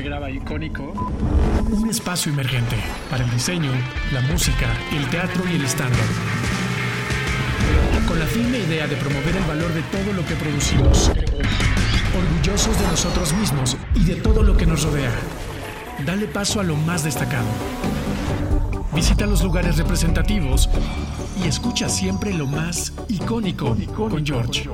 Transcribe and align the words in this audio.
graba 0.00 0.30
icónico. 0.30 0.92
Un 1.70 1.90
espacio 1.90 2.32
emergente 2.32 2.76
para 3.10 3.24
el 3.24 3.30
diseño, 3.30 3.70
la 4.12 4.20
música, 4.22 4.66
el 4.92 5.08
teatro 5.08 5.42
y 5.50 5.56
el 5.56 5.64
estándar. 5.64 6.04
Con 8.06 8.18
la 8.18 8.26
firme 8.26 8.58
idea 8.58 8.86
de 8.86 8.96
promover 8.96 9.36
el 9.36 9.44
valor 9.44 9.72
de 9.72 9.82
todo 9.82 10.12
lo 10.12 10.24
que 10.24 10.34
producimos. 10.34 11.10
Orgullosos 12.16 12.78
de 12.78 12.86
nosotros 12.86 13.32
mismos 13.34 13.76
y 13.94 14.04
de 14.04 14.16
todo 14.16 14.42
lo 14.42 14.56
que 14.56 14.66
nos 14.66 14.84
rodea. 14.84 15.12
Dale 16.04 16.26
paso 16.26 16.60
a 16.60 16.64
lo 16.64 16.76
más 16.76 17.04
destacado. 17.04 17.48
Visita 18.94 19.26
los 19.26 19.42
lugares 19.42 19.76
representativos 19.76 20.70
y 21.42 21.48
escucha 21.48 21.88
siempre 21.88 22.32
lo 22.32 22.46
más 22.46 22.92
icónico 23.08 23.76
con 23.94 24.24
George. 24.24 24.68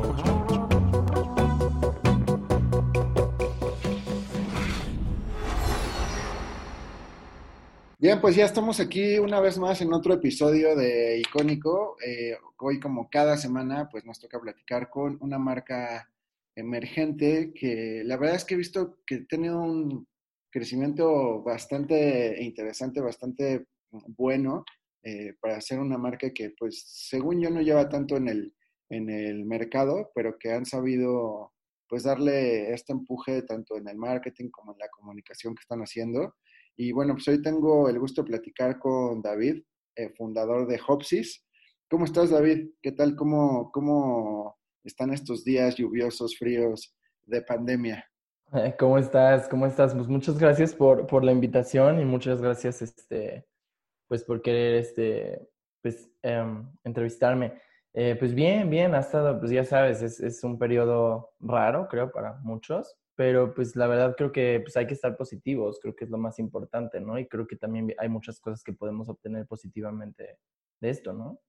Bien, 8.03 8.21
pues 8.21 8.35
ya 8.35 8.45
estamos 8.47 8.81
aquí 8.81 9.17
una 9.21 9.39
vez 9.39 9.59
más 9.59 9.81
en 9.81 9.93
otro 9.93 10.15
episodio 10.15 10.75
de 10.75 11.21
Icónico. 11.21 11.97
Eh, 12.05 12.37
hoy, 12.59 12.81
como 12.81 13.09
cada 13.09 13.37
semana, 13.37 13.89
pues 13.89 14.05
nos 14.05 14.19
toca 14.19 14.41
platicar 14.41 14.91
con 14.91 15.19
una 15.21 15.39
marca 15.39 16.11
emergente 16.57 17.53
que 17.55 18.03
la 18.05 18.17
verdad 18.17 18.35
es 18.35 18.45
que 18.45 18.55
he 18.55 18.57
visto 18.57 18.99
que 19.07 19.19
tenido 19.19 19.63
un 19.63 20.09
crecimiento 20.51 21.45
bastante 21.45 22.43
interesante, 22.43 23.01
bastante 23.01 23.69
bueno 23.93 24.65
eh, 25.05 25.35
para 25.41 25.61
ser 25.61 25.79
una 25.79 25.97
marca 25.97 26.33
que, 26.33 26.51
pues, 26.59 26.83
según 26.85 27.41
yo 27.41 27.51
no 27.51 27.61
lleva 27.61 27.89
tanto 27.89 28.17
en 28.17 28.27
el, 28.27 28.53
en 28.91 29.11
el 29.11 29.45
mercado, 29.45 30.11
pero 30.13 30.41
que 30.41 30.51
han 30.51 30.67
sabido, 30.67 31.53
pues, 31.89 32.03
darle 32.03 32.73
este 32.73 32.93
empuje 32.93 33.43
tanto 33.43 33.77
en 33.77 33.87
el 33.87 33.97
marketing 33.97 34.49
como 34.51 34.73
en 34.73 34.81
la 34.81 34.89
comunicación 34.89 35.55
que 35.55 35.61
están 35.61 35.83
haciendo. 35.83 36.35
Y 36.77 36.93
bueno, 36.93 37.15
pues 37.15 37.29
hoy 37.29 37.43
tengo 37.43 37.89
el 37.89 37.99
gusto 37.99 38.23
de 38.23 38.29
platicar 38.29 38.79
con 38.79 39.21
David, 39.21 39.63
eh, 39.97 40.11
fundador 40.17 40.67
de 40.67 40.81
Hopsis. 40.87 41.45
¿Cómo 41.91 42.05
estás, 42.05 42.31
David? 42.31 42.71
¿Qué 42.81 42.93
tal? 42.93 43.15
¿Cómo, 43.15 43.71
¿Cómo 43.73 44.57
están 44.83 45.13
estos 45.13 45.45
días 45.45 45.77
lluviosos, 45.77 46.37
fríos 46.39 46.95
de 47.25 47.43
pandemia? 47.43 48.05
¿Cómo 48.79 48.99
estás? 48.99 49.49
¿Cómo 49.49 49.67
estás? 49.67 49.95
Pues 49.95 50.09
muchas 50.09 50.39
gracias 50.39 50.75
por, 50.75 51.07
por 51.07 51.25
la 51.25 51.33
invitación 51.33 52.01
y 52.01 52.05
muchas 52.05 52.41
gracias 52.41 52.81
este, 52.83 53.47
pues 54.09 54.25
por 54.25 54.41
querer 54.41 54.77
este, 54.77 55.49
pues, 55.83 56.11
em, 56.23 56.71
entrevistarme. 56.85 57.61
Eh, 57.95 58.17
pues 58.19 58.35
bien, 58.35 58.71
bien, 58.71 58.95
ha 58.95 59.01
estado, 59.01 59.39
pues 59.39 59.51
ya 59.51 59.65
sabes, 59.65 60.01
es, 60.01 60.19
es 60.21 60.43
un 60.45 60.59
periodo 60.59 61.35
raro, 61.41 61.89
creo, 61.89 62.11
para 62.11 62.39
muchos, 62.43 62.97
pero 63.15 63.55
pues 63.55 63.77
la 63.77 63.87
verdad 63.87 64.15
creo 64.17 64.33
que 64.33 64.61
pues 64.63 64.77
hay 64.77 64.87
que 64.87 64.95
estar 64.95 65.17
positivos, 65.17 65.79
creo 65.81 65.95
que 65.95 66.05
es 66.05 66.11
lo 66.11 66.19
más 66.19 66.39
importante, 66.39 67.01
¿no? 67.01 67.19
Y 67.19 67.27
creo 67.27 67.47
que 67.47 67.57
también 67.57 67.93
hay 67.99 68.09
muchas 68.09 68.41
cosas 68.41 68.63
que 68.63 68.73
podemos 68.73 69.09
obtener 69.09 69.47
positivamente 69.47 70.39
de 70.81 70.91
esto, 70.91 71.13
¿no? 71.13 71.41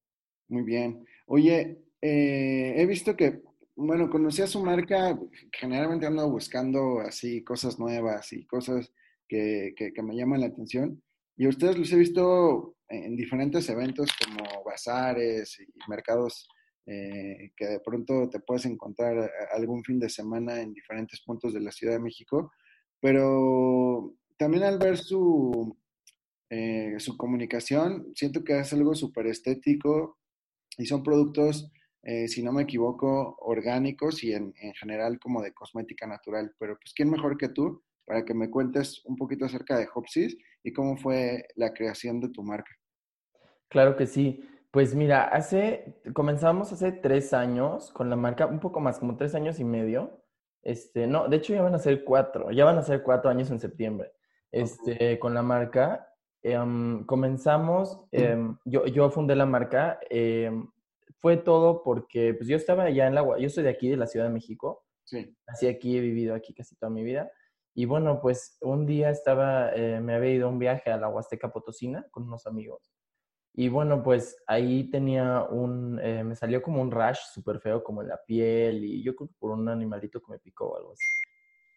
Muy 0.49 0.63
bien. 0.63 1.05
Oye, 1.25 1.83
eh, 2.01 2.73
he 2.75 2.85
visto 2.85 3.15
que, 3.15 3.41
bueno, 3.75 4.09
conocí 4.09 4.41
a 4.41 4.47
su 4.47 4.63
marca, 4.63 5.17
generalmente 5.51 6.05
ando 6.05 6.29
buscando 6.29 6.99
así 6.99 7.43
cosas 7.43 7.79
nuevas 7.79 8.33
y 8.33 8.45
cosas 8.45 8.93
que, 9.27 9.73
que, 9.75 10.03
me 10.03 10.15
llaman 10.15 10.41
la 10.41 10.47
atención. 10.47 11.01
Y 11.37 11.47
ustedes 11.47 11.77
los 11.77 11.91
he 11.91 11.97
visto 11.97 12.75
en 12.89 13.15
diferentes 13.15 13.67
eventos 13.69 14.11
como 14.23 14.63
bazares 14.63 15.59
y 15.59 15.65
mercados 15.89 16.47
eh, 16.85 17.51
que 17.55 17.65
de 17.65 17.79
pronto 17.79 18.29
te 18.29 18.39
puedes 18.39 18.65
encontrar 18.65 19.31
algún 19.53 19.83
fin 19.83 19.99
de 19.99 20.09
semana 20.09 20.61
en 20.61 20.73
diferentes 20.73 21.21
puntos 21.21 21.53
de 21.53 21.61
la 21.61 21.71
Ciudad 21.71 21.93
de 21.93 21.99
México, 21.99 22.51
pero 22.99 24.15
también 24.37 24.63
al 24.63 24.79
ver 24.79 24.97
su, 24.97 25.77
eh, 26.49 26.95
su 26.99 27.17
comunicación, 27.17 28.11
siento 28.15 28.43
que 28.43 28.59
es 28.59 28.73
algo 28.73 28.95
súper 28.95 29.27
estético 29.27 30.17
y 30.77 30.85
son 30.85 31.03
productos, 31.03 31.71
eh, 32.01 32.27
si 32.27 32.43
no 32.43 32.51
me 32.51 32.63
equivoco, 32.63 33.37
orgánicos 33.39 34.23
y 34.23 34.33
en, 34.33 34.53
en, 34.59 34.73
general 34.73 35.19
como 35.19 35.41
de 35.41 35.53
cosmética 35.53 36.05
natural. 36.05 36.53
Pero 36.59 36.77
pues, 36.79 36.93
¿quién 36.93 37.09
mejor 37.09 37.37
que 37.37 37.49
tú 37.49 37.83
para 38.05 38.25
que 38.25 38.33
me 38.33 38.49
cuentes 38.49 39.03
un 39.05 39.15
poquito 39.15 39.45
acerca 39.45 39.77
de 39.77 39.87
Hopsis 39.93 40.37
y 40.63 40.73
cómo 40.73 40.97
fue 40.97 41.47
la 41.55 41.73
creación 41.73 42.19
de 42.19 42.29
tu 42.29 42.43
marca? 42.43 42.71
Claro 43.69 43.95
que 43.95 44.05
sí. 44.05 44.43
Pues 44.73 44.95
mira, 44.95 45.25
hace, 45.25 46.01
comenzamos 46.15 46.73
hace 46.73 46.91
tres 46.91 47.31
años 47.31 47.91
con 47.91 48.09
la 48.09 48.15
marca, 48.15 48.47
un 48.47 48.59
poco 48.59 48.79
más, 48.79 48.97
como 48.97 49.15
tres 49.17 49.35
años 49.35 49.59
y 49.59 49.63
medio. 49.63 50.25
Este, 50.63 51.05
no, 51.05 51.27
de 51.27 51.37
hecho 51.37 51.53
ya 51.53 51.61
van 51.61 51.75
a 51.75 51.79
ser 51.79 52.03
cuatro, 52.03 52.49
ya 52.49 52.65
van 52.65 52.79
a 52.79 52.81
ser 52.81 53.03
cuatro 53.03 53.29
años 53.29 53.51
en 53.51 53.59
septiembre. 53.59 54.13
Este, 54.51 55.19
con 55.19 55.35
la 55.35 55.43
marca. 55.43 56.09
Em, 56.41 57.05
comenzamos, 57.05 58.01
em, 58.11 58.57
yo, 58.65 58.87
yo 58.87 59.11
fundé 59.11 59.35
la 59.35 59.45
marca, 59.45 59.99
em, 60.09 60.67
fue 61.19 61.37
todo 61.37 61.83
porque 61.83 62.33
pues 62.33 62.49
yo 62.49 62.57
estaba 62.57 62.85
allá 62.85 63.05
en 63.05 63.13
la, 63.13 63.23
yo 63.37 63.49
soy 63.49 63.63
de 63.63 63.69
aquí, 63.69 63.89
de 63.89 63.97
la 63.97 64.07
Ciudad 64.07 64.25
de 64.25 64.33
México. 64.33 64.87
Sí. 65.03 65.37
Así 65.45 65.67
aquí, 65.67 65.99
he 65.99 66.01
vivido 66.01 66.33
aquí 66.33 66.51
casi 66.55 66.75
toda 66.77 66.89
mi 66.89 67.03
vida. 67.03 67.31
Y 67.75 67.85
bueno, 67.85 68.19
pues 68.19 68.57
un 68.61 68.87
día 68.87 69.11
estaba, 69.11 69.71
eh, 69.75 70.01
me 70.01 70.15
había 70.15 70.31
ido 70.31 70.47
a 70.47 70.49
un 70.49 70.57
viaje 70.57 70.91
a 70.91 70.97
la 70.97 71.09
Huasteca 71.09 71.53
Potosina 71.53 72.07
con 72.09 72.23
unos 72.23 72.47
amigos. 72.47 72.91
Y 73.55 73.69
bueno, 73.69 74.01
pues 74.01 74.35
ahí 74.47 74.89
tenía 74.89 75.43
un, 75.43 75.99
eh, 76.01 76.23
me 76.23 76.35
salió 76.35 76.61
como 76.61 76.81
un 76.81 76.89
rash 76.89 77.19
súper 77.31 77.59
feo, 77.59 77.83
como 77.83 78.01
en 78.01 78.07
la 78.07 78.19
piel, 78.25 78.83
y 78.83 79.03
yo 79.03 79.15
creo 79.15 79.29
que 79.29 79.35
por 79.37 79.51
un 79.51 79.69
animalito 79.69 80.19
que 80.21 80.31
me 80.31 80.39
picó 80.39 80.69
o 80.71 80.77
algo 80.77 80.93
así. 80.93 81.05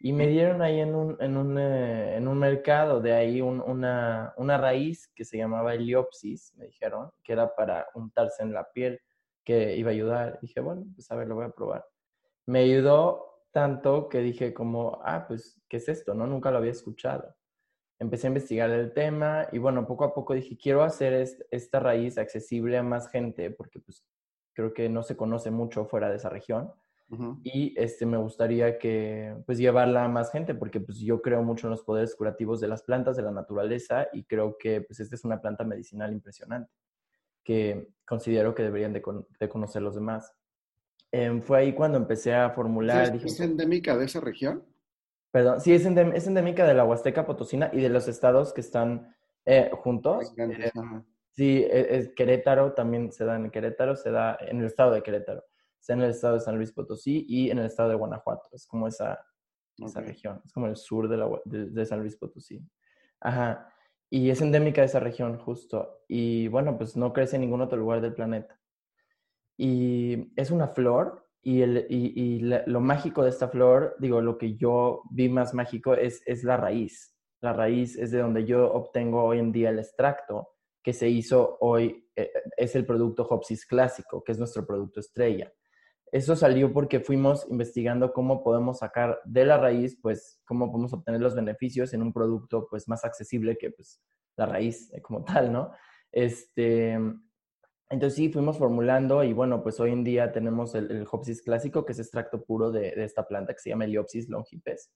Y 0.00 0.12
me 0.12 0.26
dieron 0.26 0.62
ahí 0.62 0.81
en 0.81 0.94
un, 0.94 1.16
en 1.20 1.36
un, 1.36 1.59
eh, 1.59 2.16
en 2.16 2.28
un 2.28 2.38
mercado 2.38 3.00
de 3.00 3.12
ahí 3.12 3.41
una, 3.42 4.32
una 4.38 4.59
raíz 4.59 5.09
que 5.15 5.25
se 5.25 5.36
llamaba 5.36 5.75
heliopsis, 5.75 6.54
me 6.56 6.66
dijeron, 6.66 7.10
que 7.22 7.32
era 7.34 7.54
para 7.54 7.86
untarse 7.94 8.42
en 8.42 8.53
la 8.54 8.65
piel, 8.72 9.00
que 9.44 9.76
iba 9.76 9.91
a 9.91 9.94
ayudar. 9.94 10.38
dije, 10.41 10.60
bueno, 10.60 10.86
pues 10.94 11.10
a 11.10 11.16
ver, 11.16 11.28
lo 11.28 11.34
voy 11.36 11.47
a 11.47 11.50
probar. 11.50 11.86
Me 12.47 12.60
ayudó 12.60 13.44
tanto 13.53 14.09
que 14.09 14.20
dije 14.20 14.54
como, 14.54 15.00
ah, 15.04 15.26
pues, 15.28 15.60
¿qué 15.69 15.78
es 15.78 15.88
esto? 15.88 16.15
No, 16.15 16.26
nunca 16.26 16.50
lo 16.50 16.59
había 16.59 16.72
escuchado 16.72 17.35
empecé 17.99 18.27
a 18.27 18.29
investigar 18.29 18.71
el 18.71 18.93
tema 18.93 19.49
y 19.53 19.59
bueno, 19.59 19.87
poco 19.87 20.05
a 20.05 20.15
poco 20.15 20.34
dije, 20.34 20.57
quiero 20.57 20.83
hacer 20.83 21.29
esta 21.51 21.81
raíz 21.81 22.19
accesible 22.19 22.77
a 22.77 22.83
más 22.83 23.09
gente 23.09 23.51
porque 23.51 23.81
pues 23.81 24.05
creo 24.57 24.73
que 24.73 24.89
no 24.89 25.03
se 25.03 25.17
conoce 25.17 25.51
mucho 25.51 25.84
fuera 25.84 26.09
de 26.11 26.17
esa 26.17 26.31
región. 26.31 26.73
Y 27.45 27.73
este, 27.77 28.05
me 28.05 28.17
gustaría 28.17 28.79
que, 28.79 29.37
pues, 29.47 29.59
llevarla 29.59 30.05
a 30.05 30.09
más 30.09 30.33
gente, 30.33 30.57
porque 30.57 30.81
pues, 30.81 30.99
yo 30.99 31.23
creo 31.23 31.41
mucho 31.45 31.69
en 31.69 31.71
los 31.71 31.83
poderes 31.83 32.17
curativos 32.17 32.61
de 32.61 32.67
las 32.67 32.83
plantas, 32.83 33.17
de 33.17 33.23
la 33.23 33.31
naturaleza, 33.31 34.09
y 34.13 34.25
creo 34.25 34.57
que 34.59 34.81
pues, 34.81 34.99
esta 34.99 35.15
es 35.15 35.25
una 35.25 35.41
planta 35.41 35.63
medicinal 35.63 36.13
impresionante, 36.13 36.73
que 37.45 37.87
considero 38.05 38.57
que 38.57 38.65
deberían 38.65 38.93
de, 38.93 39.03
conocer 39.49 39.83
los 39.83 39.95
demás. 39.95 40.33
Em, 41.13 41.43
fue 41.43 41.59
ahí 41.59 41.75
cuando 41.75 41.97
empecé 41.97 42.34
a 42.34 42.51
formular... 42.51 43.15
¿Es, 43.15 43.39
endémica 43.39 43.97
de 43.97 44.07
esa 44.07 44.21
región? 44.21 44.65
Perdón, 45.36 45.60
sí, 45.60 45.74
es, 45.74 45.84
endémica 45.84 46.66
de 46.66 46.72
la 46.72 46.86
Huasteca 46.86 47.26
Potosina 47.26 47.69
y 47.70 47.82
de 47.82 47.91
los 47.91 48.08
estados 48.08 48.54
que 48.54 48.62
están 48.62 49.14
eh, 49.44 49.69
juntos. 49.70 50.32
Eh, 50.38 50.70
sí, 51.32 51.58
e, 51.58 51.98
es, 51.98 52.08
Querétaro 52.14 52.72
también 52.72 53.12
se 53.12 53.26
da 53.26 53.36
en 53.36 53.50
Querétaro, 53.50 53.97
se 53.97 54.10
da 54.10 54.38
en 54.41 54.60
el 54.60 54.64
estado 54.64 54.92
de 54.92 55.02
Querétaro, 55.02 55.44
se 55.78 55.92
da 55.92 55.98
en 55.98 56.04
el 56.04 56.10
estado 56.12 56.36
de 56.36 56.41
San 56.41 56.56
Luis 56.56 56.72
Potosí 56.72 57.26
y 57.28 57.50
en 57.50 57.58
el 57.58 57.66
estado 57.66 57.91
de 57.91 57.97
Guanajuato. 57.97 58.48
Es 58.50 58.66
como 58.66 58.88
esa, 58.88 59.22
esa 59.76 60.00
región, 60.00 60.41
es 60.42 60.54
como 60.54 60.69
el 60.69 60.76
sur 60.76 61.06
de, 61.06 61.19
la, 61.19 61.28
de, 61.44 61.84
San 61.84 62.00
Luis 62.00 62.16
Potosí. 62.16 62.66
Ajá. 63.20 63.70
Y 64.08 64.30
es 64.30 64.41
endémica 64.41 64.80
de 64.80 64.86
esa 64.86 65.00
región, 65.00 65.36
justo. 65.36 66.00
Y 66.08 66.48
bueno, 66.48 66.78
pues 66.78 66.97
no 66.97 67.12
crece 67.12 67.36
en 67.36 67.42
ningún 67.42 67.60
otro 67.60 67.76
lugar 67.76 68.00
del 68.00 68.14
planeta. 68.14 68.58
Y 69.58 70.32
es 70.34 70.50
una 70.50 70.68
flor 70.68 71.25
y, 71.47 71.62
el, 71.62 71.87
y, 71.89 72.41
lo 72.41 72.81
mágico 72.81 73.23
de 73.23 73.31
esta 73.31 73.47
flor, 73.47 73.95
digo, 74.01 74.21
lo 74.21 74.37
que 74.37 74.57
yo 74.57 75.03
vi 75.12 75.29
más 75.29 75.55
mágico 75.55 75.95
es, 75.95 76.21
es 76.27 76.43
la 76.43 76.57
raíz. 76.57 77.16
La 77.41 77.53
raíz 77.53 77.97
es 77.97 78.10
de 78.10 78.19
donde 78.19 78.45
yo 78.45 78.72
obtengo 78.72 79.22
hoy 79.22 79.39
en 79.39 79.53
día 79.53 79.71
el 79.71 79.78
extracto 79.78 80.48
que 80.83 80.93
se 80.93 81.09
hizo 81.09 81.57
hoy, 81.60 82.10
eh, 82.16 82.33
es 82.57 82.75
el 82.75 82.84
producto 82.84 83.25
Hopsis 83.31 83.65
clásico, 83.65 84.25
que 84.25 84.33
es 84.33 84.41
nuestro 84.41 84.66
producto 84.66 84.98
estrella. 84.98 85.53
Eso 86.10 86.34
salió 86.34 86.72
porque 86.72 86.98
fuimos 86.98 87.47
investigando 87.49 88.13
cómo 88.13 88.42
podemos 88.42 88.81
sacar 88.81 89.21
de 89.25 89.45
la 89.45 89.57
raíz, 89.57 89.97
pues, 90.03 90.41
cómo 90.47 90.72
podemos 90.72 90.95
obtener 90.95 91.21
los 91.21 91.37
beneficios 91.37 91.95
en 91.95 92.03
un 92.03 92.13
producto, 92.13 92.66
pues, 92.69 92.89
más 92.89 93.04
accesible 93.04 93.57
que, 93.57 93.71
pues, 93.71 94.03
la 94.37 94.47
raíz 94.47 94.91
como 95.01 95.22
tal, 95.22 95.53
¿no? 95.53 95.71
Este, 96.10 96.99
entonces 97.88 98.16
sí, 98.16 98.33
fuimos 98.33 98.59
formulando 98.59 99.22
y 99.22 99.33
bueno, 99.33 99.62
pues 99.62 99.78
hoy 99.78 99.92
en 99.92 100.03
día 100.03 100.33
tenemos 100.33 100.74
el, 100.74 100.91
el 100.91 101.06
Hopsis 101.10 101.42
clásico, 101.42 101.84
que 101.84 101.92
es 101.92 102.00
extracto 102.00 102.42
puro 102.44 102.72
de, 102.72 102.92
esta 102.97 103.27
planta 103.28 103.53
que 103.53 103.60
se 103.60 103.71
llama 103.71 103.84
Heliopsis 103.84 104.28
longipes. 104.28 104.91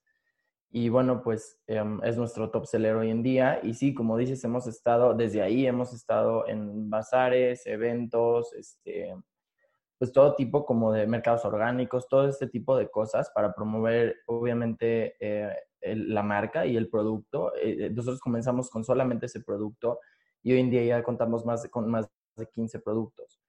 Y 0.73 0.89
bueno, 0.89 1.23
pues 1.23 1.61
em, 1.67 2.01
es 2.05 2.17
nuestro 2.17 2.51
top 2.51 2.67
seller 2.67 2.97
hoy 2.97 3.11
en 3.11 3.23
día. 3.23 3.61
Y 3.63 3.75
sí, 3.75 3.95
como 3.95 4.17
dices, 4.17 4.43
hemos 4.45 4.67
estado, 4.67 5.15
desde 5.15 5.43
ahí 5.43 5.67
hemos 5.67 5.93
estado 5.93 6.49
en 6.49 6.91
bazares, 6.91 7.67
eventos, 7.67 8.53
este, 8.55 9.15
pues 9.99 10.13
todo 10.13 10.35
tipo 10.35 10.65
como 10.65 10.93
de 10.93 11.07
mercados 11.07 11.45
orgánicos, 11.45 12.09
todo 12.09 12.29
este 12.29 12.49
tipo 12.49 12.77
de 12.77 12.91
cosas 12.91 13.31
para 13.35 13.53
promover, 13.53 14.17
obviamente, 14.27 15.17
eh, 15.21 15.55
la 15.83 16.23
marca 16.23 16.67
y 16.67 16.77
el 16.77 16.89
producto. 16.89 17.53
Eh, 17.57 17.91
nosotros 17.91 18.21
comenzamos 18.21 18.71
con 18.71 18.85
solamente 18.85 19.27
ese 19.27 19.41
producto 19.41 20.01
y 20.43 20.53
hoy 20.53 20.61
en 20.61 20.71
día 20.71 20.85
ya 20.85 21.03
contamos 21.03 21.45
más 21.45 21.69
con 21.69 21.91
más 21.91 22.09
de 22.41 22.49
15 22.49 22.81
productos. 22.81 23.41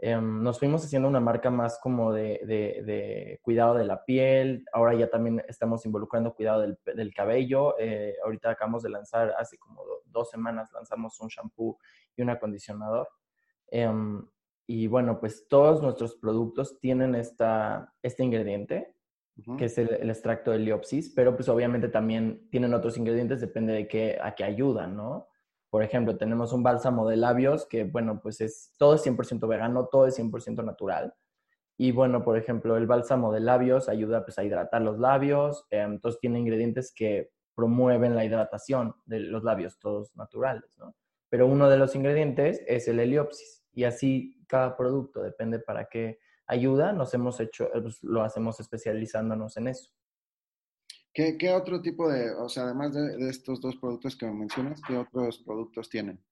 Em, 0.00 0.42
nos 0.42 0.60
fuimos 0.60 0.84
haciendo 0.84 1.08
una 1.08 1.18
marca 1.18 1.50
más 1.50 1.80
como 1.82 2.12
de, 2.12 2.40
de, 2.46 3.40
cuidado 3.42 3.74
de 3.74 3.84
la 3.84 4.04
piel, 4.04 4.64
ahora 4.72 4.94
ya 4.94 5.10
también 5.10 5.42
estamos 5.48 5.84
involucrando 5.86 6.34
cuidado 6.34 6.60
del, 6.60 6.78
del 6.84 7.12
cabello, 7.12 7.76
eh, 7.80 8.14
ahorita 8.24 8.50
acabamos 8.50 8.84
de 8.84 8.90
lanzar, 8.90 9.34
hace 9.36 9.58
como 9.58 9.82
dos 10.06 10.30
semanas 10.30 10.70
lanzamos 10.72 11.18
un 11.20 11.28
shampoo 11.28 11.78
y 12.16 12.22
un 12.22 12.30
acondicionador. 12.30 13.08
Em, 13.70 14.24
y 14.68 14.86
bueno, 14.86 15.18
pues 15.18 15.48
todos 15.48 15.82
nuestros 15.82 16.14
productos 16.16 16.78
tienen 16.78 17.14
esta, 17.14 17.92
este 18.02 18.22
ingrediente, 18.22 18.94
que 19.56 19.66
es 19.66 19.78
el, 19.78 20.10
extracto 20.10 20.50
de 20.50 20.58
liopsis, 20.58 21.10
pero 21.10 21.34
pues 21.34 21.48
obviamente 21.48 21.88
también 21.88 22.48
tienen 22.50 22.74
otros 22.74 22.98
ingredientes, 22.98 23.40
depende 23.40 23.72
de 23.72 23.88
qué, 23.88 24.18
a 24.20 24.34
qué 24.34 24.44
ayudan, 24.44 24.96
¿no? 24.96 25.27
Por 25.70 25.82
ejemplo, 25.82 26.16
tenemos 26.16 26.52
un 26.52 26.62
bálsamo 26.62 27.08
de 27.08 27.16
labios 27.16 27.66
que, 27.66 27.84
bueno, 27.84 28.20
pues 28.22 28.40
es 28.40 28.72
todo 28.78 28.94
es 28.94 29.02
100% 29.02 29.46
vegano, 29.46 29.86
todo 29.86 30.06
es 30.06 30.18
100% 30.18 30.64
natural. 30.64 31.14
Y 31.76 31.92
bueno, 31.92 32.24
por 32.24 32.36
ejemplo, 32.36 32.76
el 32.76 32.86
bálsamo 32.86 33.32
de 33.32 33.40
labios 33.40 33.88
ayuda 33.88 34.24
pues, 34.24 34.38
a 34.38 34.44
hidratar 34.44 34.82
los 34.82 34.98
labios, 34.98 35.66
eh, 35.70 35.80
entonces 35.80 36.20
tiene 36.20 36.40
ingredientes 36.40 36.92
que 36.92 37.30
promueven 37.54 38.16
la 38.16 38.24
hidratación 38.24 38.94
de 39.04 39.20
los 39.20 39.44
labios, 39.44 39.78
todos 39.78 40.14
naturales, 40.16 40.76
¿no? 40.76 40.96
Pero 41.28 41.46
uno 41.46 41.68
de 41.68 41.76
los 41.76 41.94
ingredientes 41.94 42.62
es 42.66 42.88
el 42.88 43.00
heliopsis 43.00 43.64
y 43.72 43.84
así 43.84 44.44
cada 44.48 44.76
producto 44.76 45.22
depende 45.22 45.58
para 45.60 45.84
qué 45.86 46.18
ayuda, 46.46 46.92
nos 46.92 47.12
hemos 47.14 47.38
hecho, 47.40 47.66
eh, 47.74 47.80
pues, 47.82 48.02
lo 48.02 48.22
hacemos 48.22 48.58
especializándonos 48.58 49.56
en 49.56 49.68
eso. 49.68 49.90
¿Qué, 51.12 51.52
otro 51.52 51.80
tipo 51.80 52.08
de, 52.08 52.30
o 52.32 52.48
sea, 52.48 52.64
además 52.64 52.94
de, 52.94 53.28
estos 53.28 53.60
dos 53.60 53.76
productos 53.76 54.16
que 54.16 54.26
me 54.26 54.32
mencionas, 54.32 54.80
qué 54.86 54.96
otros 54.96 55.38
productos 55.38 55.88
tienen? 55.88 56.22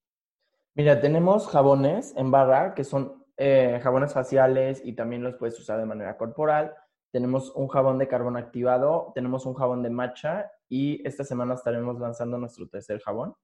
Mira, 0.74 1.00
tenemos 1.00 1.48
jabones 1.48 2.14
en 2.16 2.30
barra, 2.30 2.74
que 2.74 2.84
son 2.84 3.24
eh, 3.36 3.80
jabones 3.82 4.12
faciales 4.12 4.80
y 4.84 4.92
también 4.92 5.22
los 5.22 5.34
puedes 5.36 5.58
usar 5.58 5.78
de 5.78 5.86
manera 5.86 6.16
corporal. 6.16 6.74
Tenemos 7.10 7.50
un 7.56 7.68
jabón 7.68 7.98
de 7.98 8.08
carbón 8.08 8.36
activado, 8.36 9.12
tenemos 9.14 9.46
un 9.46 9.54
jabón 9.54 9.82
de 9.82 9.90
matcha 9.90 10.52
y 10.68 11.06
esta 11.06 11.24
semana 11.24 11.54
estaremos 11.54 11.98
lanzando 11.98 12.38
nuestro 12.38 12.68
tercer 12.68 13.00
jabón. 13.00 13.34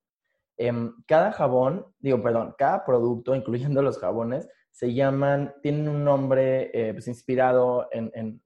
Em, 0.57 0.95
cada 1.07 1.33
jabón, 1.33 1.87
digo, 1.99 2.23
perdón, 2.23 2.55
cada 2.59 2.85
producto, 2.85 3.35
incluyendo 3.35 3.83
los 3.83 3.99
jabones, 3.99 4.49
se 4.71 4.95
llaman, 4.95 5.55
tienen 5.63 5.89
un 5.89 6.05
nombre 6.05 6.71
eh, 6.73 6.93
pues, 6.93 7.09
inspirado 7.09 7.89
en, 7.93 8.41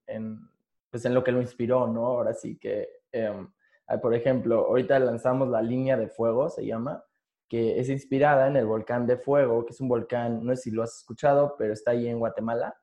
pues 0.89 1.05
en 1.05 1.13
lo 1.13 1.23
que 1.23 1.31
lo 1.31 1.41
inspiró, 1.41 1.87
¿no? 1.87 2.05
Ahora 2.07 2.33
sí 2.33 2.57
que, 2.57 2.89
em, 3.11 3.51
por 4.01 4.13
ejemplo, 4.13 4.67
ahorita 4.67 4.99
lanzamos 4.99 5.49
la 5.49 5.61
línea 5.61 5.97
de 5.97 6.07
fuego, 6.07 6.49
se 6.49 6.65
llama, 6.65 7.03
que 7.47 7.79
es 7.79 7.89
inspirada 7.89 8.47
en 8.47 8.57
el 8.57 8.65
volcán 8.65 9.07
de 9.07 9.17
fuego, 9.17 9.65
que 9.65 9.73
es 9.73 9.81
un 9.81 9.87
volcán, 9.87 10.45
no 10.45 10.55
sé 10.55 10.63
si 10.63 10.71
lo 10.71 10.83
has 10.83 10.97
escuchado, 10.97 11.55
pero 11.57 11.73
está 11.73 11.91
ahí 11.91 12.07
en 12.07 12.19
Guatemala. 12.19 12.77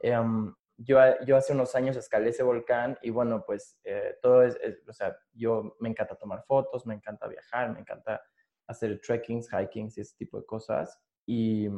Em, 0.00 0.54
yo, 0.78 0.98
yo 1.26 1.36
hace 1.36 1.52
unos 1.52 1.74
años 1.74 1.96
escalé 1.96 2.30
ese 2.30 2.42
volcán 2.42 2.98
y 3.02 3.10
bueno, 3.10 3.44
pues 3.46 3.78
eh, 3.84 4.18
todo 4.20 4.42
es, 4.42 4.58
o 4.86 4.92
sea, 4.92 5.16
yo 5.32 5.76
me 5.80 5.88
encanta 5.88 6.16
tomar 6.16 6.44
fotos, 6.44 6.86
me 6.86 6.94
encanta 6.94 7.26
viajar, 7.26 7.72
me 7.72 7.80
encanta 7.80 8.22
hacer 8.66 9.00
trekkings, 9.00 9.48
hikings 9.52 9.96
y 9.98 10.00
ese 10.02 10.16
tipo 10.16 10.38
de 10.38 10.46
cosas. 10.46 11.00
Y 11.24 11.68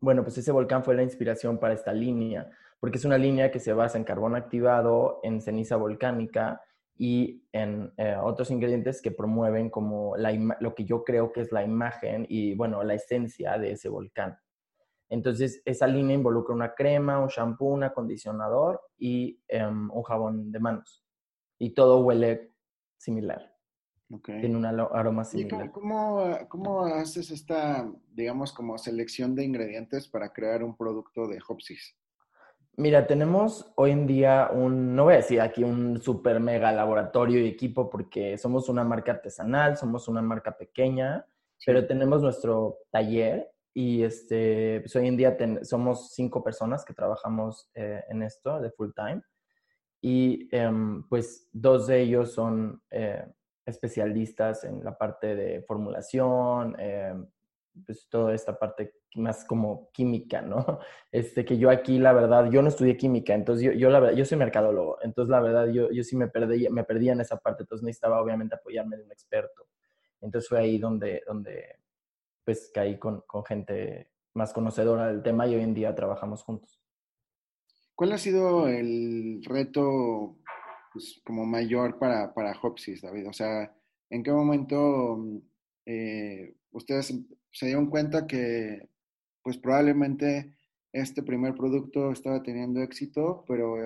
bueno, 0.00 0.22
pues 0.22 0.36
ese 0.38 0.52
volcán 0.52 0.84
fue 0.84 0.94
la 0.94 1.02
inspiración 1.02 1.58
para 1.58 1.74
esta 1.74 1.92
línea 1.92 2.50
porque 2.80 2.98
es 2.98 3.04
una 3.04 3.18
línea 3.18 3.50
que 3.50 3.60
se 3.60 3.72
basa 3.72 3.98
en 3.98 4.04
carbón 4.04 4.36
activado, 4.36 5.20
en 5.22 5.40
ceniza 5.40 5.76
volcánica 5.76 6.62
y 6.96 7.44
en 7.52 7.92
eh, 7.96 8.16
otros 8.20 8.50
ingredientes 8.50 9.00
que 9.00 9.10
promueven 9.10 9.70
como 9.70 10.14
lo 10.16 10.74
que 10.74 10.84
yo 10.84 11.04
creo 11.04 11.32
que 11.32 11.40
es 11.40 11.52
la 11.52 11.64
imagen 11.64 12.26
y, 12.28 12.54
bueno, 12.54 12.82
la 12.82 12.94
esencia 12.94 13.56
de 13.58 13.72
ese 13.72 13.88
volcán. 13.88 14.38
Entonces, 15.08 15.62
esa 15.64 15.86
línea 15.86 16.16
involucra 16.16 16.54
una 16.54 16.74
crema, 16.74 17.18
un 17.18 17.28
shampoo, 17.28 17.68
un 17.68 17.84
acondicionador 17.84 18.80
y 18.98 19.40
em, 19.48 19.90
un 19.90 20.02
jabón 20.02 20.52
de 20.52 20.58
manos. 20.58 21.04
Y 21.58 21.70
todo 21.70 22.00
huele 22.00 22.52
similar. 22.96 23.54
Tiene 24.24 24.56
un 24.56 24.64
aroma 24.64 25.24
similar. 25.24 25.70
cómo, 25.70 26.30
cómo, 26.48 26.84
haces 26.84 27.30
esta, 27.30 27.90
digamos, 28.10 28.52
como 28.52 28.78
selección 28.78 29.34
de 29.34 29.44
ingredientes 29.44 30.08
para 30.08 30.32
crear 30.32 30.64
un 30.64 30.76
producto 30.76 31.26
de 31.26 31.38
Hopsis? 31.46 31.94
Mira, 32.78 33.08
tenemos 33.08 33.72
hoy 33.74 33.90
en 33.90 34.06
día 34.06 34.50
un, 34.52 34.94
no 34.94 35.02
voy 35.02 35.14
a 35.14 35.16
decir 35.16 35.40
aquí 35.40 35.64
un 35.64 36.00
super 36.00 36.38
mega 36.38 36.70
laboratorio 36.70 37.40
y 37.40 37.48
equipo 37.48 37.90
porque 37.90 38.38
somos 38.38 38.68
una 38.68 38.84
marca 38.84 39.10
artesanal, 39.10 39.76
somos 39.76 40.06
una 40.06 40.22
marca 40.22 40.56
pequeña, 40.56 41.26
pero 41.66 41.88
tenemos 41.88 42.22
nuestro 42.22 42.78
taller 42.92 43.50
y 43.74 44.04
este, 44.04 44.78
pues 44.78 44.94
hoy 44.94 45.08
en 45.08 45.16
día 45.16 45.36
somos 45.62 46.12
cinco 46.12 46.44
personas 46.44 46.84
que 46.84 46.94
trabajamos 46.94 47.68
eh, 47.74 48.04
en 48.10 48.22
esto 48.22 48.60
de 48.60 48.70
full 48.70 48.90
time 48.94 49.22
y 50.00 50.48
em, 50.52 51.02
pues 51.08 51.48
dos 51.52 51.88
de 51.88 52.02
ellos 52.02 52.32
son 52.32 52.80
eh, 52.92 53.26
especialistas 53.66 54.62
en 54.62 54.84
la 54.84 54.96
parte 54.96 55.34
de 55.34 55.62
formulación, 55.62 56.76
em, 56.78 57.26
pues 57.84 58.08
toda 58.08 58.32
esta 58.34 58.56
parte 58.56 58.97
más 59.14 59.44
como 59.44 59.90
química, 59.92 60.42
¿no? 60.42 60.56
Este, 61.10 61.44
que 61.44 61.56
yo 61.56 61.70
aquí, 61.70 61.98
la 61.98 62.12
verdad, 62.12 62.50
yo 62.50 62.60
no 62.60 62.68
estudié 62.68 62.96
química, 62.96 63.34
entonces 63.34 63.64
yo, 63.64 63.72
yo 63.72 63.88
la 63.88 63.98
verdad, 63.98 64.16
yo 64.16 64.26
soy 64.26 64.36
mercadólogo, 64.36 64.98
entonces 65.02 65.30
la 65.30 65.40
verdad, 65.40 65.68
yo, 65.68 65.90
yo 65.90 66.04
sí 66.04 66.16
me 66.16 66.28
perdí, 66.28 66.68
me 66.68 66.84
perdí 66.84 67.08
en 67.08 67.22
esa 67.22 67.38
parte, 67.38 67.62
entonces 67.62 67.82
necesitaba 67.82 68.20
obviamente 68.20 68.54
apoyarme 68.54 68.98
de 68.98 69.04
un 69.04 69.12
experto. 69.12 69.66
Entonces 70.20 70.48
fue 70.48 70.58
ahí 70.58 70.78
donde, 70.78 71.22
donde 71.26 71.76
pues 72.44 72.70
caí 72.74 72.98
con, 72.98 73.22
con 73.22 73.44
gente 73.44 74.10
más 74.34 74.52
conocedora 74.52 75.06
del 75.08 75.22
tema 75.22 75.46
y 75.46 75.54
hoy 75.54 75.62
en 75.62 75.74
día 75.74 75.94
trabajamos 75.94 76.42
juntos. 76.42 76.80
¿Cuál 77.94 78.12
ha 78.12 78.18
sido 78.18 78.68
el 78.68 79.42
reto 79.44 80.38
pues, 80.92 81.20
como 81.24 81.44
mayor 81.44 81.98
para, 81.98 82.32
para 82.32 82.56
Hopsis, 82.60 83.02
David? 83.02 83.28
O 83.28 83.32
sea, 83.32 83.74
¿en 84.10 84.22
qué 84.22 84.30
momento 84.30 85.18
eh, 85.84 86.54
ustedes 86.70 87.12
se 87.50 87.66
dieron 87.66 87.90
cuenta 87.90 88.26
que 88.26 88.88
pues 89.48 89.56
probablemente 89.56 90.54
este 90.92 91.22
primer 91.22 91.54
producto 91.54 92.12
estaba 92.12 92.42
teniendo 92.42 92.82
éxito, 92.82 93.46
pero 93.48 93.76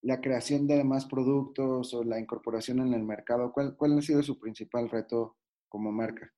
la 0.00 0.20
creación 0.20 0.68
de 0.68 0.84
más 0.84 1.06
productos 1.06 1.92
o 1.92 2.04
la 2.04 2.20
incorporación 2.20 2.78
en 2.78 2.94
el 2.94 3.02
mercado, 3.02 3.52
¿cuál, 3.52 3.74
cuál 3.76 3.98
ha 3.98 4.00
sido 4.00 4.22
su 4.22 4.38
principal 4.38 4.88
reto 4.88 5.38
como 5.68 5.90
marca? 5.90 6.32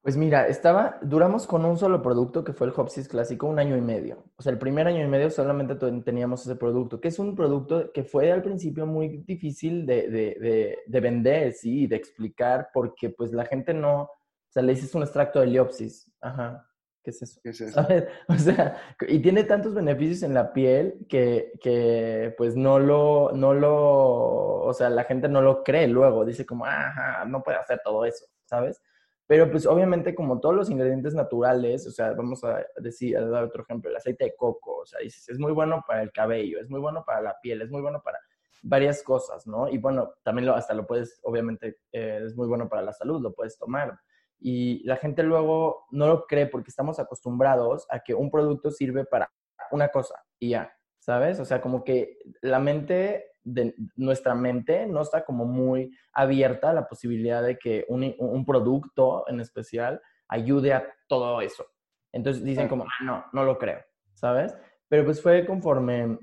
Pues 0.00 0.16
mira, 0.16 0.48
estaba, 0.48 0.98
duramos 1.02 1.46
con 1.46 1.64
un 1.64 1.78
solo 1.78 2.02
producto 2.02 2.42
que 2.42 2.52
fue 2.52 2.66
el 2.66 2.72
Hopsis 2.76 3.06
clásico 3.06 3.46
un 3.46 3.60
año 3.60 3.76
y 3.76 3.80
medio. 3.80 4.24
O 4.34 4.42
sea, 4.42 4.50
el 4.50 4.58
primer 4.58 4.88
año 4.88 5.04
y 5.04 5.08
medio 5.08 5.30
solamente 5.30 5.76
teníamos 6.04 6.44
ese 6.44 6.56
producto, 6.56 7.00
que 7.00 7.06
es 7.06 7.18
un 7.20 7.36
producto 7.36 7.92
que 7.92 8.02
fue 8.02 8.32
al 8.32 8.42
principio 8.42 8.86
muy 8.86 9.18
difícil 9.18 9.86
de, 9.86 10.10
de, 10.10 10.78
de, 10.84 11.00
vender, 11.00 11.52
sí, 11.52 11.86
de 11.86 11.94
explicar, 11.94 12.70
porque 12.74 13.10
pues 13.10 13.30
la 13.30 13.44
gente 13.44 13.72
no, 13.72 14.02
o 14.02 14.08
sea, 14.48 14.64
le 14.64 14.74
dices 14.74 14.92
un 14.96 15.02
extracto 15.02 15.38
de 15.38 15.46
liopsis, 15.46 16.10
ajá, 16.20 16.68
¿Qué 17.02 17.10
es 17.10 17.22
eso? 17.22 17.40
¿Qué 17.42 17.50
es 17.50 17.60
eso? 17.60 17.80
O 18.28 18.34
sea, 18.34 18.76
y 19.08 19.18
tiene 19.20 19.44
tantos 19.44 19.74
beneficios 19.74 20.22
en 20.22 20.34
la 20.34 20.52
piel 20.52 21.06
que, 21.08 21.52
que, 21.60 22.34
pues 22.38 22.54
no 22.54 22.78
lo, 22.78 23.32
no 23.32 23.54
lo, 23.54 24.62
o 24.62 24.72
sea, 24.72 24.88
la 24.88 25.04
gente 25.04 25.28
no 25.28 25.42
lo 25.42 25.64
cree 25.64 25.88
luego, 25.88 26.24
dice 26.24 26.46
como, 26.46 26.64
ajá, 26.64 27.24
no 27.24 27.42
puede 27.42 27.58
hacer 27.58 27.80
todo 27.82 28.04
eso, 28.04 28.26
¿sabes? 28.44 28.80
Pero 29.26 29.50
pues 29.50 29.66
obviamente 29.66 30.14
como 30.14 30.40
todos 30.40 30.54
los 30.54 30.70
ingredientes 30.70 31.14
naturales, 31.14 31.86
o 31.86 31.90
sea, 31.90 32.12
vamos 32.12 32.44
a 32.44 32.64
decir, 32.76 33.16
a 33.16 33.26
dar 33.26 33.44
otro 33.44 33.62
ejemplo, 33.62 33.90
el 33.90 33.96
aceite 33.96 34.24
de 34.24 34.36
coco, 34.36 34.78
o 34.78 34.86
sea, 34.86 35.00
dices, 35.00 35.28
es 35.28 35.38
muy 35.38 35.52
bueno 35.52 35.82
para 35.86 36.02
el 36.02 36.12
cabello, 36.12 36.60
es 36.60 36.68
muy 36.68 36.80
bueno 36.80 37.02
para 37.04 37.20
la 37.20 37.36
piel, 37.42 37.62
es 37.62 37.70
muy 37.70 37.80
bueno 37.80 38.00
para 38.02 38.18
varias 38.62 39.02
cosas, 39.02 39.46
¿no? 39.46 39.68
Y 39.68 39.78
bueno, 39.78 40.14
también 40.22 40.46
lo, 40.46 40.54
hasta 40.54 40.74
lo 40.74 40.86
puedes, 40.86 41.18
obviamente, 41.22 41.78
eh, 41.90 42.20
es 42.24 42.36
muy 42.36 42.46
bueno 42.46 42.68
para 42.68 42.82
la 42.82 42.92
salud, 42.92 43.20
lo 43.20 43.32
puedes 43.32 43.58
tomar 43.58 43.98
y 44.42 44.82
la 44.84 44.96
gente 44.96 45.22
luego 45.22 45.86
no 45.90 46.08
lo 46.08 46.26
cree 46.26 46.46
porque 46.46 46.70
estamos 46.70 46.98
acostumbrados 46.98 47.86
a 47.90 48.00
que 48.00 48.14
un 48.14 48.30
producto 48.30 48.70
sirve 48.70 49.04
para 49.04 49.30
una 49.70 49.88
cosa 49.88 50.16
y 50.38 50.50
ya, 50.50 50.72
¿sabes? 50.98 51.38
O 51.38 51.44
sea, 51.44 51.60
como 51.60 51.84
que 51.84 52.18
la 52.40 52.58
mente, 52.58 53.36
de 53.44 53.74
nuestra 53.96 54.34
mente 54.34 54.86
no 54.86 55.02
está 55.02 55.24
como 55.24 55.44
muy 55.44 55.96
abierta 56.12 56.70
a 56.70 56.74
la 56.74 56.88
posibilidad 56.88 57.42
de 57.42 57.58
que 57.58 57.84
un, 57.88 58.14
un 58.18 58.44
producto 58.44 59.24
en 59.28 59.40
especial 59.40 60.00
ayude 60.28 60.72
a 60.72 60.92
todo 61.08 61.40
eso. 61.40 61.66
Entonces 62.12 62.44
dicen 62.44 62.68
como, 62.68 62.84
ah, 62.84 63.04
no, 63.04 63.24
no 63.32 63.44
lo 63.44 63.58
creo, 63.58 63.80
¿sabes? 64.14 64.56
Pero 64.88 65.04
pues 65.04 65.22
fue 65.22 65.46
conforme 65.46 66.18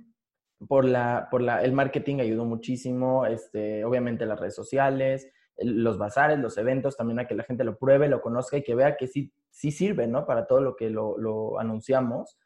por 0.68 0.86
la, 0.86 1.28
por 1.32 1.42
la, 1.42 1.64
el 1.64 1.72
marketing 1.72 2.20
ayudó 2.20 2.46
muchísimo, 2.46 3.26
este, 3.26 3.84
obviamente 3.86 4.26
las 4.26 4.40
redes 4.40 4.56
sociales, 4.56 5.32
los 5.62 5.98
bazares, 5.98 6.40
los 6.40 6.58
eventos, 6.58 6.98
también 6.98 7.20
a 7.20 7.28
que 7.28 7.36
la 7.36 7.44
gente 7.44 7.64
lo 7.64 7.78
pruebe, 7.78 8.08
lo 8.08 8.22
conozca 8.22 8.58
y 8.58 8.64
que 8.64 8.76
vea 8.76 8.98
que 8.98 9.08
sí, 9.08 9.34
sí 9.50 9.72
sirve, 9.72 10.08
¿no? 10.08 10.26
Para 10.26 10.48
todo 10.48 10.62
lo 10.62 10.76
que 10.76 10.90
lo, 10.90 11.60
anunciamos. 11.60 12.38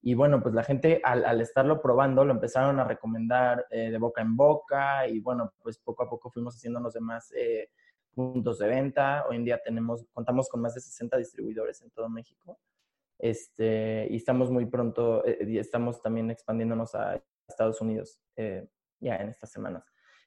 Y 0.00 0.14
bueno, 0.14 0.42
pues 0.42 0.54
la 0.54 0.64
gente 0.64 1.00
al, 1.04 1.40
estarlo 1.40 1.80
probando 1.80 2.24
lo 2.24 2.32
empezaron 2.32 2.80
a 2.80 2.84
recomendar 2.84 3.66
eh, 3.70 3.90
de 3.90 3.98
boca 3.98 4.20
en 4.20 4.36
boca 4.36 5.06
y 5.06 5.20
bueno, 5.20 5.52
pues 5.62 5.78
poco 5.78 6.02
a 6.02 6.10
poco 6.10 6.30
fuimos 6.30 6.56
haciéndonos 6.56 6.94
de 6.94 7.00
más 7.00 7.32
eh, 7.36 7.70
puntos 8.12 8.58
de 8.58 8.66
venta. 8.66 9.24
Hoy 9.28 9.36
en 9.36 9.44
día 9.44 9.60
tenemos, 9.62 10.04
contamos 10.12 10.48
con 10.48 10.60
más 10.60 10.74
de 10.74 10.80
60 10.80 11.18
distribuidores 11.18 11.82
en 11.82 11.90
todo 11.90 12.08
México. 12.08 12.58
Este, 13.18 14.08
y 14.10 14.16
estamos 14.16 14.50
muy 14.50 14.66
pronto, 14.66 15.24
eh, 15.24 15.38
y 15.46 15.58
estamos 15.58 16.02
también 16.02 16.30
expandiéndonos 16.30 16.96
a 16.96 17.22
Estados 17.46 17.80
Unidos 17.80 18.20
ya 18.98 19.16
en 19.16 19.28
estas 19.28 19.52
semanas. 19.52 19.84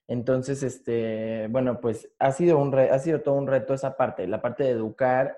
Entonces, 0.08 0.62
este, 0.62 1.48
bueno, 1.50 1.80
pues 1.82 2.12
ha 2.20 2.32
sido, 2.32 2.60
un 2.60 2.74
ha 2.76 3.00
sido 3.00 3.22
todo 3.22 3.36
un 3.36 3.48
reto 3.48 3.74
esa 3.74 3.98
parte, 3.98 4.28
la 4.28 4.42
parte 4.42 4.64
de 4.64 4.72
educar 4.72 5.36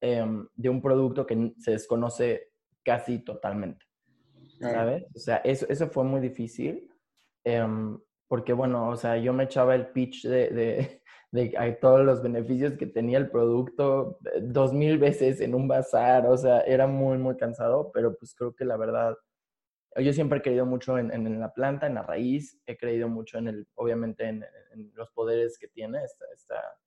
em, 0.00 0.46
de 0.54 0.68
un 0.68 0.80
producto 0.80 1.26
que 1.26 1.52
se 1.58 1.72
desconoce 1.72 2.52
casi 2.84 3.18
totalmente, 3.18 3.84
¿sabes? 4.60 5.04
O 5.14 5.18
sea, 5.18 5.36
eso, 5.38 5.66
eso 5.68 5.88
fue 5.88 6.04
muy 6.04 6.20
difícil, 6.20 6.88
em, 7.42 7.98
porque 8.28 8.52
bueno, 8.52 8.88
o 8.88 8.96
sea, 8.96 9.16
yo 9.16 9.32
me 9.32 9.44
echaba 9.44 9.74
el 9.74 9.88
pitch 9.88 10.26
de, 10.26 10.50
de, 10.50 11.02
de, 11.32 11.78
todos 11.80 12.04
los 12.04 12.22
beneficios 12.22 12.74
que 12.74 12.86
tenía 12.86 13.18
el 13.18 13.30
producto 13.30 14.18
eh, 14.26 14.40
dos 14.42 14.72
mil 14.72 14.98
veces 14.98 15.40
en 15.40 15.56
un 15.56 15.66
bazar, 15.66 16.26
o 16.26 16.36
sea, 16.36 16.60
era 16.60 16.86
muy, 16.86 17.18
muy 17.18 17.36
cansado, 17.36 17.90
pero 17.92 18.14
pues 18.16 18.32
creo 18.34 18.54
que 18.54 18.64
la 18.64 18.76
verdad 18.76 19.16
yo 20.02 20.12
siempre 20.12 20.38
he 20.38 20.42
creído 20.42 20.66
mucho 20.66 20.98
en, 20.98 21.12
en, 21.12 21.40
la 21.40 21.52
planta, 21.52 21.86
en 21.86 21.94
la 21.94 22.02
raíz, 22.02 22.60
he 22.66 22.76
creído 22.76 23.08
mucho 23.08 23.38
en 23.38 23.48
el, 23.48 23.68
obviamente, 23.74 24.24
en, 24.24 24.44
en, 24.72 24.92
los 24.94 25.10
poderes 25.10 25.58
que 25.58 25.68
tiene 25.68 26.02
esta, 26.02 26.24
esta, 26.34 26.78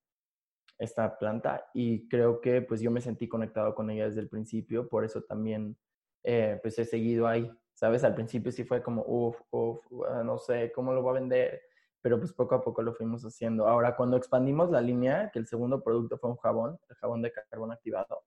esta 0.77 1.17
planta 1.17 1.69
y 1.73 2.07
creo 2.07 2.41
que 2.41 2.61
pues 2.61 2.81
yo 2.81 2.91
me 2.91 3.01
sentí 3.01 3.27
conectado 3.27 3.73
con 3.73 3.89
ella 3.89 4.05
desde 4.05 4.21
el 4.21 4.29
principio, 4.29 4.87
por 4.87 5.05
eso 5.05 5.21
también 5.23 5.77
eh, 6.23 6.59
pues 6.61 6.77
he 6.79 6.85
seguido 6.85 7.27
ahí, 7.27 7.49
¿sabes? 7.73 8.03
Al 8.03 8.13
principio 8.13 8.51
sí 8.51 8.63
fue 8.63 8.83
como, 8.83 9.03
uff, 9.07 9.39
uff, 9.51 9.79
ah, 10.09 10.23
no 10.23 10.37
sé 10.37 10.71
cómo 10.73 10.93
lo 10.93 11.01
voy 11.01 11.11
a 11.11 11.19
vender, 11.21 11.61
pero 12.01 12.19
pues 12.19 12.33
poco 12.33 12.55
a 12.55 12.61
poco 12.61 12.81
lo 12.81 12.93
fuimos 12.93 13.23
haciendo. 13.23 13.67
Ahora, 13.67 13.95
cuando 13.95 14.17
expandimos 14.17 14.69
la 14.69 14.81
línea, 14.81 15.31
que 15.31 15.39
el 15.39 15.47
segundo 15.47 15.81
producto 15.83 16.17
fue 16.17 16.29
un 16.29 16.37
jabón, 16.37 16.79
el 16.89 16.95
jabón 16.97 17.21
de 17.21 17.31
carbón 17.31 17.71
activado, 17.71 18.23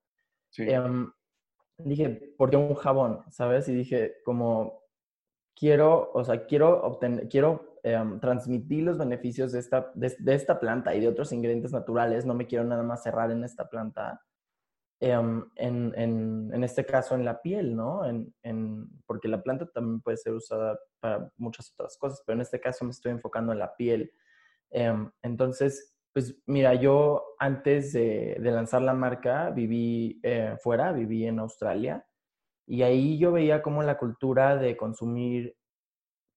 sí. 0.49 0.65
Em, 0.69 1.13
dije, 1.85 2.35
¿por 2.37 2.51
qué 2.51 2.57
un 2.57 2.75
jabón? 2.75 3.23
¿Sabes? 3.31 3.69
Y 3.69 3.75
dije, 3.75 4.17
como, 4.25 4.85
quiero, 5.57 6.11
o 6.13 6.25
sea, 6.25 6.47
quiero 6.47 6.83
obtener, 6.83 7.29
quiero 7.29 7.79
em, 7.83 8.19
transmitir 8.21 8.85
los 8.85 8.99
beneficios 8.99 9.53
de 9.53 9.59
esta, 9.59 9.93
de, 9.95 10.35
esta 10.35 10.59
planta 10.59 10.95
y 10.95 11.01
de 11.01 11.09
otros 11.09 11.33
ingredientes 11.33 11.73
naturales. 11.73 12.25
No 12.27 12.35
me 12.35 12.47
quiero 12.47 12.65
nada 12.65 12.83
más 12.83 13.03
cerrar 13.03 13.31
en 13.31 13.45
esta 13.45 13.69
planta. 13.69 14.23
Em, 15.03 15.45
en, 15.57 15.95
en, 15.97 16.51
en, 16.53 16.65
este 16.65 16.85
caso, 16.85 17.15
en 17.15 17.25
la 17.25 17.41
piel, 17.41 17.75
¿no? 17.75 18.05
En, 18.05 18.35
en, 18.43 18.87
porque 19.07 19.29
la 19.29 19.43
planta 19.43 19.67
también 19.67 20.01
puede 20.03 20.19
ser 20.19 20.35
usada 20.35 20.79
para 21.01 21.33
muchas 21.39 21.73
otras 21.73 21.97
cosas, 21.97 22.23
pero 22.27 22.37
en 22.37 22.43
este 22.43 22.61
caso 22.61 22.85
me 22.85 22.91
estoy 22.91 23.13
enfocando 23.13 23.53
en 23.53 23.59
la 23.59 23.75
piel. 23.77 24.13
Em, 24.71 25.11
entonces, 25.23 25.95
pues 26.13 26.37
mira, 26.47 26.75
yo 26.75 27.35
antes 27.39 27.93
de, 27.93 28.37
lanzar 28.41 28.83
la 28.83 28.95
marca 28.95 29.51
viví 29.51 30.21
eh, 30.23 30.57
fuera, 30.63 30.93
viví 30.93 31.27
en 31.27 31.39
Australia 31.39 32.05
y 32.67 32.83
ahí 32.83 33.19
yo 33.19 33.33
veía 33.33 33.63
como 33.63 33.83
la 33.83 33.99
cultura 33.99 34.57
de 34.57 34.77
consumir 34.77 35.57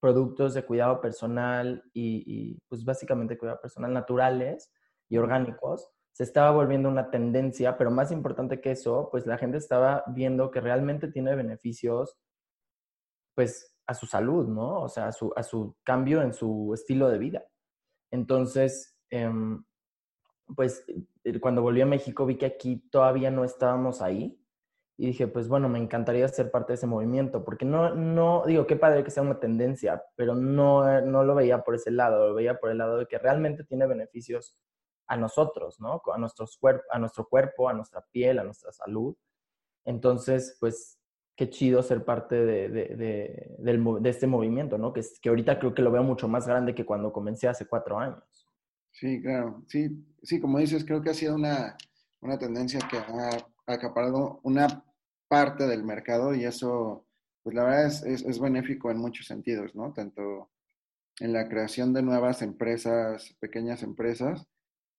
productos 0.02 0.54
de 0.54 0.66
cuidado 0.66 1.00
personal 1.00 1.84
y, 1.94 2.60
pues 2.68 2.84
básicamente 2.84 3.38
cuidado 3.38 3.62
personal 3.62 3.94
naturales 3.94 4.72
y 5.10 5.18
orgánicos 5.18 5.90
se 6.12 6.24
estaba 6.24 6.52
volviendo 6.52 6.90
una 6.90 7.10
tendencia, 7.10 7.78
pero 7.78 7.90
más 7.90 8.12
importante 8.12 8.62
que 8.62 8.72
eso, 8.72 9.10
pues 9.12 9.26
la 9.26 9.38
gente 9.38 9.58
estaba 9.58 10.04
viendo 10.08 10.52
que 10.52 10.62
realmente 10.62 11.08
tiene 11.08 11.36
beneficios 11.36 12.18
pues 13.36 13.76
a 13.88 13.94
su 13.94 14.06
salud, 14.06 14.48
¿no? 14.48 14.82
O 14.82 14.90
sea, 14.90 15.08
a 15.08 15.12
su, 15.12 15.34
a 15.36 15.42
su 15.42 15.76
cambio 15.84 16.22
en 16.22 16.34
su 16.34 16.72
estilo 16.74 17.10
de 17.10 17.18
vida. 17.18 17.44
Entonces, 18.12 18.93
Em, 19.14 19.64
pues 20.56 20.84
eh, 21.24 21.40
cuando 21.40 21.62
volví 21.62 21.82
a 21.82 21.86
México 21.86 22.26
vi 22.26 22.36
que 22.36 22.48
aquí 22.48 22.78
todavía 22.90 23.30
no 23.30 23.44
estábamos 23.44 24.02
ahí 24.02 24.40
y 24.98 25.08
dije, 25.08 25.28
pues 25.28 25.48
bueno, 25.48 25.70
me 25.70 25.78
encantaría 25.78 26.28
ser 26.30 26.50
parte 26.50 26.74
de 26.74 26.76
ese 26.76 26.88
movimiento, 26.88 27.44
porque 27.44 27.64
no, 27.64 27.94
no, 27.94 28.44
digo, 28.48 28.66
qué 28.66 28.76
padre 28.76 29.04
que 29.04 29.12
sea 29.12 29.22
una 29.22 29.40
tendencia, 29.40 30.04
pero 30.16 30.34
no, 30.34 30.90
eh, 30.90 31.04
no 31.04 31.24
lo 31.24 31.36
veía 31.36 31.64
por 31.64 31.76
ese 31.76 31.92
lado, 31.92 32.30
lo 32.30 32.34
veía 32.34 32.60
por 32.60 32.72
el 32.72 32.80
lado 32.80 32.98
de 32.98 33.06
que 33.06 33.20
realmente 33.20 33.64
tiene 33.64 33.86
beneficios 33.86 34.58
a 35.08 35.16
nosotros, 35.16 35.80
¿no? 35.80 36.02
A, 36.12 36.18
nuestros 36.18 36.60
a 36.92 37.00
nuestro 37.00 37.28
cuerpo, 37.28 37.70
a 37.70 37.74
nuestra 37.74 38.02
piel, 38.12 38.40
a 38.40 38.44
nuestra 38.44 38.72
salud. 38.72 39.16
Entonces, 39.86 40.58
pues, 40.60 41.00
qué 41.36 41.50
chido 41.50 41.84
ser 41.84 42.04
parte 42.06 42.44
de, 42.46 42.70
de, 42.70 43.56
de 43.60 44.10
este 44.10 44.28
movimiento, 44.28 44.78
¿no? 44.80 44.92
Que, 44.94 45.02
que 45.22 45.30
ahorita 45.30 45.60
creo 45.60 45.74
que 45.76 45.82
lo 45.84 45.92
veo 45.92 46.04
mucho 46.04 46.28
más 46.28 46.48
grande 46.48 46.74
que 46.76 46.86
cuando 46.86 47.14
comencé 47.14 47.48
hace 47.48 47.68
cuatro 47.68 48.00
años. 48.00 48.24
Sí, 49.04 49.22
claro. 49.22 49.62
Sí, 49.68 49.90
sí, 50.24 50.40
como 50.40 50.60
dices, 50.60 50.86
creo 50.86 51.02
que 51.02 51.10
ha 51.10 51.14
sido 51.14 51.36
una, 51.36 51.76
una 52.22 52.40
tendencia 52.40 52.80
que 52.90 52.96
ha 52.98 53.46
acaparado 53.68 54.40
una 54.44 54.86
parte 55.28 55.68
del 55.68 55.84
mercado 55.84 56.34
y 56.34 56.46
eso, 56.46 57.06
pues 57.44 57.54
la 57.54 57.66
verdad 57.66 57.88
es, 57.88 58.02
es, 58.24 58.40
benéfico 58.40 58.92
en 58.92 59.00
muchos 59.00 59.26
sentidos, 59.28 59.76
¿no? 59.76 59.92
Tanto 59.92 60.52
en 61.20 61.34
la 61.34 61.50
creación 61.50 61.94
de 61.94 62.02
nuevas 62.02 62.42
empresas, 62.42 63.36
pequeñas 63.42 63.84
empresas, 63.84 64.48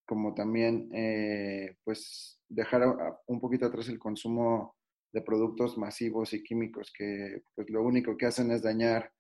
como 0.05 0.35
también, 0.35 0.91
eh, 0.95 1.79
pues, 1.85 2.41
dejar 2.51 2.83
un 3.27 3.41
poquito 3.41 3.65
atrás 3.67 3.89
el 3.89 3.99
consumo 3.99 4.77
de 5.15 5.23
productos 5.23 5.79
masivos 5.79 6.35
y 6.35 6.43
químicos 6.43 6.93
que, 6.95 7.43
pues, 7.55 7.71
lo 7.71 7.83
único 7.83 8.19
que 8.19 8.27
hacen 8.27 8.51
es 8.51 8.63
dañar 8.63 9.13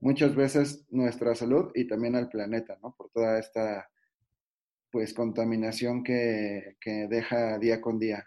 muchas 0.00 0.34
veces 0.34 0.86
nuestra 0.90 1.34
salud 1.34 1.72
y 1.74 1.86
también 1.86 2.16
al 2.16 2.30
planeta, 2.30 2.78
¿no? 2.82 2.94
Por 2.96 3.10
toda 3.10 3.38
esta 3.38 3.86
pues 4.90 5.14
contaminación 5.14 6.02
que, 6.02 6.76
que 6.80 7.06
deja 7.08 7.58
día 7.58 7.80
con 7.80 7.98
día. 7.98 8.26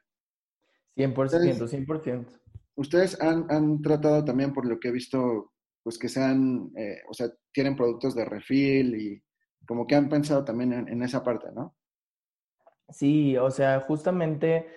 100%, 0.96 1.68
100%. 1.68 2.26
Ustedes 2.76 3.20
han, 3.22 3.46
han, 3.50 3.82
tratado 3.82 4.24
también, 4.26 4.54
por 4.54 4.66
lo 4.66 4.80
que 4.80 4.88
he 4.88 4.92
visto, 4.92 5.54
pues 5.84 5.98
que 5.98 6.10
sean, 6.10 6.72
eh, 6.76 7.02
o 7.10 7.14
sea, 7.14 7.28
tienen 7.52 7.76
productos 7.76 8.16
de 8.16 8.26
refill 8.26 8.96
y 8.96 9.24
como 9.68 9.86
que 9.86 9.96
han 9.96 10.10
pensado 10.10 10.44
también 10.44 10.74
en, 10.74 11.04
esa 11.04 11.24
parte, 11.24 11.48
¿no? 11.54 11.76
Sí, 12.90 13.38
o 13.38 13.50
sea, 13.50 13.80
justamente 13.82 14.68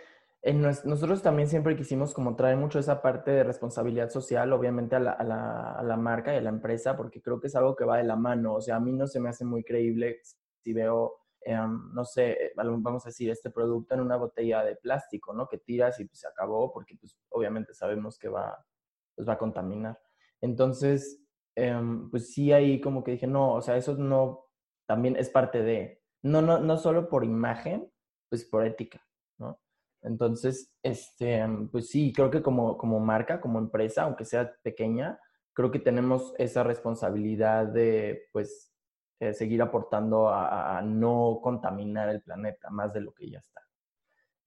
en 0.43 0.63
nosotros 0.63 1.23
también 1.23 1.49
siempre 1.49 1.77
quisimos 1.77 2.15
como 2.15 2.37
traer 2.37 2.57
mucho 2.57 2.79
esa 2.79 3.03
parte 3.03 3.31
de 3.33 3.45
responsabilidad 3.45 4.11
social, 4.11 4.53
obviamente 4.53 4.95
a 4.95 5.01
la, 5.01 5.13
a, 5.13 5.25
la, 5.25 5.73
a 5.73 5.83
la 5.83 5.97
marca 5.97 6.33
y 6.33 6.37
a 6.37 6.43
la 6.43 6.51
empresa, 6.51 6.97
porque 6.97 7.21
creo 7.21 7.41
que 7.41 7.49
es 7.49 7.57
algo 7.57 7.75
que 7.75 7.85
va 7.85 7.99
de 7.99 8.05
la 8.05 8.17
mano. 8.17 8.55
O 8.55 8.61
sea, 8.61 8.77
a 8.77 8.81
mí 8.81 8.93
no 8.93 9.07
se 9.07 9.21
me 9.21 9.29
hace 9.29 9.45
muy 9.45 9.65
creíble 9.65 10.21
si 10.63 10.73
veo 10.73 11.26
Em, 11.49 11.95
no 11.95 12.05
sé, 12.05 12.53
vamos 12.57 13.07
a 13.07 13.09
decir, 13.11 13.31
este 13.31 13.51
producto 13.51 13.95
en 13.95 14.01
una 14.01 14.17
botella 14.17 14.65
de 14.65 14.75
plástico, 14.75 15.33
¿no? 15.33 15.47
Que 15.47 15.59
tiras 15.59 16.01
y 16.01 16.05
pues, 16.05 16.19
se 16.19 16.27
acabó 16.27 16.73
porque 16.73 16.97
pues 16.97 17.17
obviamente 17.29 17.73
sabemos 17.73 18.19
que 18.19 18.29
va, 18.29 18.67
pues, 19.15 19.29
va 19.29 19.35
a 19.35 19.39
contaminar. 19.39 19.97
Entonces, 20.41 21.23
em, 21.55 22.11
pues 22.11 22.33
sí 22.33 22.53
ahí 22.53 22.81
como 22.81 23.05
que 23.05 23.13
dije, 23.13 23.29
no, 23.29 23.55
o 23.55 23.63
sea, 23.63 23.77
eso 23.77 23.95
no, 23.95 24.47
también 24.89 25.15
es 25.17 25.31
parte 25.31 25.63
de, 25.63 26.03
no, 26.21 26.43
no, 26.43 26.59
no 26.59 26.77
solo 26.79 27.09
por 27.09 27.25
imagen, 27.25 27.93
pues 28.29 28.45
por 28.45 28.67
ética, 28.67 29.07
¿no? 29.39 29.61
Entonces, 30.03 30.75
este, 30.83 31.37
em, 31.37 31.69
pues 31.69 31.91
sí, 31.91 32.13
creo 32.13 32.29
que 32.29 32.43
como, 32.43 32.77
como 32.77 32.99
marca, 32.99 33.41
como 33.41 33.61
empresa, 33.61 34.03
aunque 34.03 34.25
sea 34.25 34.53
pequeña, 34.65 35.21
creo 35.53 35.71
que 35.71 35.79
tenemos 35.79 36.35
esa 36.39 36.65
responsabilidad 36.65 37.67
de, 37.69 38.29
pues, 38.33 38.76
eh, 39.19 39.33
seguir 39.33 39.63
aportando 39.63 40.29
a, 40.29 40.83
no 40.83 41.41
contaminar 41.43 42.11
el 42.11 42.21
planeta 42.21 42.69
más 42.69 42.93
de 42.93 43.01
lo 43.01 43.15
que 43.15 43.31
ya 43.31 43.39
está. 43.39 43.63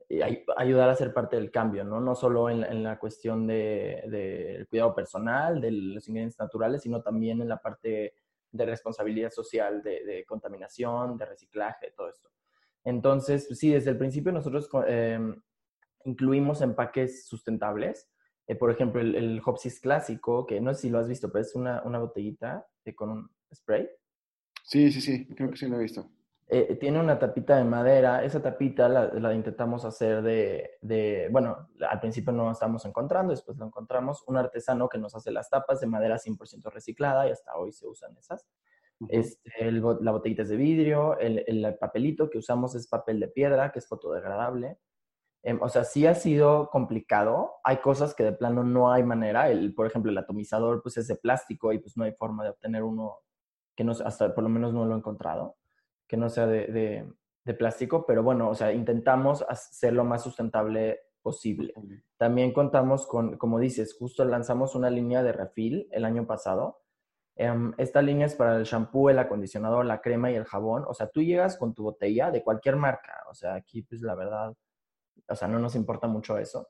Y 0.08 0.22
ayudar 0.58 0.90
a 0.90 0.96
ser 0.96 1.12
parte 1.12 1.38
del 1.38 1.50
cambio, 1.50 1.84
¿no? 1.84 2.00
No 2.00 2.14
solo 2.14 2.52
en, 2.52 2.84
la 2.84 3.00
cuestión 3.00 3.48
del 3.48 4.12
de, 4.12 4.68
cuidado 4.70 4.94
personal, 4.94 5.60
de 5.60 5.72
los 5.72 6.08
ingredientes 6.08 6.38
naturales, 6.38 6.84
sino 6.84 7.02
también 7.02 7.42
en 7.42 7.50
la 7.50 7.58
parte 7.58 8.14
de 8.52 8.66
responsabilidad 8.66 9.32
social, 9.32 9.82
de, 9.82 10.24
contaminación, 10.28 11.18
de 11.18 11.26
reciclaje, 11.26 11.92
todo 11.98 12.10
esto. 12.10 12.30
Entonces, 12.84 13.48
sí, 13.58 13.72
desde 13.72 13.90
el 13.90 13.98
principio 13.98 14.32
nosotros 14.32 14.70
em, 14.86 15.42
incluimos 16.06 16.62
empaques 16.62 17.28
sustentables. 17.28 18.08
Eh, 18.46 18.56
por 18.56 18.70
ejemplo, 18.70 19.02
el, 19.02 19.16
el 19.16 19.42
Hopsis 19.44 19.80
clásico, 19.80 20.46
que 20.46 20.62
no 20.62 20.76
sé 20.76 20.82
si 20.82 20.90
lo 20.92 21.00
has 21.00 21.08
visto, 21.08 21.32
pero 21.32 21.42
es 21.42 21.56
una, 21.56 21.82
una 21.84 21.98
botellita 21.98 22.68
con 22.96 23.10
un 23.10 23.30
spray 23.54 23.90
Sí, 24.70 24.92
sí, 24.92 25.02
sí, 25.02 25.26
creo 25.26 25.50
que 25.50 25.58
sí 25.58 25.68
lo 25.68 25.78
he 25.78 25.84
visto. 25.84 26.08
Eh, 26.48 26.78
tiene 26.80 27.00
una 27.00 27.18
tapita 27.18 27.58
de 27.58 27.64
madera. 27.64 28.24
Esa 28.24 28.40
tapita 28.40 28.88
la, 28.88 29.34
intentamos 29.34 29.84
hacer 29.84 30.22
de, 30.22 30.78
de, 30.82 31.28
bueno, 31.32 31.70
al 31.90 32.00
principio 32.00 32.32
no 32.32 32.46
la 32.46 32.52
estábamos 32.52 32.86
encontrando, 32.86 33.32
después 33.32 33.58
lo 33.58 33.66
encontramos. 33.66 34.24
Un 34.28 34.38
artesano 34.38 34.88
que 34.88 35.00
nos 35.00 35.16
hace 35.16 35.32
las 35.32 35.50
tapas 35.50 35.80
de 35.80 35.88
madera 35.88 36.20
100% 36.20 36.72
reciclada 36.72 37.28
y 37.28 37.32
hasta 37.32 37.56
hoy 37.58 37.72
se 37.72 37.88
usan 37.88 38.16
esas. 38.16 38.46
este, 39.08 39.72
la 39.72 40.12
botellita 40.12 40.44
es 40.44 40.50
de 40.50 40.58
vidrio, 40.58 41.18
el, 41.18 41.44
el, 41.48 41.76
papelito 41.80 42.30
que 42.30 42.38
usamos 42.38 42.76
es 42.76 42.88
papel 42.88 43.20
de 43.20 43.30
piedra, 43.30 43.72
que 43.72 43.80
es 43.80 43.88
fotodegradable. 43.88 44.78
Em, 45.42 45.60
o 45.64 45.70
sea, 45.70 45.84
sí 45.84 46.06
ha 46.06 46.14
sido 46.14 46.70
complicado. 46.70 47.56
Hay 47.64 47.78
cosas 47.78 48.14
que 48.14 48.24
de 48.24 48.34
plano 48.34 48.64
no 48.64 48.92
hay 48.92 49.02
manera. 49.02 49.50
El, 49.50 49.74
por 49.74 49.88
ejemplo, 49.88 50.12
el 50.12 50.18
atomizador 50.20 50.84
pues 50.84 50.98
es 50.98 51.08
de 51.08 51.16
plástico 51.16 51.74
y 51.74 51.80
pues 51.80 51.98
no 51.98 52.04
hay 52.04 52.12
forma 52.12 52.44
de 52.44 52.52
obtener 52.52 52.84
uno 52.84 53.20
que 53.80 53.86
no, 53.86 53.94
hasta 53.94 54.36
por 54.36 54.44
lo 54.44 54.50
menos 54.50 54.74
no 54.74 54.84
lo 54.84 54.94
he 54.94 54.98
encontrado, 54.98 55.56
que 56.06 56.18
no 56.18 56.30
sea 56.30 56.48
de, 56.48 57.08
de, 57.46 57.54
plástico. 57.54 58.06
Pero 58.06 58.24
bueno, 58.24 58.50
o 58.50 58.54
sea, 58.54 58.74
intentamos 58.74 59.46
hacer 59.48 59.94
lo 59.94 60.04
más 60.04 60.22
sustentable 60.22 61.00
posible. 61.22 61.74
También 62.18 62.52
contamos 62.52 63.08
con, 63.08 63.38
como 63.38 63.58
dices, 63.58 63.96
justo 63.98 64.26
lanzamos 64.26 64.76
una 64.76 64.90
línea 64.90 65.24
de 65.24 65.32
refil 65.32 65.88
el 65.92 66.04
año 66.04 66.28
pasado. 66.28 66.82
Em, 67.38 67.74
esta 67.78 68.02
línea 68.02 68.26
es 68.26 68.36
para 68.36 68.58
el 68.58 68.66
shampoo, 68.66 69.10
el 69.10 69.20
acondicionador, 69.20 69.86
la 69.86 70.02
crema 70.02 70.30
y 70.30 70.36
el 70.36 70.44
jabón. 70.44 70.84
O 70.86 70.94
sea, 70.94 71.08
tú 71.08 71.22
llegas 71.24 71.56
con 71.56 71.74
tu 71.74 71.84
botella 71.84 72.32
de 72.32 72.44
cualquier 72.44 72.76
marca. 72.76 73.24
O 73.30 73.34
sea, 73.34 73.54
aquí 73.54 73.84
pues 73.84 74.02
la 74.02 74.14
verdad 74.14 74.54
o 75.30 75.36
sea, 75.36 75.48
no 75.48 75.60
nos 75.60 75.76
importa 75.76 76.08
mucho 76.08 76.38
eso. 76.38 76.70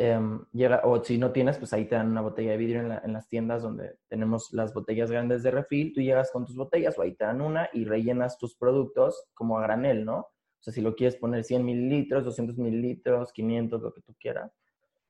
Em, 0.00 0.44
llega, 0.52 0.82
o 0.84 1.02
si 1.02 1.18
no 1.18 1.32
tienes, 1.32 1.58
pues 1.58 1.72
ahí 1.72 1.84
te 1.86 1.96
dan 1.96 2.12
una 2.12 2.20
botella 2.20 2.52
de 2.52 2.56
vidrio 2.56 3.00
en, 3.02 3.12
las 3.12 3.28
tiendas 3.28 3.64
donde 3.64 3.96
tenemos 4.06 4.52
las 4.52 4.72
botellas 4.72 5.10
grandes 5.10 5.42
de 5.42 5.50
refil, 5.50 5.92
tú 5.92 6.00
llegas 6.00 6.30
con 6.30 6.46
tus 6.46 6.54
botellas 6.54 6.96
o 6.96 7.02
ahí 7.02 7.16
te 7.16 7.24
dan 7.24 7.40
una 7.40 7.68
y 7.72 7.84
rellenas 7.84 8.38
tus 8.38 8.54
productos 8.54 9.26
como 9.34 9.58
a 9.58 9.62
granel, 9.62 10.04
¿no? 10.04 10.18
O 10.18 10.60
sea, 10.60 10.72
si 10.72 10.82
lo 10.82 10.94
quieres 10.94 11.16
poner 11.16 11.42
100 11.42 11.64
mililitros, 11.64 12.24
200 12.24 12.56
mililitros, 12.58 13.32
500, 13.32 13.82
lo 13.82 13.92
que 13.92 14.02
tú 14.02 14.14
quieras. 14.20 14.52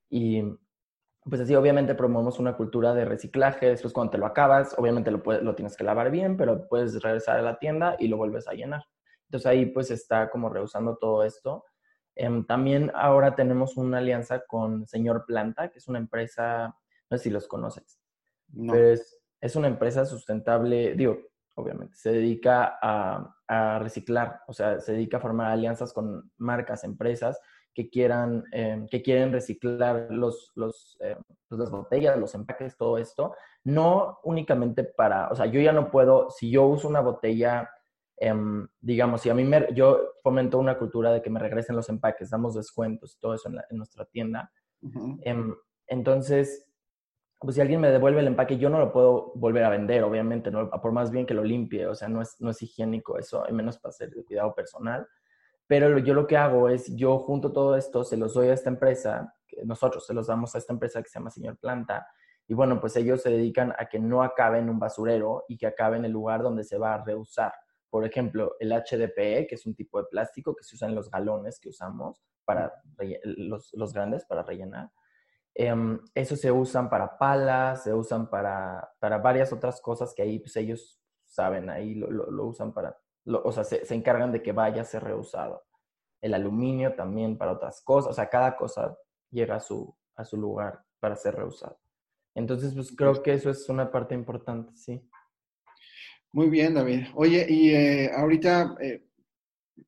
Y 0.08 0.42
pues 1.22 1.42
así 1.42 1.54
obviamente 1.54 1.94
promovemos 1.94 2.38
una 2.38 2.56
cultura 2.56 2.94
de 2.94 3.04
reciclaje, 3.04 3.68
después 3.68 3.92
cuando 3.92 4.12
te 4.12 4.18
lo 4.18 4.24
acabas, 4.24 4.74
obviamente 4.78 5.10
lo, 5.10 5.18
lo 5.18 5.54
tienes 5.54 5.76
que 5.76 5.84
lavar 5.84 6.10
bien, 6.10 6.38
pero 6.38 6.66
puedes 6.66 7.02
regresar 7.02 7.38
a 7.38 7.42
la 7.42 7.58
tienda 7.58 7.96
y 7.98 8.08
lo 8.08 8.16
vuelves 8.16 8.48
a 8.48 8.54
llenar. 8.54 8.84
Entonces 9.26 9.46
ahí 9.48 9.66
pues 9.66 9.90
está 9.90 10.30
como 10.30 10.48
rehusando 10.48 10.96
todo 10.96 11.24
esto 11.24 11.66
Em, 12.20 12.44
también 12.44 12.90
ahora 12.96 13.36
tenemos 13.36 13.76
una 13.76 13.98
alianza 13.98 14.44
con 14.44 14.88
Señor 14.88 15.24
Planta, 15.24 15.70
que 15.70 15.78
es 15.78 15.86
una 15.86 16.00
empresa, 16.00 16.76
no 17.08 17.16
sé 17.16 17.24
si 17.24 17.30
los 17.30 17.46
conoces, 17.46 18.00
es, 19.40 19.54
una 19.54 19.68
empresa 19.68 20.04
sustentable, 20.04 20.94
digo, 20.96 21.16
obviamente, 21.54 21.94
se 21.94 22.10
dedica 22.10 22.76
a, 22.82 23.78
reciclar, 23.78 24.40
o 24.48 24.52
sea, 24.52 24.80
se 24.80 24.92
dedica 24.92 25.18
a 25.18 25.20
formar 25.20 25.52
alianzas 25.52 25.92
con 25.92 26.30
marcas, 26.38 26.82
empresas 26.82 27.40
que 27.72 27.88
quieran, 27.88 28.44
em, 28.50 28.88
que 28.88 29.00
quieren 29.00 29.32
reciclar 29.32 30.08
los, 30.10 30.50
los, 30.56 30.98
em, 31.00 31.18
pues, 31.48 31.58
las 31.60 31.70
botellas, 31.70 32.18
los 32.18 32.34
empaques, 32.34 32.76
todo 32.76 32.98
esto, 32.98 33.36
no 33.62 34.18
únicamente 34.24 34.82
para, 34.82 35.28
o 35.28 35.36
sea, 35.36 35.46
yo 35.46 35.60
ya 35.60 35.72
no 35.72 35.92
puedo, 35.92 36.30
si 36.30 36.50
yo 36.50 36.66
uso 36.66 36.88
una 36.88 37.00
botella 37.00 37.70
digamos, 38.80 39.20
si 39.20 39.30
a 39.30 39.34
mí 39.34 39.44
me, 39.44 39.68
yo 39.74 40.14
fomento 40.22 40.58
una 40.58 40.78
cultura 40.78 41.12
de 41.12 41.22
que 41.22 41.30
me 41.30 41.40
regresen 41.40 41.76
los 41.76 41.88
empaques, 41.88 42.30
damos 42.30 42.54
descuentos 42.54 43.14
y 43.14 43.20
todo 43.20 43.34
eso 43.34 43.48
en, 43.48 43.76
nuestra 43.76 44.04
tienda. 44.06 44.50
Em, 45.22 45.54
entonces, 45.86 46.68
pues 47.38 47.54
si 47.54 47.60
alguien 47.60 47.80
me 47.80 47.90
devuelve 47.90 48.20
el 48.20 48.26
empaque, 48.26 48.58
yo 48.58 48.70
no 48.70 48.78
lo 48.78 48.92
puedo 48.92 49.32
volver 49.36 49.64
a 49.64 49.70
vender, 49.70 50.02
obviamente, 50.02 50.50
¿no? 50.50 50.68
por 50.70 50.92
más 50.92 51.10
bien 51.10 51.26
que 51.26 51.34
lo 51.34 51.44
limpie, 51.44 51.86
o 51.86 51.94
sea, 51.94 52.08
no 52.08 52.20
es, 52.20 52.40
no 52.40 52.50
es 52.50 52.60
higiénico 52.60 53.18
eso, 53.18 53.44
al 53.44 53.52
menos 53.52 53.78
para 53.78 53.90
hacer 53.90 54.10
de 54.10 54.24
cuidado 54.24 54.54
personal. 54.54 55.06
Pero 55.68 55.98
yo 55.98 56.14
lo 56.14 56.26
que 56.26 56.36
hago 56.36 56.68
es, 56.68 56.94
yo 56.96 57.18
junto 57.18 57.52
todo 57.52 57.76
esto, 57.76 58.02
se 58.02 58.16
los 58.16 58.34
doy 58.34 58.48
a 58.48 58.54
esta 58.54 58.70
empresa, 58.70 59.34
nosotros 59.64 60.06
se 60.06 60.14
los 60.14 60.26
damos 60.26 60.54
a 60.54 60.58
esta 60.58 60.72
empresa 60.72 61.02
que 61.02 61.08
se 61.08 61.18
llama 61.18 61.30
Señor 61.30 61.58
Planta, 61.58 62.08
y 62.48 62.54
bueno, 62.54 62.80
pues 62.80 62.96
ellos 62.96 63.22
se 63.22 63.30
dedican 63.30 63.74
a 63.78 63.86
que 63.86 63.98
no 63.98 64.22
acabe 64.22 64.58
en 64.58 64.70
un 64.70 64.78
basurero 64.78 65.44
y 65.48 65.58
que 65.58 65.66
acabe 65.66 65.98
en 65.98 66.06
el 66.06 66.12
lugar 66.12 66.42
donde 66.42 66.64
se 66.64 66.78
va 66.78 66.94
a 66.94 67.04
reusar 67.04 67.52
por 67.90 68.04
ejemplo, 68.04 68.56
el 68.60 68.72
HDPE, 68.72 69.46
que 69.46 69.54
es 69.54 69.66
un 69.66 69.74
tipo 69.74 70.00
de 70.00 70.08
plástico 70.10 70.54
que 70.54 70.64
se 70.64 70.76
usa 70.76 70.88
en 70.88 70.94
los 70.94 71.10
galones 71.10 71.58
que 71.58 71.68
usamos 71.68 72.22
para 72.44 72.72
los, 73.24 73.70
los 73.74 73.92
grandes 73.92 74.24
para 74.26 74.42
rellenar. 74.42 74.90
Eh, 75.54 75.74
eso 76.14 76.36
se 76.36 76.52
usan 76.52 76.88
para 76.88 77.18
palas, 77.18 77.82
se 77.82 77.92
usan 77.92 78.30
para, 78.30 78.90
para, 79.00 79.18
varias 79.18 79.52
otras 79.52 79.80
cosas 79.80 80.14
que 80.14 80.22
ahí 80.22 80.38
pues, 80.38 80.54
ellos 80.56 81.00
saben, 81.24 81.68
ahí 81.68 81.94
lo, 81.94 82.10
lo, 82.10 82.46
usan 82.46 82.72
para, 82.72 82.96
o 83.26 83.50
sea, 83.50 83.64
se, 83.64 83.84
se, 83.84 83.94
encargan 83.94 84.30
de 84.30 84.42
que 84.42 84.52
vaya 84.52 84.82
a 84.82 84.84
ser 84.84 85.02
reusado. 85.02 85.64
El 86.20 86.34
aluminio 86.34 86.94
también 86.94 87.36
para 87.36 87.52
otras 87.52 87.82
cosas, 87.82 88.12
o 88.12 88.14
sea, 88.14 88.28
cada 88.28 88.56
cosa 88.56 88.96
llega 89.30 89.56
a 89.56 89.60
su, 89.60 89.96
a 90.14 90.24
su 90.24 90.36
lugar 90.36 90.84
para 91.00 91.16
ser 91.16 91.34
reusado. 91.34 91.78
Entonces, 92.34 92.72
pues 92.74 92.94
creo 92.94 93.20
que 93.20 93.32
eso 93.32 93.50
es 93.50 93.68
una 93.68 93.90
parte 93.90 94.14
importante, 94.14 94.76
sí. 94.76 95.08
Muy 96.38 96.50
bien, 96.50 96.74
David. 96.74 97.06
Oye, 97.16 97.44
y 97.48 97.70
eh, 97.70 98.12
ahorita 98.14 98.76
eh, 98.80 99.02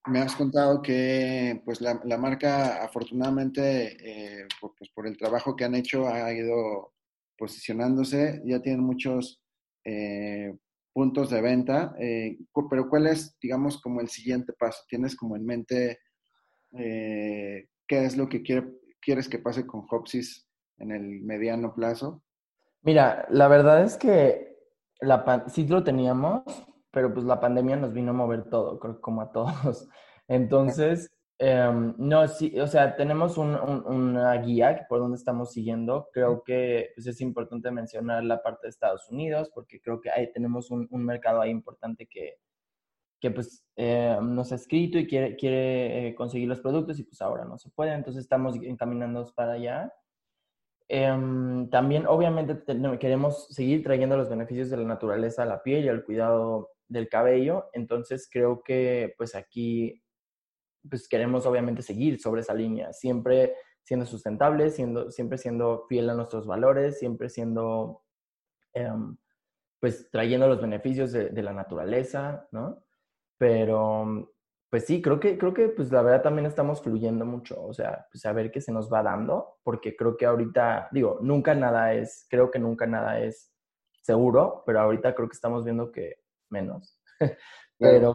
me 0.07 0.19
has 0.19 0.35
contado 0.35 0.83
que 0.83 1.63
pues 1.65 1.81
la, 1.81 1.95
marca 2.19 2.83
afortunadamente, 2.83 3.97
eh, 4.01 4.49
por, 4.61 4.75
pues, 4.77 4.91
por 4.91 5.07
el 5.07 5.17
trabajo 5.17 5.55
que 5.55 5.65
han 5.65 5.77
hecho, 5.77 6.09
ha 6.09 6.33
ido 6.33 6.93
posicionándose, 7.39 8.43
ya 8.45 8.61
tienen 8.61 8.81
muchos 8.81 9.41
puntos 10.93 11.31
de 11.31 11.41
venta, 11.41 11.95
pero 12.69 12.89
¿cuál 12.89 13.07
es, 13.07 13.39
digamos, 13.41 13.81
como 13.81 14.01
el 14.01 14.09
siguiente 14.09 14.53
paso? 14.53 14.83
¿Tienes 14.89 15.15
como 15.15 15.37
en 15.37 15.47
mente 15.47 16.01
qué 16.73 17.65
es 17.89 18.17
lo 18.17 18.29
que 18.29 18.43
quieres 18.43 19.29
que 19.29 19.39
pase 19.39 19.65
con 19.69 19.87
Hopsis 19.89 20.49
en 20.79 20.91
el 20.91 21.23
mediano 21.23 21.73
plazo? 21.73 22.25
Mira, 22.83 23.29
la 23.31 23.47
verdad 23.47 23.85
es 23.85 23.97
que 23.97 24.50
la 25.01 25.45
sí 25.49 25.67
lo 25.67 25.83
teníamos, 25.85 26.43
pero 26.91 27.13
pues 27.13 27.25
la 27.25 27.41
pandemia 27.41 27.77
nos 27.77 27.93
vino 27.93 28.11
a 28.11 28.15
mover 28.15 28.49
todo, 28.51 28.79
creo 28.79 28.97
que 28.97 29.01
como 29.01 29.23
a 29.23 29.33
todos. 29.33 29.89
Entonces, 30.29 31.11
em, 31.39 31.95
no, 31.99 32.27
sí, 32.29 32.59
o 32.61 32.67
sea, 32.67 32.97
tenemos 32.97 33.39
un, 33.39 33.55
una 33.55 34.35
guía 34.35 34.87
por 34.89 35.01
donde 35.01 35.17
estamos 35.17 35.53
siguiendo. 35.53 36.09
Creo 36.13 36.43
que 36.45 36.91
pues, 36.95 37.07
es 37.07 37.21
importante 37.21 37.71
mencionar 37.71 38.25
la 38.25 38.43
parte 38.43 38.67
de 38.67 38.71
Estados 38.71 39.09
Unidos, 39.11 39.51
porque 39.55 39.81
creo 39.81 40.01
que 40.01 40.11
ahí 40.11 40.33
tenemos 40.33 40.71
un, 40.71 40.87
un 40.91 41.05
mercado 41.05 41.41
ahí 41.41 41.51
importante 41.51 42.07
que, 42.07 42.39
que 43.21 43.31
pues 43.31 43.65
eh, 43.77 44.19
nos 44.23 44.51
ha 44.53 44.55
escrito 44.57 44.99
y 44.99 45.07
quiere, 45.07 45.37
quiere 45.37 46.09
eh, 46.09 46.15
conseguir 46.15 46.49
los 46.49 46.61
productos 46.61 46.99
y 46.99 47.05
pues 47.05 47.21
ahora 47.21 47.45
no 47.45 47.59
se 47.59 47.71
puede. 47.71 47.93
Entonces 47.93 48.23
estamos 48.23 48.57
encaminándonos 48.57 49.33
para 49.33 49.53
allá. 49.53 49.93
Em, 50.93 51.71
también, 51.71 52.05
obviamente, 52.09 52.65
queremos 52.99 53.47
seguir 53.51 53.85
trayendo 53.85 54.17
los 54.17 54.29
beneficios 54.29 54.71
de 54.71 54.77
la 54.77 54.83
naturaleza 54.83 55.45
a 55.45 55.47
la 55.47 55.63
piel 55.63 55.85
y 55.85 55.89
al 55.89 56.03
cuidado 56.05 56.73
del 56.89 57.09
cabello. 57.09 57.71
Entonces, 57.75 58.29
creo 58.29 58.65
que, 58.65 59.15
pues 59.17 59.37
aquí, 59.37 60.03
pues 60.91 61.09
queremos, 61.09 61.47
obviamente, 61.47 61.83
seguir 61.83 62.21
sobre 62.21 62.41
esa 62.41 62.55
línea, 62.55 62.93
siempre 62.93 63.55
siendo 63.85 64.05
sustentables, 64.05 64.75
siendo, 64.75 65.13
siempre 65.13 65.39
siendo 65.39 65.87
fiel 65.89 66.11
a 66.11 66.15
nuestros 66.15 66.45
valores, 66.45 66.99
siempre 66.99 67.29
siendo, 67.29 68.03
em, 68.73 69.17
pues, 69.79 70.11
trayendo 70.11 70.49
los 70.49 70.61
beneficios 70.61 71.13
de, 71.13 71.29
de 71.29 71.43
la 71.45 71.53
naturaleza, 71.53 72.49
¿no? 72.51 72.85
Pero 73.39 74.33
pues 74.71 74.87
sí, 74.87 75.03
creo 75.03 75.19
que, 75.19 75.37
creo 75.37 75.53
que 75.53 75.69
pues 75.69 75.91
la 75.91 76.01
verdad 76.01 76.23
también 76.23 76.47
estamos 76.47 76.81
fluyendo 76.81 77.27
mucho, 77.27 77.61
o 77.61 77.75
sea, 77.75 78.07
pues 78.11 78.25
a 78.25 78.33
ver 78.33 78.53
qué 78.53 78.61
se 78.61 78.71
nos 78.71 78.91
va 78.91 79.03
dando, 79.03 79.59
porque 79.65 79.97
creo 79.97 80.17
que 80.17 80.27
ahorita, 80.27 80.89
digo, 80.93 81.19
nunca 81.21 81.57
nada 81.57 81.93
es, 81.93 82.25
creo 82.31 82.53
que 82.53 82.61
nunca 82.61 82.87
nada 82.87 83.19
es 83.19 83.53
seguro, 84.01 84.63
pero 84.65 84.81
ahorita 84.81 85.13
creo 85.15 85.29
que 85.29 85.35
estamos 85.35 85.65
viendo 85.65 85.91
que 85.91 86.23
menos. 86.51 87.01
pero, 87.79 88.15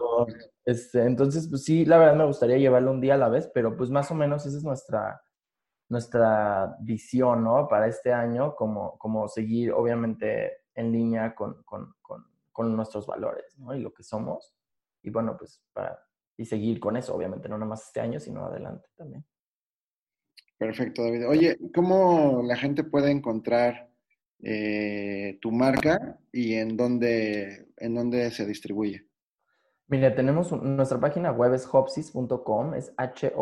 este, 0.64 1.04
entonces, 1.04 1.50
pues 1.50 1.66
sí, 1.66 1.84
la 1.84 1.98
verdad 1.98 2.16
me 2.16 2.26
gustaría 2.26 2.58
llevarlo 2.58 2.92
un 2.92 3.02
día 3.02 3.16
a 3.16 3.18
la 3.18 3.30
vez, 3.30 3.52
pero 3.54 3.76
pues 3.76 3.90
más 3.90 4.10
o 4.12 4.16
menos 4.16 4.46
esa 4.46 4.58
es 4.58 4.64
nuestra, 4.64 5.22
nuestra 5.90 6.78
visión, 6.80 7.44
¿no? 7.44 7.68
Para 7.68 7.88
este 7.88 8.14
año, 8.14 8.56
como, 8.56 8.98
como 8.98 9.28
seguir 9.28 9.74
obviamente 9.74 10.62
en 10.74 10.94
línea 10.94 11.36
con, 11.36 11.64
con, 11.64 11.94
con, 12.02 12.26
con 12.54 12.74
nuestros 12.78 13.06
valores, 13.06 13.58
¿no? 13.60 13.76
Y 13.76 13.82
lo 13.82 13.94
que 13.94 14.04
somos. 14.04 14.56
Y 15.04 15.10
bueno, 15.10 15.36
pues 15.38 15.62
para 15.74 16.00
y 16.38 16.46
seguir 16.46 16.80
con 16.80 16.98
eso, 16.98 17.16
obviamente, 17.16 17.50
no 17.50 17.58
nada 17.58 17.70
más 17.70 17.88
este 17.88 18.00
año, 18.00 18.20
sino 18.20 18.46
adelante 18.46 18.88
también. 18.96 19.26
Perfecto, 20.58 21.04
David. 21.04 21.28
Oye, 21.28 21.58
¿cómo 21.74 22.42
la 22.44 22.56
gente 22.56 22.84
puede 22.84 23.12
encontrar 23.12 23.90
eh, 24.42 25.38
tu 25.42 25.52
marca 25.52 26.18
y 26.32 26.54
en 26.56 26.78
dónde, 26.78 27.68
en 27.78 27.96
dónde 27.96 28.32
se 28.32 28.46
distribuye? 28.46 29.06
Mira, 29.88 30.16
tenemos 30.16 30.52
nuestra 30.52 31.00
página 31.00 31.32
web 31.32 31.54
es 31.54 31.70
hopsis.com, 31.72 32.74
es 32.74 32.92
H-O-P-S-I-S.com. 32.98 33.36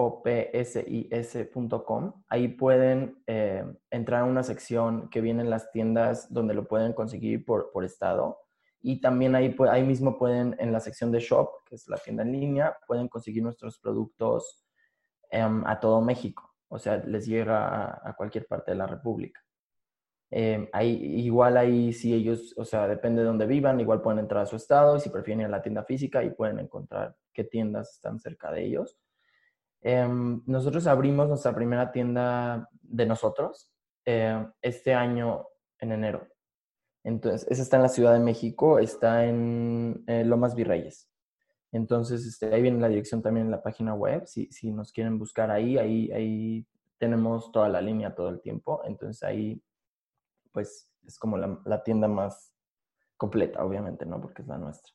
Ahí 2.28 2.50
pueden 2.50 3.16
eh, 3.28 3.64
entrar 3.90 4.24
a 4.24 4.26
una 4.26 4.44
sección 4.44 5.10
que 5.10 5.22
viene 5.22 5.44
en 5.44 5.50
las 5.50 5.72
tiendas 5.72 6.34
donde 6.34 6.54
lo 6.54 6.68
pueden 6.68 6.92
conseguir 6.92 7.46
por, 7.46 7.72
por 7.72 7.86
estado. 7.86 8.40
Y 8.86 9.00
también 9.00 9.34
ahí, 9.34 9.56
ahí 9.72 9.84
mismo 9.84 10.18
pueden, 10.18 10.58
en 10.60 10.74
la 10.74 10.82
sección 10.82 11.10
de 11.10 11.22
Shop, 11.22 11.64
que 11.66 11.76
es 11.76 11.88
la 11.88 11.98
tienda 11.98 12.24
en 12.24 12.34
línea, 12.34 12.78
pueden 12.86 13.08
conseguir 13.08 13.42
nuestros 13.42 13.80
productos 13.80 14.66
em, 15.32 15.66
a 15.66 15.80
todo 15.80 16.02
México. 16.02 16.54
O 16.68 16.78
sea, 16.78 16.98
les 16.98 17.26
llega 17.26 18.02
a, 18.08 18.14
cualquier 18.18 18.46
parte 18.46 18.72
de 18.72 18.78
la 18.78 18.86
República. 18.86 19.40
Eh, 20.30 20.70
ahí, 20.74 20.96
igual 21.22 21.56
ahí 21.56 21.94
si 21.94 22.14
ellos, 22.14 22.54
o 22.58 22.66
sea, 22.66 22.86
depende 22.90 23.22
de 23.22 23.28
dónde 23.28 23.46
vivan, 23.46 23.80
igual 23.80 24.02
pueden 24.02 24.20
entrar 24.20 24.44
a 24.44 24.46
su 24.48 24.58
estado 24.58 24.98
y 24.98 25.00
si 25.00 25.10
prefieren 25.10 25.42
ir 25.42 25.46
a 25.46 25.50
la 25.50 25.62
tienda 25.62 25.86
física 25.86 26.22
y 26.22 26.32
pueden 26.32 26.60
encontrar 26.60 27.16
qué 27.32 27.46
tiendas 27.46 27.94
están 27.94 28.20
cerca 28.20 28.52
de 28.52 28.66
ellos. 28.66 29.00
Em, 29.82 30.44
nosotros 30.46 30.88
abrimos 30.88 31.30
nuestra 31.30 31.56
primera 31.56 31.90
tienda 31.92 32.68
de 32.82 33.06
nosotros 33.06 33.72
este 34.06 34.94
año 34.94 35.48
en 35.80 35.94
enero. 35.94 36.28
Entonces, 37.04 37.46
esa 37.50 37.62
está 37.62 37.78
en 37.78 37.84
la 37.84 37.90
Ciudad 37.90 38.14
de 38.14 38.20
México, 38.20 38.80
está 38.80 39.26
en 39.26 40.04
eh, 40.08 40.24
Lomas 40.24 40.56
Virreyes. 40.56 41.10
Entonces, 41.72 42.26
este, 42.26 42.54
ahí 42.54 42.62
viene 42.62 42.80
la 42.80 42.88
dirección 42.88 43.22
también 43.22 43.48
en 43.48 43.52
la 43.52 43.64
página 43.64 43.94
web. 43.94 44.26
Si, 44.28 44.46
si 44.52 44.72
nos 44.72 44.92
quieren 44.92 45.18
buscar 45.18 45.52
ahí, 45.52 45.78
ahí, 45.78 46.12
ahí 46.12 46.68
tenemos 47.00 47.52
toda 47.52 47.68
la 47.68 47.82
línea 47.82 48.16
todo 48.16 48.30
el 48.30 48.42
tiempo. 48.42 48.82
Entonces, 48.86 49.24
ahí, 49.24 49.62
pues, 50.52 50.90
es 51.06 51.18
como 51.18 51.38
la, 51.38 51.84
tienda 51.84 52.08
más 52.08 52.54
completa, 53.18 53.66
obviamente, 53.66 54.06
¿no? 54.06 54.22
Porque 54.22 54.44
es 54.44 54.48
la 54.48 54.58
nuestra. 54.58 54.94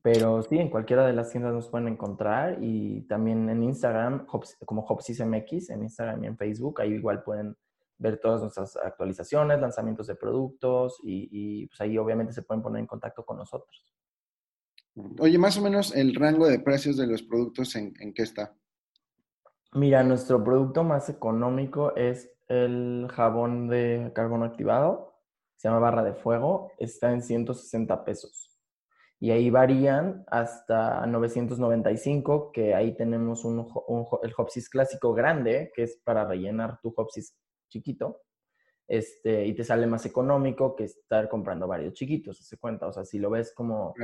Pero 0.00 0.42
sí, 0.42 0.58
en 0.58 0.70
cualquiera 0.70 1.06
de 1.06 1.12
las 1.12 1.30
tiendas 1.30 1.52
nos 1.52 1.68
pueden 1.68 1.88
encontrar 1.88 2.58
y 2.60 3.02
también 3.02 3.50
en 3.50 3.62
Instagram, 3.62 4.26
como 4.64 4.82
HopsisMX, 4.82 5.70
en 5.70 5.82
Instagram 5.82 6.24
y 6.24 6.26
en 6.28 6.36
Facebook, 6.36 6.80
ahí 6.80 6.92
igual 6.92 7.22
pueden 7.24 7.56
ver 8.02 8.18
todas 8.18 8.40
nuestras 8.40 8.76
actualizaciones, 8.76 9.60
lanzamientos 9.60 10.08
de 10.08 10.16
productos 10.16 10.98
y, 11.02 11.66
pues 11.68 11.80
ahí 11.80 11.96
obviamente 11.96 12.32
se 12.32 12.42
pueden 12.42 12.62
poner 12.62 12.80
en 12.80 12.86
contacto 12.86 13.24
con 13.24 13.38
nosotros. 13.38 13.94
Oye, 15.20 15.38
más 15.38 15.56
o 15.56 15.62
menos 15.62 15.94
el 15.94 16.14
rango 16.14 16.46
de 16.46 16.58
precios 16.58 16.96
de 16.96 17.06
los 17.06 17.22
productos, 17.22 17.74
¿en, 17.76 17.94
en 18.00 18.12
qué 18.12 18.22
está? 18.22 18.54
Mira, 19.72 20.02
nuestro 20.02 20.44
producto 20.44 20.84
más 20.84 21.08
económico 21.08 21.96
es 21.96 22.30
el 22.48 23.08
jabón 23.10 23.68
de 23.68 24.12
carbono 24.14 24.44
activado, 24.44 25.14
se 25.56 25.68
llama 25.68 25.80
barra 25.80 26.02
de 26.02 26.12
fuego, 26.12 26.72
está 26.78 27.12
en 27.12 27.22
160 27.22 28.04
pesos 28.04 28.52
y 29.22 29.30
ahí 29.30 29.50
varían 29.50 30.24
hasta 30.26 31.06
995, 31.06 32.50
que 32.50 32.74
ahí 32.74 32.96
tenemos 32.96 33.44
un, 33.44 33.64
el 34.24 34.32
Hopsis 34.36 34.68
clásico 34.68 35.14
grande, 35.14 35.70
que 35.76 35.84
es 35.84 35.96
para 36.02 36.24
rellenar 36.24 36.80
tu 36.82 36.92
Hopsis 36.96 37.38
chiquito, 37.72 38.22
este, 38.86 39.46
y 39.46 39.54
te 39.54 39.64
sale 39.64 39.86
más 39.86 40.04
económico 40.06 40.76
que 40.76 40.84
estar 40.84 41.28
comprando 41.28 41.66
varios 41.66 41.94
chiquitos, 41.94 42.38
se 42.38 42.58
cuenta. 42.58 42.86
O 42.86 42.92
sea, 42.92 43.04
si 43.04 43.18
lo 43.18 43.30
ves 43.30 43.52
como, 43.54 43.94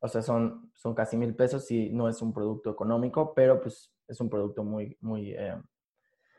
o 0.00 0.08
sea, 0.08 0.22
son, 0.22 0.70
son 0.74 0.94
casi 0.94 1.16
mil 1.16 1.34
pesos 1.34 1.70
y 1.70 1.90
no 1.90 2.08
es 2.08 2.22
un 2.22 2.32
producto 2.32 2.70
económico, 2.70 3.34
pero 3.34 3.60
pues 3.60 3.92
es 4.06 4.20
un 4.20 4.30
producto 4.30 4.62
muy, 4.62 4.96
muy, 5.00 5.32
eh, 5.32 5.60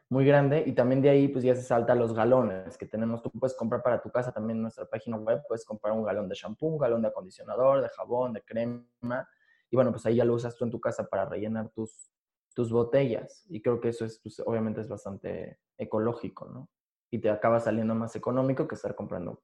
muy 0.10 0.26
grande 0.26 0.64
y 0.66 0.74
también 0.74 1.02
de 1.02 1.10
ahí 1.10 1.28
pues 1.28 1.44
ya 1.44 1.56
se 1.56 1.62
salta 1.62 1.94
los 1.94 2.14
galones 2.14 2.78
que 2.78 2.86
tenemos. 2.86 3.22
Tú 3.22 3.30
puedes 3.32 3.56
comprar 3.56 3.84
para 3.84 4.02
tu 4.02 4.10
casa 4.12 4.32
también 4.32 4.58
en 4.58 4.64
nuestra 4.64 4.86
página 4.86 5.18
web, 5.18 5.42
puedes 5.48 5.66
comprar 5.66 5.94
un 5.94 6.04
galón 6.04 6.30
de 6.30 6.36
shampoo, 6.36 6.68
un 6.68 6.78
galón 6.78 7.02
de 7.02 7.10
acondicionador, 7.10 7.82
de 7.82 7.90
jabón, 7.90 8.34
de 8.34 8.42
crema 8.42 9.28
y 9.72 9.76
bueno, 9.76 9.92
pues 9.92 10.06
ahí 10.06 10.16
ya 10.16 10.26
lo 10.26 10.34
usas 10.34 10.56
tú 10.56 10.66
en 10.66 10.72
tu 10.72 10.80
casa 10.80 11.08
para 11.08 11.26
rellenar 11.26 11.70
tus, 11.70 12.12
tus 12.60 12.74
botellas 12.74 13.46
y 13.48 13.62
creo 13.62 13.80
que 13.80 13.88
eso 13.88 14.04
es, 14.04 14.20
pues, 14.22 14.42
obviamente 14.46 14.82
es 14.82 14.90
bastante 14.90 15.60
ecológico, 15.78 16.50
¿no? 16.50 16.70
Y 17.10 17.20
te 17.20 17.30
acaba 17.30 17.62
saliendo 17.62 17.96
más 17.96 18.18
económico 18.18 18.68
que 18.68 18.76
estar 18.76 18.96
comprando 18.96 19.42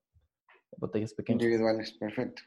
botellas 0.75 1.13
pequeñas. 1.13 1.41
Individuales, 1.41 1.93
perfecto. 1.93 2.41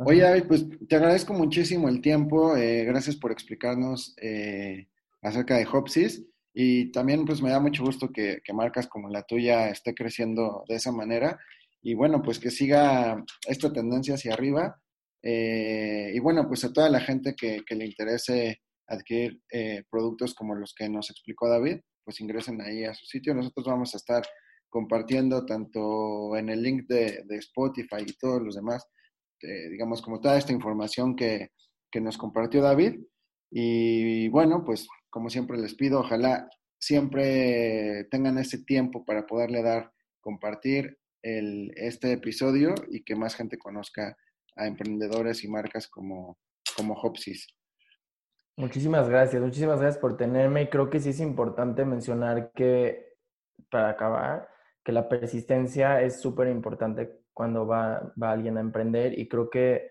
Oye, 0.00 0.20
David, 0.20 0.44
pues 0.46 0.66
te 0.86 0.96
agradezco 0.96 1.32
muchísimo 1.32 1.88
el 1.88 2.02
tiempo. 2.02 2.54
Eh, 2.54 2.84
gracias 2.84 3.16
por 3.16 3.32
explicarnos 3.32 4.14
eh, 4.20 4.88
acerca 5.22 5.56
de 5.56 5.66
Hopsis. 5.72 6.22
Y 6.52 6.92
también 6.92 7.24
pues 7.24 7.40
me 7.40 7.48
da 7.48 7.58
mucho 7.58 7.82
gusto 7.82 8.10
que, 8.12 8.42
marcas 8.52 8.88
como 8.88 9.08
la 9.08 9.22
tuya 9.22 9.70
esté 9.70 9.94
creciendo 9.94 10.64
de 10.68 10.74
esa 10.74 10.92
manera. 10.92 11.38
Y 11.80 11.94
bueno, 11.94 12.20
pues 12.20 12.38
que 12.38 12.50
siga 12.50 13.24
esta 13.48 13.72
tendencia 13.72 14.16
hacia 14.16 14.34
arriba. 14.34 14.82
Eh, 15.22 16.12
y 16.14 16.18
bueno, 16.18 16.46
pues 16.46 16.62
a 16.64 16.74
toda 16.74 16.90
la 16.90 17.00
gente 17.00 17.34
que, 17.34 17.62
le 17.70 17.86
interese 17.86 18.60
adquirir 18.90 19.40
eh, 19.52 19.84
productos 19.90 20.34
como 20.34 20.54
los 20.54 20.74
que 20.74 20.88
nos 20.88 21.10
explicó 21.10 21.48
David, 21.48 21.78
pues 22.04 22.20
ingresen 22.20 22.60
ahí 22.60 22.84
a 22.84 22.94
su 22.94 23.06
sitio. 23.06 23.34
Nosotros 23.34 23.66
vamos 23.66 23.94
a 23.94 23.96
estar 23.96 24.22
compartiendo 24.68 25.46
tanto 25.46 26.36
en 26.36 26.48
el 26.48 26.62
link 26.62 26.86
de, 26.88 27.24
Spotify 27.38 28.02
y 28.06 28.16
todos 28.18 28.42
los 28.42 28.54
demás, 28.56 28.86
eh, 29.42 29.68
digamos, 29.70 30.02
como 30.02 30.20
toda 30.20 30.36
esta 30.36 30.52
información 30.52 31.16
que, 31.16 31.50
que 31.90 32.00
nos 32.00 32.18
compartió 32.18 32.60
David. 32.62 33.00
Y 33.50 34.28
bueno, 34.28 34.64
pues 34.64 34.86
como 35.08 35.30
siempre 35.30 35.58
les 35.58 35.74
pido, 35.74 36.00
ojalá 36.00 36.48
siempre 36.80 38.04
tengan 38.10 38.38
ese 38.38 38.64
tiempo 38.64 39.04
para 39.04 39.26
poderle 39.26 39.62
dar, 39.62 39.92
compartir 40.20 40.98
el, 41.22 41.72
este 41.76 42.12
episodio 42.12 42.74
y 42.90 43.02
que 43.02 43.16
más 43.16 43.34
gente 43.34 43.58
conozca 43.58 44.16
a 44.56 44.66
emprendedores 44.66 45.44
y 45.44 45.48
marcas 45.48 45.88
como, 45.88 46.38
como 46.76 46.94
Hopsis. 46.94 47.46
Muchísimas 48.56 49.08
gracias, 49.08 49.42
muchísimas 49.42 49.80
gracias 49.80 50.00
por 50.00 50.16
tenerme. 50.16 50.62
Y 50.62 50.68
creo 50.68 50.90
que 50.90 51.00
sí 51.00 51.10
es 51.10 51.20
importante 51.20 51.84
mencionar 51.84 52.52
que, 52.52 53.16
para 53.70 53.90
acabar, 53.90 54.48
que 54.84 54.92
la 54.92 55.08
persistencia 55.08 56.02
es 56.02 56.20
súper 56.20 56.48
importante 56.48 57.20
cuando 57.32 57.66
va, 57.66 58.12
va 58.20 58.32
alguien 58.32 58.58
a 58.58 58.60
emprender 58.60 59.18
y 59.18 59.28
creo 59.28 59.48
que 59.50 59.88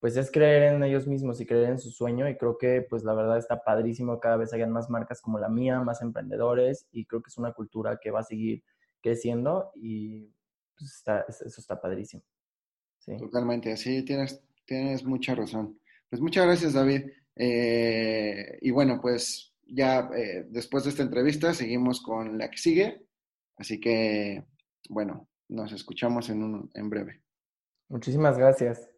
pues 0.00 0.16
es 0.16 0.30
creer 0.30 0.74
en 0.74 0.82
ellos 0.82 1.06
mismos 1.06 1.40
y 1.40 1.46
creer 1.46 1.70
en 1.70 1.78
su 1.78 1.90
sueño 1.90 2.28
y 2.28 2.36
creo 2.36 2.58
que 2.58 2.82
pues 2.82 3.02
la 3.02 3.14
verdad 3.14 3.38
está 3.38 3.64
padrísimo, 3.64 4.20
cada 4.20 4.36
vez 4.36 4.52
hayan 4.52 4.70
más 4.70 4.90
marcas 4.90 5.20
como 5.20 5.38
la 5.38 5.48
mía, 5.48 5.80
más 5.80 6.02
emprendedores 6.02 6.86
y 6.92 7.06
creo 7.06 7.22
que 7.22 7.28
es 7.28 7.38
una 7.38 7.52
cultura 7.52 7.98
que 8.00 8.10
va 8.10 8.20
a 8.20 8.24
seguir 8.24 8.62
creciendo 9.02 9.72
y 9.74 10.32
pues 10.78 10.92
está, 10.92 11.24
eso 11.28 11.60
está 11.60 11.80
padrísimo. 11.80 12.22
Totalmente, 13.18 13.72
así 13.72 14.04
tienes, 14.04 14.42
tienes 14.64 15.04
mucha 15.04 15.34
razón. 15.34 15.80
Pues 16.10 16.20
muchas 16.20 16.44
gracias 16.44 16.74
David. 16.74 17.10
Eh, 17.36 18.58
y 18.62 18.70
bueno, 18.70 19.00
pues 19.00 19.54
ya 19.66 20.08
eh, 20.16 20.46
después 20.48 20.84
de 20.84 20.90
esta 20.90 21.02
entrevista 21.02 21.52
seguimos 21.54 22.00
con 22.00 22.38
la 22.38 22.50
que 22.50 22.58
sigue, 22.58 23.06
así 23.56 23.78
que 23.78 24.44
bueno, 24.88 25.28
nos 25.48 25.72
escuchamos 25.72 26.30
en, 26.30 26.42
un, 26.42 26.70
en 26.74 26.90
breve. 26.90 27.22
Muchísimas 27.88 28.38
gracias. 28.38 28.95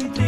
think 0.00 0.25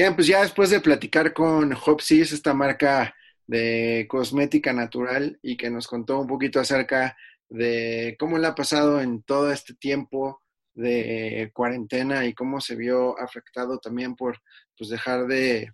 Bien, 0.00 0.14
pues 0.14 0.28
ya 0.28 0.40
después 0.40 0.70
de 0.70 0.80
platicar 0.80 1.34
con 1.34 1.74
Hopsis, 1.74 2.32
esta 2.32 2.54
marca 2.54 3.14
de 3.46 4.06
cosmética 4.08 4.72
natural, 4.72 5.38
y 5.42 5.58
que 5.58 5.68
nos 5.68 5.86
contó 5.86 6.18
un 6.18 6.26
poquito 6.26 6.58
acerca 6.58 7.18
de 7.50 8.16
cómo 8.18 8.38
le 8.38 8.46
ha 8.46 8.54
pasado 8.54 9.02
en 9.02 9.22
todo 9.22 9.52
este 9.52 9.74
tiempo 9.74 10.40
de 10.72 11.50
cuarentena 11.52 12.24
y 12.24 12.32
cómo 12.32 12.62
se 12.62 12.76
vio 12.76 13.20
afectado 13.20 13.78
también 13.78 14.16
por 14.16 14.38
pues, 14.74 14.88
dejar 14.88 15.26
de, 15.26 15.70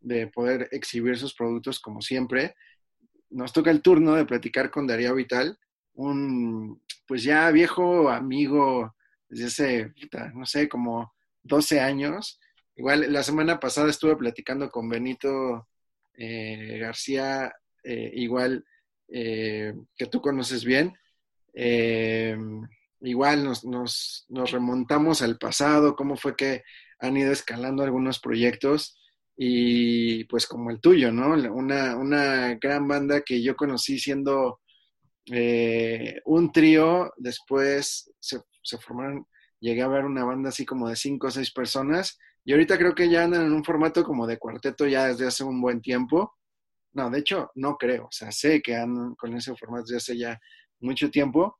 de 0.00 0.26
poder 0.26 0.68
exhibir 0.72 1.16
sus 1.16 1.32
productos 1.32 1.80
como 1.80 2.02
siempre. 2.02 2.56
Nos 3.30 3.54
toca 3.54 3.70
el 3.70 3.80
turno 3.80 4.12
de 4.12 4.26
platicar 4.26 4.70
con 4.70 4.86
Darío 4.86 5.14
Vital, 5.14 5.58
un 5.94 6.82
pues 7.06 7.22
ya 7.22 7.50
viejo 7.50 8.10
amigo 8.10 8.94
desde 9.26 9.46
hace, 9.46 9.94
no 10.34 10.44
sé, 10.44 10.68
como 10.68 11.14
12 11.44 11.80
años. 11.80 12.38
Igual 12.76 13.12
la 13.12 13.22
semana 13.22 13.60
pasada 13.60 13.90
estuve 13.90 14.16
platicando 14.16 14.70
con 14.70 14.88
Benito 14.88 15.68
eh, 16.14 16.78
García, 16.78 17.52
eh, 17.82 18.10
igual 18.14 18.64
eh, 19.08 19.74
que 19.96 20.06
tú 20.06 20.20
conoces 20.20 20.64
bien. 20.64 20.94
igual 23.00 23.44
nos, 23.44 23.64
nos, 23.64 24.26
nos, 24.28 24.50
remontamos 24.50 25.22
al 25.22 25.38
pasado, 25.38 25.96
cómo 25.96 26.16
fue 26.16 26.36
que 26.36 26.62
han 26.98 27.16
ido 27.16 27.32
escalando 27.32 27.82
algunos 27.82 28.20
proyectos 28.20 28.98
y 29.36 30.24
pues 30.24 30.46
como 30.46 30.70
el 30.70 30.80
tuyo, 30.80 31.10
¿no? 31.10 31.32
Una, 31.52 31.96
una 31.96 32.54
gran 32.56 32.86
banda 32.86 33.22
que 33.22 33.42
yo 33.42 33.56
conocí 33.56 33.98
siendo 33.98 34.60
un 36.24 36.52
trío, 36.52 37.12
después 37.16 38.10
se, 38.18 38.40
se, 38.62 38.78
formaron, 38.78 39.26
llegué 39.60 39.82
a 39.82 39.88
ver 39.88 40.04
una 40.04 40.24
banda 40.24 40.50
así 40.50 40.66
como 40.66 40.88
de 40.88 40.96
cinco 40.96 41.28
o 41.28 41.30
seis 41.30 41.52
personas 41.52 42.18
y 42.44 42.52
ahorita 42.52 42.78
creo 42.78 42.94
que 42.94 43.08
ya 43.08 43.24
andan 43.24 43.46
en 43.46 43.52
un 43.52 43.64
formato 43.64 44.02
como 44.02 44.26
de 44.26 44.38
cuarteto 44.38 44.86
ya 44.86 45.08
desde 45.08 45.26
hace 45.26 45.44
un 45.44 45.60
buen 45.60 45.80
tiempo. 45.80 46.34
No, 46.92 47.10
de 47.10 47.20
hecho, 47.20 47.50
no 47.54 47.76
creo. 47.76 48.06
O 48.06 48.12
sea, 48.12 48.32
sé 48.32 48.62
que 48.62 48.76
andan 48.76 49.14
con 49.14 49.34
ese 49.36 49.54
formato 49.56 49.84
desde 49.84 49.96
hace 49.96 50.18
ya 50.18 50.40
mucho 50.80 51.10
tiempo. 51.10 51.58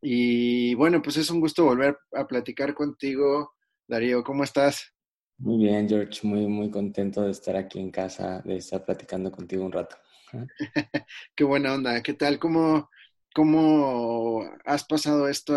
Y 0.00 0.74
bueno, 0.74 1.00
pues 1.00 1.16
es 1.16 1.30
un 1.30 1.40
gusto 1.40 1.64
volver 1.64 1.96
a 2.12 2.26
platicar 2.26 2.74
contigo, 2.74 3.54
Darío. 3.88 4.22
¿Cómo 4.22 4.44
estás? 4.44 4.92
Muy 5.38 5.64
bien, 5.64 5.88
George. 5.88 6.20
Muy, 6.26 6.46
muy 6.46 6.70
contento 6.70 7.22
de 7.22 7.30
estar 7.30 7.56
aquí 7.56 7.80
en 7.80 7.90
casa, 7.90 8.40
de 8.44 8.56
estar 8.56 8.84
platicando 8.84 9.32
contigo 9.32 9.64
un 9.64 9.72
rato. 9.72 9.96
Qué 11.34 11.44
buena 11.44 11.74
onda. 11.74 12.02
¿Qué 12.02 12.14
tal? 12.14 12.38
¿Cómo, 12.38 12.90
cómo 13.34 14.44
has 14.64 14.84
pasado 14.84 15.28
esto, 15.28 15.54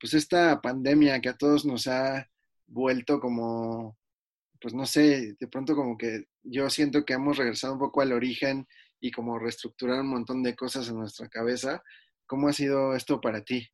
pues 0.00 0.14
esta 0.14 0.60
pandemia 0.60 1.20
que 1.20 1.28
a 1.28 1.36
todos 1.36 1.64
nos 1.64 1.86
ha 1.86 2.28
vuelto 2.72 3.20
como, 3.20 3.98
pues 4.60 4.74
no 4.74 4.86
sé, 4.86 5.36
de 5.38 5.48
pronto 5.48 5.76
como 5.76 5.96
que 5.96 6.24
yo 6.42 6.68
siento 6.70 7.04
que 7.04 7.14
hemos 7.14 7.36
regresado 7.36 7.74
un 7.74 7.78
poco 7.78 8.00
al 8.00 8.12
origen 8.12 8.66
y 9.00 9.10
como 9.10 9.38
reestructurar 9.38 10.00
un 10.00 10.08
montón 10.08 10.42
de 10.42 10.56
cosas 10.56 10.88
en 10.88 10.96
nuestra 10.96 11.28
cabeza. 11.28 11.82
¿Cómo 12.26 12.48
ha 12.48 12.52
sido 12.52 12.94
esto 12.94 13.20
para 13.20 13.44
ti? 13.44 13.68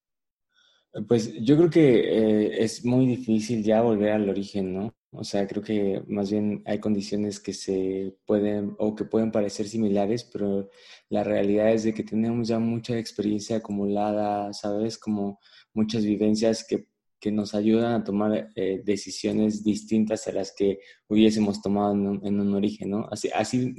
Pues 1.07 1.33
yo 1.43 1.57
creo 1.57 1.71
que 1.71 2.01
eh, 2.01 2.65
es 2.65 2.85
muy 2.85 3.07
difícil 3.07 3.63
ya 3.63 3.83
volver 3.83 4.11
al 4.13 4.29
origen, 4.29 4.75
¿no? 4.75 4.95
O 5.11 5.23
sea, 5.25 5.47
creo 5.47 5.63
que 5.63 6.03
más 6.07 6.31
bien 6.31 6.63
hay 6.67 6.81
condiciones 6.81 7.41
que 7.41 7.53
se 7.53 8.17
pueden 8.27 8.75
o 8.79 8.95
que 8.95 9.05
pueden 9.05 9.31
parecer 9.31 9.69
similares, 9.69 10.25
pero 10.25 10.71
la 11.09 11.25
realidad 11.25 11.73
es 11.73 11.85
de 11.85 11.95
que 11.95 12.03
tenemos 12.03 12.49
ya 12.49 12.59
mucha 12.59 12.99
experiencia 12.99 13.57
acumulada, 13.57 14.53
¿sabes? 14.53 14.99
Como 14.99 15.41
muchas 15.73 16.05
vivencias 16.05 16.65
que 16.67 16.89
que 17.21 17.33
nos 17.33 17.55
ayudan 17.55 17.93
a 17.93 18.05
tomar 18.05 18.51
eh, 18.55 18.83
decisiones 18.85 19.65
distintas 19.65 20.27
a 20.29 20.33
las 20.33 20.55
que 20.55 20.81
hubiésemos 21.09 21.61
tomado 21.61 21.93
en 21.93 22.41
un, 22.41 22.55
origen, 22.55 22.91
¿no? 22.91 23.09
Así, 23.11 23.29
así, 23.35 23.75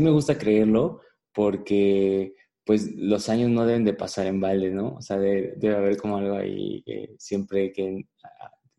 me 0.00 0.10
gusta 0.10 0.38
creerlo 0.38 1.00
porque 1.32 2.34
pues 2.64 2.94
los 2.94 3.28
años 3.28 3.50
no 3.50 3.64
deben 3.64 3.84
de 3.84 3.94
pasar 3.94 4.26
en 4.26 4.40
balde, 4.40 4.70
¿no? 4.70 4.96
O 4.96 5.02
sea, 5.02 5.18
debe, 5.18 5.74
haber 5.74 5.96
como 5.96 6.18
algo 6.18 6.36
ahí 6.36 6.84
siempre 7.18 7.72
que, 7.72 8.06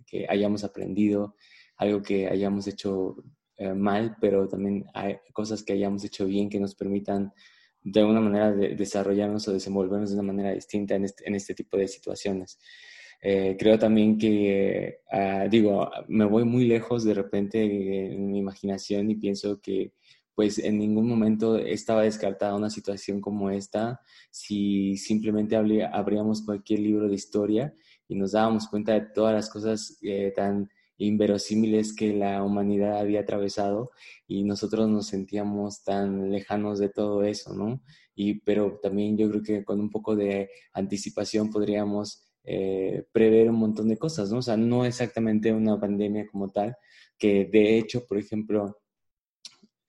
que, 0.06 0.26
hayamos 0.30 0.64
aprendido, 0.64 1.36
algo 1.78 2.02
que 2.02 2.28
hayamos 2.28 2.68
hecho 2.68 3.16
eh, 3.60 3.74
mal, 3.74 4.16
pero 4.22 4.48
también 4.48 4.86
hay 4.94 5.18
cosas 5.34 5.64
que 5.64 5.74
hayamos 5.74 6.06
hecho 6.06 6.26
bien 6.26 6.50
que 6.50 6.62
nos 6.62 6.76
permitan 6.76 7.34
de 7.82 8.00
alguna 8.00 8.22
manera 8.22 8.54
de 8.54 8.76
desarrollarnos 8.76 9.48
o 9.48 9.54
desenvolvernos 9.54 10.12
de 10.12 10.16
una 10.16 10.32
manera 10.32 10.54
distinta 10.54 10.96
en 10.96 11.04
este, 11.04 11.28
en 11.28 11.36
este 11.36 11.54
tipo 11.54 11.76
de 11.76 11.90
situaciones. 11.90 12.58
Eh, 13.22 13.58
creo 13.60 13.78
también 13.78 14.18
que, 14.18 15.00
ah, 15.12 15.48
digo, 15.50 15.90
me 16.08 16.26
voy 16.26 16.46
muy 16.46 16.66
lejos 16.66 17.04
de 17.04 17.14
repente 17.14 18.14
en 18.14 18.32
mi 18.32 18.40
imaginación 18.40 19.12
y 19.12 19.16
pienso 19.16 19.60
que 19.62 19.94
pues 20.36 20.58
en 20.58 20.80
ningún 20.80 21.06
momento 21.06 21.58
estaba 21.58 22.04
descartada 22.04 22.56
una 22.56 22.70
situación 22.70 23.20
como 23.20 23.50
esta 23.50 24.00
si 24.32 24.96
simplemente 24.96 25.58
abríamos 25.58 26.44
cualquier 26.46 26.80
libro 26.80 27.10
de 27.10 27.16
historia 27.16 27.74
y 28.08 28.16
nos 28.16 28.32
dábamos 28.32 28.70
cuenta 28.70 28.94
de 28.94 29.02
todas 29.14 29.34
las 29.34 29.50
cosas 29.50 29.98
eh, 30.02 30.32
tan 30.34 30.70
inverosímiles 30.98 31.94
que 31.94 32.14
la 32.14 32.42
humanidad 32.44 33.00
había 33.00 33.22
atravesado 33.22 33.92
y 34.28 34.46
nosotros 34.46 34.88
nos 34.88 35.08
sentíamos 35.08 35.84
tan 35.84 36.32
lejanos 36.32 36.80
de 36.80 36.88
todo 36.90 37.24
eso, 37.24 37.54
¿no? 37.54 37.82
Y, 38.16 38.42
pero 38.42 38.80
también 38.82 39.18
yo 39.18 39.30
creo 39.30 39.44
que 39.44 39.66
con 39.66 39.80
un 39.80 39.90
poco 39.90 40.16
de 40.16 40.50
anticipación 40.74 41.50
podríamos 41.50 42.29
eh, 42.44 43.06
prever 43.12 43.50
un 43.50 43.58
montón 43.58 43.90
de 43.90 43.98
cosas, 43.98 44.32
¿no? 44.32 44.40
O 44.40 44.42
sea, 44.42 44.58
no 44.58 44.86
exactamente 44.86 45.52
una 45.52 45.80
pandemia 45.80 46.28
como 46.28 46.50
tal, 46.50 46.76
que 47.18 47.46
de 47.46 47.78
hecho, 47.78 48.06
por 48.08 48.18
ejemplo, 48.18 48.82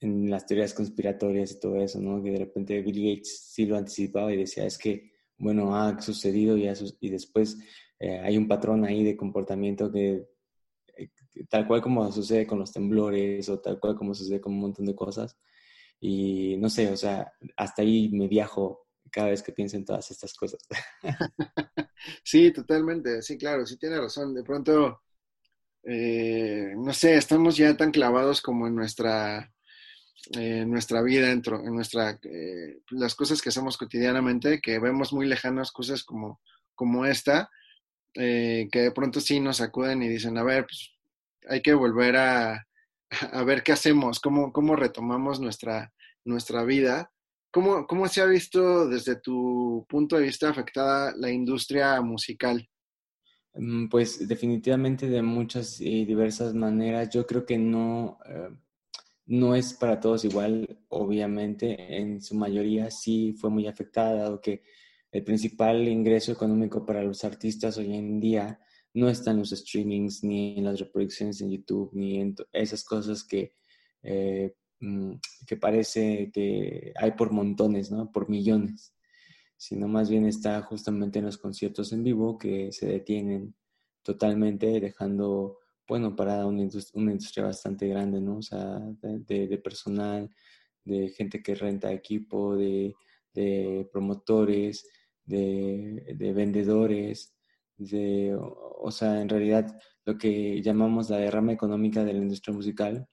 en 0.01 0.31
las 0.31 0.47
teorías 0.47 0.75
conspiratorias 0.75 1.53
y 1.53 1.61
todo 1.61 1.77
eso, 1.77 2.01
¿no? 2.01 2.23
Que 2.23 2.31
de 2.31 2.39
repente 2.39 2.81
Bill 2.83 3.15
Gates 3.15 3.51
sí 3.53 3.67
lo 3.67 3.77
anticipaba 3.77 4.33
y 4.33 4.39
decía, 4.39 4.65
es 4.65 4.79
que, 4.79 5.13
bueno, 5.39 5.77
ha 5.77 6.01
sucedido 6.01 6.57
y, 6.57 6.69
y 7.01 7.11
después 7.11 7.59
eh, 7.99 8.19
hay 8.19 8.37
un 8.37 8.49
patrón 8.49 8.85
ahí 8.85 9.05
de 9.05 9.17
comportamiento 9.17 9.93
que, 9.93 10.27
eh, 10.97 11.11
tal 11.49 11.67
cual 11.67 11.83
como 11.83 12.11
sucede 12.13 12.47
con 12.47 12.59
los 12.59 12.73
temblores 12.73 13.49
o 13.49 13.61
tal 13.61 13.79
cual 13.79 13.95
como 13.95 14.15
sucede 14.15 14.41
con 14.41 14.55
un 14.55 14.61
montón 14.61 14.87
de 14.87 14.95
cosas. 14.95 15.39
Y 16.01 16.57
no 16.59 16.71
sé, 16.71 16.91
o 16.91 16.97
sea, 16.97 17.33
hasta 17.57 17.83
ahí 17.83 18.09
me 18.11 18.27
viajo 18.27 18.87
cada 19.11 19.29
vez 19.29 19.43
que 19.43 19.53
pienso 19.53 19.77
en 19.77 19.85
todas 19.85 20.11
estas 20.11 20.35
cosas. 20.35 20.61
sí, 22.25 22.53
totalmente, 22.53 23.23
sí, 23.23 23.37
claro, 23.39 23.67
sí 23.67 23.77
tiene 23.77 23.99
razón. 23.99 24.35
De 24.35 24.43
pronto, 24.43 25.03
eh, 25.85 26.75
no 26.77 26.93
sé, 26.93 27.17
estamos 27.17 27.57
ya 27.57 27.77
tan 27.77 27.91
clavados 27.91 28.41
como 28.41 28.67
en 28.67 28.75
nuestra, 28.75 29.53
nuestra 30.67 31.03
vida, 31.03 31.29
dentro, 31.29 31.61
en 31.61 31.75
nuestra, 31.75 32.19
eh, 32.23 32.81
las 32.91 33.15
cosas 33.15 33.41
que 33.43 33.49
hacemos 33.49 33.77
cotidianamente, 33.77 34.61
que 34.61 34.79
vemos 34.79 35.13
muy 35.13 35.27
lejanas 35.27 35.73
cosas 35.73 36.05
como, 36.05 36.41
como 36.75 37.05
esta, 37.07 37.51
eh, 38.15 38.69
que 38.73 38.81
de 38.81 38.91
pronto 38.91 39.21
sí 39.21 39.39
nos 39.39 39.61
acuden 39.61 40.03
y 40.03 40.09
dicen, 40.09 40.37
a 40.37 40.43
ver, 40.43 40.65
pues 40.65 40.91
hay 41.49 41.63
que 41.63 41.75
volver 41.75 42.17
a, 42.17 42.67
a 43.33 43.45
ver 43.45 43.63
qué 43.63 43.73
hacemos, 43.73 44.21
cómo, 44.21 44.53
cómo 44.53 44.77
retomamos 44.77 45.41
nuestra, 45.41 45.93
nuestra 46.25 46.65
vida 46.65 47.13
¿Cómo, 47.51 47.87
¿Cómo 47.87 48.07
se 48.07 48.21
ha 48.21 48.27
visto 48.27 48.89
desde 48.89 49.17
tu 49.17 49.85
punto 49.89 50.17
de 50.17 50.23
vista 50.23 50.49
afectada 50.49 51.13
la 51.17 51.31
industria 51.31 52.01
musical? 52.01 52.69
Mm, 53.55 53.89
pues 53.89 54.29
definitivamente 54.29 55.09
de 55.09 55.23
muchas 55.23 55.81
y 55.81 56.05
diversas 56.05 56.55
maneras. 56.55 57.11
Yo 57.11 57.27
creo 57.27 57.45
que 57.45 57.59
no, 57.59 58.19
eh, 58.27 58.51
no 59.27 59.55
es 59.55 59.75
para 59.75 59.99
todos 59.99 60.25
igual, 60.25 60.79
obviamente. 60.89 61.99
En 61.99 62.23
su 62.23 62.37
mayoría 62.37 62.91
sí 62.91 63.35
fue 63.39 63.51
muy 63.51 63.67
afectada, 63.67 64.15
dado 64.15 64.41
que 64.41 64.63
el 65.11 65.25
principal 65.25 65.89
ingreso 65.89 66.31
económico 66.31 66.87
para 66.87 67.03
los 67.03 67.25
artistas 67.25 67.77
hoy 67.79 67.97
en 67.97 68.21
día 68.21 68.61
no 68.95 69.09
está 69.09 69.33
en 69.33 69.39
los 69.39 69.51
streamings, 69.51 70.23
ni 70.25 70.59
en 70.59 70.65
las 70.65 70.79
reproducciones 70.79 71.41
en 71.41 71.51
YouTube, 71.51 71.91
ni 71.95 72.21
en 72.21 72.35
esas 72.53 72.85
cosas 72.85 73.25
que 73.25 73.55
eh, 74.03 74.55
Mm, 74.81 75.17
que 75.47 75.57
parece 75.57 76.31
que 76.33 76.93
hay 76.97 77.13
por 77.13 77.33
montones, 77.33 77.91
¿no? 77.91 78.11
Por 78.11 78.31
millones, 78.31 78.95
sino 79.57 79.89
más 79.89 80.09
bien 80.11 80.27
está 80.27 80.63
justamente 80.63 81.19
en 81.19 81.27
los 81.27 81.39
conciertos 81.39 81.93
en 81.93 82.03
vivo 82.03 82.39
que 82.39 82.73
se 82.73 82.87
detienen 82.87 83.55
totalmente, 84.03 84.81
dejando, 84.81 85.59
bueno, 85.87 86.17
para 86.17 86.47
una 86.47 86.63
industria, 86.63 87.45
bastante 87.45 87.89
grande, 87.89 88.21
¿no? 88.23 88.39
O 88.39 88.43
sea, 88.43 88.81
de, 89.03 89.59
personal, 89.63 90.31
de 90.85 91.11
gente 91.11 91.43
que 91.43 91.55
renta 91.55 91.93
equipo, 91.93 92.57
de, 92.57 92.95
promotores, 93.93 94.89
de, 95.25 96.33
vendedores, 96.35 97.35
de, 97.77 98.35
o 98.35 98.91
sea, 98.91 99.21
en 99.21 99.29
realidad 99.29 99.79
lo 100.07 100.19
que 100.19 100.63
llamamos 100.63 101.11
la 101.11 101.19
derrama 101.19 101.53
económica 101.53 102.05
de 102.05 102.15
la 102.15 102.21
industria 102.21 102.55
musical 102.55 103.09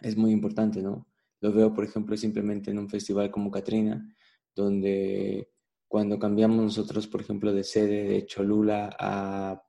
es 0.00 0.16
muy 0.16 0.32
importante, 0.32 0.82
¿no? 0.82 1.06
Lo 1.40 1.52
veo, 1.52 1.72
por 1.72 1.84
ejemplo, 1.84 2.16
simplemente 2.16 2.70
en 2.70 2.78
un 2.78 2.88
festival 2.88 3.30
como 3.30 3.50
Katrina, 3.50 4.14
donde 4.54 5.50
cuando 5.86 6.18
cambiamos 6.18 6.62
nosotros, 6.62 7.06
por 7.06 7.20
ejemplo, 7.20 7.52
de 7.52 7.64
sede 7.64 8.04
de 8.04 8.26
Cholula 8.26 8.94
a, 8.98 9.62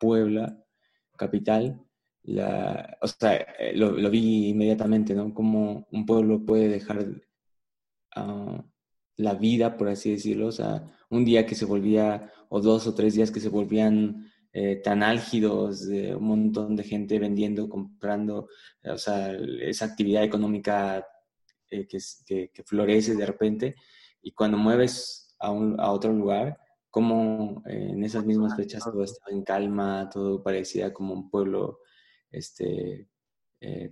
Puebla, 0.00 0.58
capital, 1.18 1.82
la, 2.22 2.96
o 3.02 3.06
sea, 3.08 3.34
eh, 3.34 3.76
lo, 3.76 4.10
vi 4.10 4.48
inmediatamente, 4.48 5.14
¿no? 5.14 5.34
Cómo 5.34 5.86
un 5.90 6.06
pueblo 6.06 6.46
puede 6.46 6.68
dejar 6.68 7.06
uh, 8.16 8.62
la 9.16 9.34
vida, 9.34 9.76
por 9.76 9.88
así 9.88 10.12
decirlo, 10.12 10.46
o 10.46 10.52
sea, 10.52 10.90
un 11.10 11.24
día 11.24 11.44
que 11.44 11.54
se 11.54 11.66
volvía, 11.66 12.32
o 12.48 12.60
dos 12.60 12.86
o 12.86 12.94
tres 12.94 13.14
días 13.14 13.30
que 13.30 13.40
se 13.40 13.50
volvían 13.50 14.30
eh, 14.58 14.76
tan 14.76 15.02
álgidos, 15.02 15.86
de 15.86 16.14
un 16.14 16.24
montón 16.24 16.76
de 16.76 16.82
gente 16.82 17.18
vendiendo, 17.18 17.68
comprando, 17.68 18.48
o 18.84 18.96
sea, 18.96 19.36
esa 19.60 19.84
actividad 19.84 20.24
económica 20.24 21.06
eh, 21.70 21.86
que, 21.86 21.98
que, 22.50 22.62
florece 22.64 23.14
de 23.16 23.26
repente, 23.26 23.74
y 24.22 24.32
cuando 24.32 24.56
mueves 24.56 25.36
a, 25.40 25.50
un, 25.50 25.78
a 25.78 25.90
otro 25.90 26.10
lugar, 26.10 26.58
como 26.88 27.62
eh, 27.66 27.90
en 27.90 28.02
esas 28.02 28.24
mismas 28.24 28.56
fechas 28.56 28.82
todo 28.82 29.04
estaba 29.04 29.30
en 29.30 29.42
calma, 29.42 30.08
todo 30.10 30.42
parecía 30.42 30.90
como 30.90 31.12
un 31.12 31.28
pueblo 31.28 31.80
este, 32.30 33.10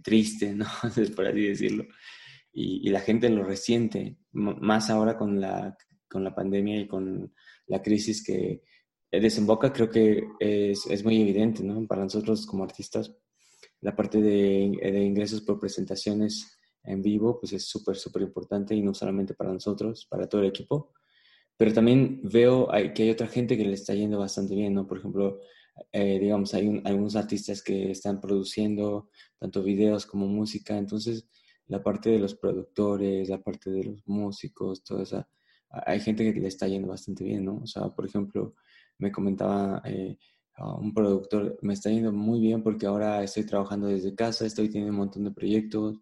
triste, 0.02 0.54
¿no? 0.54 0.64
por 1.14 1.26
así 1.26 1.46
decirlo. 1.46 1.84
Y, 2.54 2.88
la 2.88 3.00
gente 3.00 3.28
lo 3.28 3.44
resiente, 3.44 4.16
más 4.32 4.88
ahora 4.88 5.18
con 5.18 5.42
la, 5.42 5.76
con 6.08 6.24
la 6.24 6.34
pandemia 6.34 6.80
y 6.80 6.88
con 6.88 7.34
la 7.66 7.82
crisis 7.82 8.24
que 8.24 8.62
desemboca, 9.20 9.72
creo 9.72 9.90
que 9.90 10.28
es, 10.38 10.86
es 10.86 11.04
muy 11.04 11.20
evidente, 11.20 11.62
¿no? 11.62 11.86
Para 11.86 12.02
nosotros 12.02 12.46
como 12.46 12.64
artistas, 12.64 13.14
la 13.80 13.94
parte 13.94 14.20
de, 14.20 14.72
de 14.82 15.04
ingresos 15.04 15.42
por 15.42 15.60
presentaciones 15.60 16.58
en 16.84 17.02
vivo, 17.02 17.38
pues 17.40 17.52
es 17.52 17.64
súper, 17.66 17.96
súper 17.96 18.22
importante 18.22 18.74
y 18.74 18.82
no 18.82 18.94
solamente 18.94 19.34
para 19.34 19.52
nosotros, 19.52 20.06
para 20.08 20.28
todo 20.28 20.42
el 20.42 20.48
equipo, 20.48 20.92
pero 21.56 21.72
también 21.72 22.20
veo 22.22 22.68
que 22.94 23.04
hay 23.04 23.10
otra 23.10 23.28
gente 23.28 23.56
que 23.56 23.64
le 23.64 23.74
está 23.74 23.94
yendo 23.94 24.18
bastante 24.18 24.54
bien, 24.54 24.74
¿no? 24.74 24.86
Por 24.86 24.98
ejemplo, 24.98 25.40
eh, 25.92 26.18
digamos, 26.18 26.52
hay 26.54 26.82
algunos 26.84 27.16
artistas 27.16 27.62
que 27.62 27.90
están 27.90 28.20
produciendo 28.20 29.10
tanto 29.38 29.62
videos 29.62 30.06
como 30.06 30.26
música, 30.26 30.76
entonces 30.76 31.28
la 31.66 31.82
parte 31.82 32.10
de 32.10 32.18
los 32.18 32.34
productores, 32.34 33.28
la 33.28 33.42
parte 33.42 33.70
de 33.70 33.84
los 33.84 34.06
músicos, 34.06 34.82
toda 34.82 35.02
esa, 35.02 35.28
hay 35.70 36.00
gente 36.00 36.32
que 36.32 36.40
le 36.40 36.48
está 36.48 36.68
yendo 36.68 36.88
bastante 36.88 37.24
bien, 37.24 37.44
¿no? 37.44 37.60
O 37.62 37.66
sea, 37.66 37.88
por 37.88 38.06
ejemplo, 38.06 38.54
me 38.98 39.12
comentaba 39.12 39.82
eh, 39.84 40.16
un 40.58 40.94
productor, 40.94 41.58
me 41.62 41.74
está 41.74 41.90
yendo 41.90 42.12
muy 42.12 42.40
bien 42.40 42.62
porque 42.62 42.86
ahora 42.86 43.22
estoy 43.22 43.44
trabajando 43.44 43.88
desde 43.88 44.14
casa, 44.14 44.46
estoy 44.46 44.68
teniendo 44.68 44.92
un 44.92 44.98
montón 44.98 45.24
de 45.24 45.30
proyectos. 45.30 45.98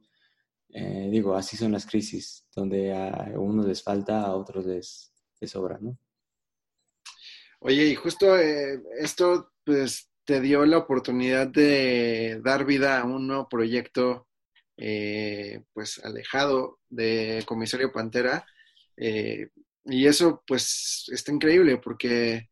Eh, 0.69 1.09
digo, 1.11 1.35
así 1.35 1.57
son 1.57 1.73
las 1.73 1.87
crisis, 1.87 2.47
donde 2.55 2.95
a 2.95 3.33
unos 3.37 3.67
les 3.67 3.83
falta, 3.83 4.23
a 4.23 4.35
otros 4.35 4.67
les, 4.67 5.13
sobra, 5.45 5.79
¿no? 5.81 5.99
Oye, 7.61 7.87
y 7.87 7.95
justo 7.95 8.39
eh, 8.39 8.81
esto, 8.99 9.53
pues, 9.65 10.09
te 10.25 10.41
dio 10.41 10.65
la 10.65 10.79
oportunidad 10.79 11.49
de 11.49 12.41
dar 12.45 12.65
vida 12.65 13.01
a 13.01 13.05
un 13.05 13.27
nuevo 13.27 13.49
proyecto 13.49 14.29
pues 15.73 16.01
alejado 16.03 16.81
de 16.89 17.45
Comisario 17.47 17.93
Pantera. 17.93 18.45
Y 19.85 20.07
eso 20.07 20.43
pues 20.47 21.09
está 21.13 21.33
increíble 21.33 21.79
porque 21.79 22.52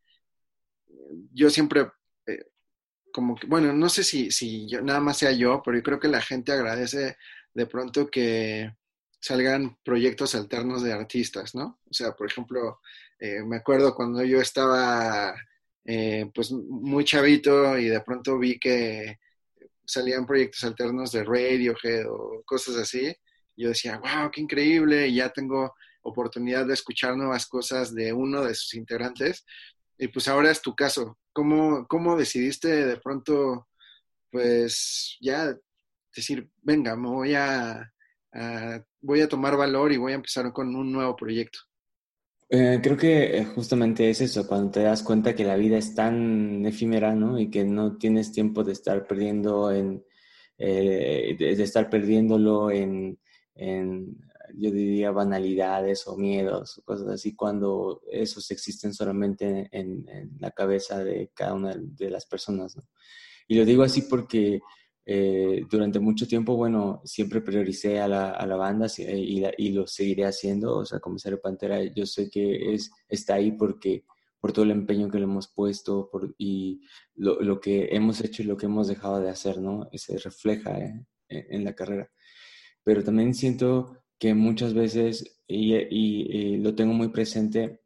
yo 1.33 1.51
siempre, 1.51 1.91
eh, 2.27 2.45
como 3.13 3.37
que, 3.37 3.47
bueno, 3.47 3.73
no 3.73 3.89
sé 3.89 4.05
si, 4.05 4.31
si 4.31 4.69
yo, 4.69 4.83
nada 4.83 5.01
más 5.01 5.19
sea 5.19 5.33
yo, 5.33 5.63
pero 5.65 5.77
yo 5.77 5.83
creo 5.83 6.01
que 6.01 6.09
la 6.09 6.21
gente 6.21 6.53
agradece 6.53 7.17
de 7.55 7.67
pronto 7.67 8.11
que 8.11 8.75
salgan 9.21 9.77
proyectos 9.83 10.35
alternos 10.35 10.83
de 10.83 10.93
artistas, 10.93 11.55
¿no? 11.55 11.81
O 11.91 11.93
sea, 11.93 12.13
por 12.13 12.27
ejemplo, 12.27 12.81
me 13.47 13.57
acuerdo 13.57 13.95
cuando 13.95 14.25
yo 14.25 14.41
estaba 14.41 15.35
pues 16.33 16.53
muy 16.53 17.05
chavito 17.05 17.77
y 17.77 17.89
de 17.89 18.01
pronto 18.01 18.39
vi 18.39 18.59
que 18.59 19.19
salían 19.85 20.25
proyectos 20.25 20.65
alternos 20.65 21.13
de 21.13 21.25
Radiohead 21.25 22.07
o 22.09 22.43
cosas 22.47 22.77
así, 22.77 23.15
yo 23.57 23.69
decía, 23.69 23.99
wow, 23.99 24.31
qué 24.31 24.41
increíble, 24.41 25.09
y 25.09 25.17
ya 25.17 25.31
tengo 25.31 25.75
oportunidad 26.03 26.67
de 26.67 26.75
escuchar 26.75 27.17
nuevas 27.17 27.47
cosas 27.47 27.95
de 27.95 28.13
uno 28.13 28.43
de 28.43 28.55
sus 28.55 28.75
integrantes. 28.75 29.45
Y 30.03 30.09
pues 30.09 30.27
ahora 30.29 30.51
es 30.51 30.63
tu 30.63 30.75
caso. 30.75 31.19
¿Cómo, 31.31 31.87
cómo 31.87 32.17
decidiste 32.17 32.87
de 32.87 32.97
pronto, 32.97 33.69
pues 34.31 35.19
ya 35.21 35.55
decir, 36.17 36.51
venga, 36.63 36.97
me 36.97 37.09
voy 37.09 37.35
a, 37.35 37.93
voy 39.03 39.21
a 39.21 39.29
tomar 39.29 39.59
valor 39.59 39.93
y 39.93 39.99
voy 39.99 40.13
a 40.13 40.17
empezar 40.17 40.51
con 40.55 40.75
un 40.75 40.91
nuevo 40.91 41.15
proyecto? 41.15 41.59
Eh, 42.53 42.81
creo 42.83 42.97
que 42.97 43.39
eh, 43.39 43.45
justamente 43.45 44.11
es 44.11 44.23
eso, 44.23 44.45
cuando 44.49 44.73
te 44.73 44.81
das 44.81 45.05
cuenta 45.05 45.37
que 45.37 45.45
la 45.45 45.55
vida 45.55 45.79
es 45.79 45.95
tan 45.95 46.67
efímera, 46.67 47.15
¿no? 47.15 47.39
Y 47.39 47.49
que 47.49 47.65
no 47.65 47.97
tienes 47.97 48.33
tiempo 48.33 48.65
de 48.65 48.73
estar 48.73 49.07
perdiendo 49.07 49.71
en, 49.71 50.03
eh, 50.59 51.37
de, 51.39 51.63
estar 51.63 51.89
perdiéndolo 51.89 52.73
en, 52.73 53.21
en, 53.55 54.17
yo 54.57 54.71
diría, 54.71 55.11
banalidades 55.11 56.07
o 56.07 56.17
miedos 56.17 56.79
o 56.79 56.83
cosas 56.83 57.09
así, 57.09 57.35
cuando 57.35 58.03
esos 58.11 58.51
existen 58.51 58.95
solamente 58.95 59.69
en, 59.73 60.09
en 60.09 60.37
la 60.39 60.51
cabeza 60.51 61.03
de 61.03 61.31
cada 61.35 61.55
una 61.55 61.75
de 61.77 62.11
las 62.11 62.27
personas, 62.27 62.77
¿no? 62.77 62.83
Y 63.49 63.57
lo 63.57 63.65
digo 63.65 63.83
así 63.83 64.03
porque 64.03 64.61
eh, 65.05 65.65
durante 65.69 65.99
mucho 65.99 66.29
tiempo, 66.29 66.55
bueno, 66.55 67.03
siempre 67.05 67.41
prioricé 67.41 67.99
a 67.99 68.07
la, 68.07 68.31
a 68.31 68.47
la 68.47 68.55
banda 68.55 68.87
eh, 68.99 69.19
y, 69.19 69.43
y, 69.59 69.73
lo 69.73 69.87
seguiré 69.89 70.25
haciendo. 70.25 70.77
O 70.77 70.85
sea, 70.85 71.01
Comisario 71.01 71.41
Pantera, 71.41 71.83
yo 71.83 72.07
sé 72.07 72.31
que 72.31 72.73
es, 72.73 72.93
está 73.09 73.35
ahí 73.35 73.51
porque 73.51 74.05
por 74.39 74.53
todo 74.53 74.65
el 74.65 74.71
empeño 74.71 75.11
que 75.11 75.19
le 75.19 75.25
hemos 75.25 75.49
puesto 75.49 76.09
por, 76.13 76.33
y 76.39 76.83
lo, 77.17 77.41
lo, 77.41 77.61
que 77.61 77.89
hemos 77.91 78.21
hecho 78.21 78.43
y 78.43 78.47
lo 78.47 78.57
que 78.57 78.67
hemos 78.67 78.87
dejado 78.87 79.21
de 79.21 79.31
hacer, 79.31 79.61
¿no? 79.61 79.89
Se 79.95 80.17
refleja 80.17 80.79
eh, 80.79 81.05
en 81.29 81.65
la 81.65 81.75
carrera. 81.75 82.09
Pero 82.85 83.03
también 83.03 83.35
siento 83.35 84.00
que 84.21 84.35
muchas 84.35 84.75
veces, 84.75 85.41
y, 85.49 85.75
y, 85.75 86.27
y 86.31 86.57
lo 86.59 86.75
tengo 86.75 86.93
muy 86.93 87.09
presente, 87.09 87.81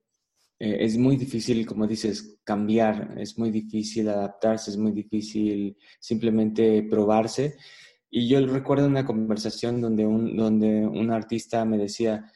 eh, 0.59 0.79
es 0.81 0.99
muy 0.99 1.17
difícil, 1.17 1.65
como 1.65 1.87
dices, 1.87 2.41
cambiar, 2.45 3.15
es 3.19 3.39
muy 3.39 3.51
difícil 3.51 4.09
adaptarse, 4.09 4.71
es 4.73 4.77
muy 4.77 4.93
difícil 4.93 5.77
simplemente 6.01 6.83
probarse. 6.83 7.57
Y 8.11 8.29
yo 8.29 8.45
recuerdo 8.47 8.87
una 8.89 9.07
conversación 9.07 9.81
donde 9.81 10.07
un, 10.07 10.37
donde 10.37 10.87
un 10.87 11.11
artista 11.13 11.65
me 11.65 11.79
decía, 11.79 12.31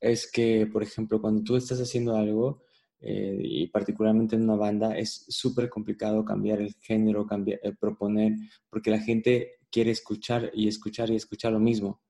es 0.00 0.30
que, 0.30 0.66
por 0.66 0.82
ejemplo, 0.82 1.20
cuando 1.20 1.42
tú 1.42 1.56
estás 1.56 1.78
haciendo 1.78 2.16
algo, 2.16 2.64
eh, 3.00 3.38
y 3.42 3.66
particularmente 3.66 4.36
en 4.36 4.44
una 4.44 4.56
banda, 4.56 4.96
es 4.96 5.26
súper 5.28 5.68
complicado 5.68 6.24
cambiar 6.24 6.60
el 6.62 6.74
género, 6.80 7.26
cambiar, 7.26 7.60
eh, 7.62 7.74
proponer, 7.78 8.34
porque 8.70 8.90
la 8.90 9.00
gente 9.00 9.58
quiere 9.70 9.90
escuchar 9.90 10.50
y 10.54 10.68
escuchar 10.68 11.10
y 11.10 11.16
escuchar 11.16 11.52
lo 11.52 11.60
mismo. 11.60 12.00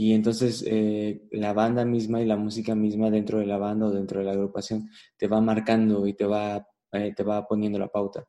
Y 0.00 0.12
entonces 0.12 0.62
eh, 0.64 1.26
la 1.32 1.52
banda 1.52 1.84
misma 1.84 2.22
y 2.22 2.24
la 2.24 2.36
música 2.36 2.72
misma 2.76 3.10
dentro 3.10 3.40
de 3.40 3.46
la 3.46 3.58
banda 3.58 3.86
o 3.86 3.90
dentro 3.90 4.20
de 4.20 4.26
la 4.26 4.30
agrupación 4.30 4.88
te 5.16 5.26
va 5.26 5.40
marcando 5.40 6.06
y 6.06 6.14
te 6.14 6.24
va, 6.24 6.64
eh, 6.92 7.12
te 7.16 7.24
va 7.24 7.48
poniendo 7.48 7.80
la 7.80 7.88
pauta. 7.88 8.24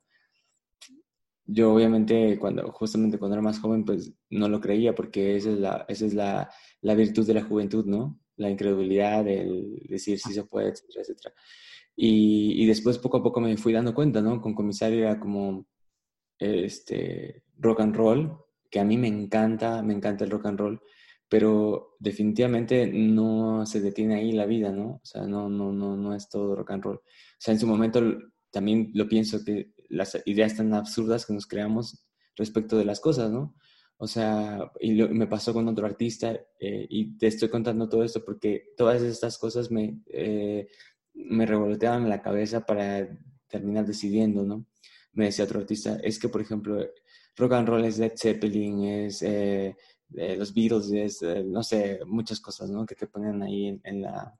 Yo 1.44 1.72
obviamente 1.72 2.36
cuando, 2.40 2.72
justamente 2.72 3.18
cuando 3.18 3.36
era 3.36 3.42
más 3.42 3.60
joven, 3.60 3.84
pues 3.84 4.12
no 4.30 4.48
lo 4.48 4.60
creía 4.60 4.96
porque 4.96 5.36
esa 5.36 5.50
es 5.52 5.60
la, 5.60 5.84
esa 5.86 6.06
es 6.06 6.14
la, 6.14 6.50
la 6.80 6.94
virtud 6.96 7.24
de 7.24 7.34
la 7.34 7.44
juventud, 7.44 7.86
¿no? 7.86 8.18
La 8.34 8.50
incredulidad, 8.50 9.28
el 9.28 9.86
decir 9.88 10.18
si 10.18 10.32
se 10.32 10.42
puede, 10.42 10.70
etcétera, 10.70 11.02
etcétera. 11.02 11.34
Y, 11.94 12.64
y, 12.64 12.66
después 12.66 12.98
poco 12.98 13.18
a 13.18 13.22
poco 13.22 13.40
me 13.40 13.56
fui 13.56 13.72
dando 13.72 13.94
cuenta, 13.94 14.20
¿no? 14.20 14.40
Con 14.40 14.54
comisario 14.54 14.98
era 15.04 15.20
como 15.20 15.68
este, 16.36 17.44
rock 17.58 17.80
and 17.82 17.94
roll, 17.94 18.38
que 18.68 18.80
a 18.80 18.84
mí 18.84 18.98
me 18.98 19.06
encanta, 19.06 19.84
me 19.84 19.94
encanta 19.94 20.24
el 20.24 20.32
rock 20.32 20.46
and 20.46 20.58
roll 20.58 20.82
pero 21.30 21.94
definitivamente 22.00 22.88
no 22.88 23.64
se 23.64 23.80
detiene 23.80 24.16
ahí 24.16 24.32
la 24.32 24.46
vida, 24.46 24.72
¿no? 24.72 25.00
O 25.00 25.00
sea, 25.04 25.22
no, 25.28 25.48
no, 25.48 25.72
no, 25.72 25.96
no 25.96 26.12
es 26.12 26.28
todo 26.28 26.56
rock 26.56 26.72
and 26.72 26.82
roll. 26.82 26.96
O 26.96 27.02
sea, 27.38 27.54
en 27.54 27.60
su 27.60 27.68
momento 27.68 28.02
también 28.50 28.90
lo 28.94 29.08
pienso 29.08 29.44
que 29.44 29.70
las 29.88 30.20
ideas 30.26 30.56
tan 30.56 30.74
absurdas 30.74 31.24
que 31.24 31.32
nos 31.32 31.46
creamos 31.46 32.04
respecto 32.34 32.76
de 32.76 32.84
las 32.84 32.98
cosas, 32.98 33.30
¿no? 33.30 33.54
O 33.96 34.08
sea, 34.08 34.72
y 34.80 34.92
me 34.94 35.28
pasó 35.28 35.52
con 35.52 35.68
otro 35.68 35.86
artista 35.86 36.32
eh, 36.58 36.86
y 36.88 37.16
te 37.16 37.28
estoy 37.28 37.48
contando 37.48 37.88
todo 37.88 38.02
esto 38.02 38.24
porque 38.24 38.72
todas 38.76 39.00
estas 39.00 39.38
cosas 39.38 39.70
me, 39.70 40.00
eh, 40.06 40.66
me 41.14 41.46
revoloteaban 41.46 42.08
la 42.08 42.22
cabeza 42.22 42.66
para 42.66 43.08
terminar 43.46 43.86
decidiendo, 43.86 44.42
¿no? 44.42 44.66
Me 45.12 45.26
decía 45.26 45.44
otro 45.44 45.60
artista, 45.60 45.96
es 46.02 46.18
que, 46.18 46.28
por 46.28 46.40
ejemplo, 46.40 46.84
rock 47.36 47.52
and 47.52 47.68
roll 47.68 47.84
es 47.84 47.98
Led 47.98 48.14
Zeppelin, 48.16 48.84
es 48.84 49.22
eh, 49.22 49.76
de 50.10 50.36
los 50.36 50.52
Beatles, 50.52 51.22
eh, 51.22 51.44
no 51.44 51.62
sé, 51.62 52.00
muchas 52.06 52.40
cosas, 52.40 52.70
¿no? 52.70 52.84
Que 52.84 52.94
te 52.94 53.06
ponen 53.06 53.42
ahí 53.42 53.80
en, 53.82 54.02
la, 54.02 54.38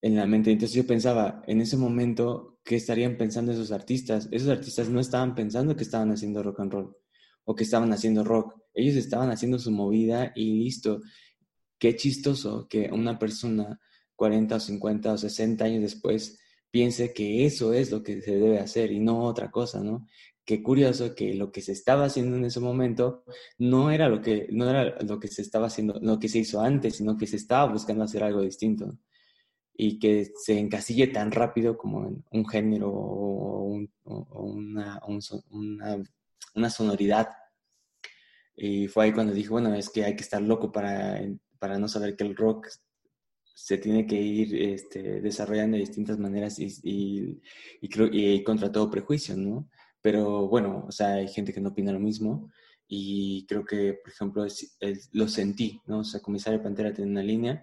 en 0.00 0.16
la 0.16 0.26
mente. 0.26 0.52
Entonces 0.52 0.76
yo 0.76 0.86
pensaba, 0.86 1.42
en 1.46 1.60
ese 1.60 1.76
momento, 1.76 2.60
¿qué 2.64 2.76
estarían 2.76 3.16
pensando 3.16 3.52
esos 3.52 3.72
artistas? 3.72 4.28
Esos 4.30 4.48
artistas 4.48 4.88
no 4.88 5.00
estaban 5.00 5.34
pensando 5.34 5.74
que 5.74 5.84
estaban 5.84 6.10
haciendo 6.12 6.42
rock 6.42 6.60
and 6.60 6.72
roll 6.72 6.96
o 7.44 7.54
que 7.54 7.64
estaban 7.64 7.92
haciendo 7.92 8.24
rock. 8.24 8.54
Ellos 8.74 8.96
estaban 8.96 9.30
haciendo 9.30 9.58
su 9.58 9.70
movida 9.70 10.32
y 10.34 10.64
listo. 10.64 11.00
Qué 11.78 11.96
chistoso 11.96 12.68
que 12.68 12.90
una 12.92 13.18
persona 13.18 13.80
40 14.16 14.56
o 14.56 14.60
50 14.60 15.12
o 15.12 15.18
60 15.18 15.64
años 15.64 15.82
después 15.82 16.38
piense 16.70 17.12
que 17.12 17.46
eso 17.46 17.72
es 17.72 17.90
lo 17.90 18.02
que 18.02 18.20
se 18.20 18.34
debe 18.34 18.58
hacer 18.58 18.90
y 18.90 19.00
no 19.00 19.24
otra 19.24 19.50
cosa, 19.50 19.80
¿no? 19.80 20.06
Qué 20.44 20.62
curioso 20.62 21.14
que 21.14 21.34
lo 21.34 21.50
que 21.52 21.62
se 21.62 21.72
estaba 21.72 22.04
haciendo 22.04 22.36
en 22.36 22.44
ese 22.44 22.60
momento 22.60 23.24
no 23.58 23.90
era 23.90 24.08
lo 24.08 24.20
que, 24.20 24.48
no 24.52 24.68
era 24.68 25.00
lo 25.02 25.18
que 25.18 25.28
se 25.28 25.42
estaba 25.42 25.66
haciendo, 25.68 25.98
lo 26.00 26.18
que 26.18 26.28
se 26.28 26.38
hizo 26.38 26.60
antes, 26.60 26.96
sino 26.96 27.16
que 27.16 27.26
se 27.26 27.36
estaba 27.36 27.72
buscando 27.72 28.04
hacer 28.04 28.22
algo 28.22 28.42
distinto. 28.42 28.98
Y 29.76 29.98
que 29.98 30.30
se 30.36 30.58
encasille 30.58 31.08
tan 31.08 31.32
rápido 31.32 31.76
como 31.76 32.06
en 32.06 32.24
un 32.30 32.48
género 32.48 32.90
o, 32.92 33.80
una, 34.04 35.00
una, 36.54 36.70
sonoridad. 36.70 37.28
Y 38.56 38.86
fue 38.86 39.06
ahí 39.06 39.12
cuando 39.12 39.32
dije, 39.32 39.48
bueno, 39.48 39.74
es 39.74 39.90
que 39.90 40.04
hay 40.04 40.14
que 40.14 40.22
estar 40.22 40.40
loco 40.40 40.70
para, 40.70 41.20
para 41.58 41.78
no 41.78 41.88
saber 41.88 42.16
que 42.16 42.24
el 42.24 42.36
rock 42.36 42.68
se 43.54 43.78
tiene 43.78 44.06
que 44.06 44.20
ir 44.20 44.54
este, 44.54 45.20
desarrollando 45.20 45.76
de 45.76 45.82
distintas 45.82 46.18
maneras 46.18 46.58
y, 46.58 47.40
contra 48.44 48.70
todo 48.70 48.90
prejuicio, 48.90 49.36
¿no? 49.36 49.68
Pero 50.04 50.48
bueno, 50.48 50.84
o 50.86 50.92
sea, 50.92 51.14
hay 51.14 51.28
gente 51.28 51.54
que 51.54 51.62
no 51.62 51.70
opina 51.70 51.90
lo 51.90 51.98
mismo 51.98 52.50
y 52.86 53.46
creo 53.46 53.64
que, 53.64 53.94
por 53.94 54.12
ejemplo, 54.12 54.46
lo 55.12 55.28
sentí, 55.28 55.80
¿no? 55.86 56.00
O 56.00 56.04
sea, 56.04 56.20
Comisario 56.20 56.62
Pantera 56.62 56.92
tiene 56.92 57.10
una 57.10 57.22
línea. 57.22 57.62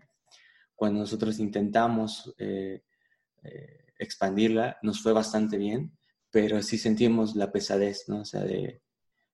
Cuando 0.73 1.01
nosotros 1.01 1.37
intentamos 1.37 2.33
eh, 2.39 2.81
eh, 3.43 3.85
expandirla, 3.99 4.79
nos 4.81 5.03
fue 5.03 5.13
bastante 5.13 5.59
bien, 5.59 5.95
pero 6.31 6.63
sí 6.63 6.79
sentimos 6.79 7.35
la 7.35 7.51
pesadez, 7.51 8.05
¿no? 8.07 8.21
O 8.21 8.25
sea, 8.25 8.41
de, 8.41 8.81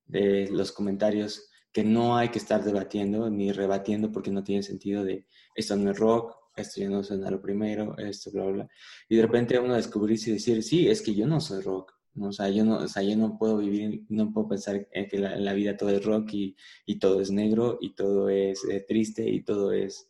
de 0.05 0.49
los 0.51 0.73
comentarios 0.73 1.49
que 1.71 1.85
no 1.85 2.17
hay 2.17 2.27
que 2.27 2.39
estar 2.39 2.61
debatiendo 2.61 3.29
ni 3.29 3.53
rebatiendo 3.53 4.11
porque 4.11 4.31
no 4.31 4.43
tiene 4.43 4.63
sentido 4.63 5.05
de 5.05 5.25
esto 5.55 5.77
no 5.77 5.91
es 5.91 5.97
rock, 5.97 6.35
esto 6.57 6.81
ya 6.81 6.89
no 6.89 7.01
suena 7.05 7.31
lo 7.31 7.41
primero, 7.41 7.97
esto, 7.99 8.31
bla, 8.31 8.43
bla. 8.47 8.69
Y 9.07 9.15
de 9.15 9.21
repente 9.21 9.57
uno 9.59 9.75
descubrirse 9.75 10.29
y 10.29 10.33
decir, 10.33 10.61
sí, 10.61 10.89
es 10.89 11.01
que 11.01 11.15
yo 11.15 11.25
no 11.25 11.39
soy 11.39 11.61
rock. 11.61 11.96
O, 12.19 12.31
sea, 12.31 12.49
yo 12.49 12.65
no, 12.65 12.77
o 12.77 12.87
sea, 12.87 13.03
yo 13.03 13.15
no 13.15 13.37
puedo 13.37 13.57
vivir, 13.57 14.05
no 14.09 14.31
puedo 14.31 14.47
pensar 14.49 14.87
que 14.89 15.19
la, 15.19 15.53
vida 15.53 15.77
todo 15.77 15.89
es 15.89 16.03
rock 16.03 16.33
y, 16.33 16.55
y, 16.85 16.99
todo 16.99 17.21
es 17.21 17.31
negro 17.31 17.77
y 17.81 17.93
todo 17.95 18.29
es 18.29 18.63
eh, 18.65 18.83
triste 18.87 19.29
y 19.29 19.43
todo 19.43 19.71
es 19.71 20.09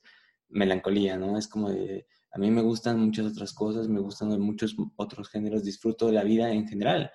melancolía, 0.50 1.18
¿no? 1.18 1.38
Es 1.38 1.48
como 1.48 1.70
de, 1.72 2.08
a 2.32 2.40
mí 2.40 2.52
me 2.52 2.62
gustan 2.62 3.00
muchas 3.00 3.26
otras 3.26 3.54
cosas, 3.54 3.88
me 3.88 4.00
gustan 4.00 4.40
muchos 4.40 4.76
otros 4.96 5.30
géneros, 5.30 5.64
disfruto 5.64 6.08
de 6.08 6.14
la 6.14 6.24
vida 6.24 6.52
en 6.52 6.68
general. 6.68 7.12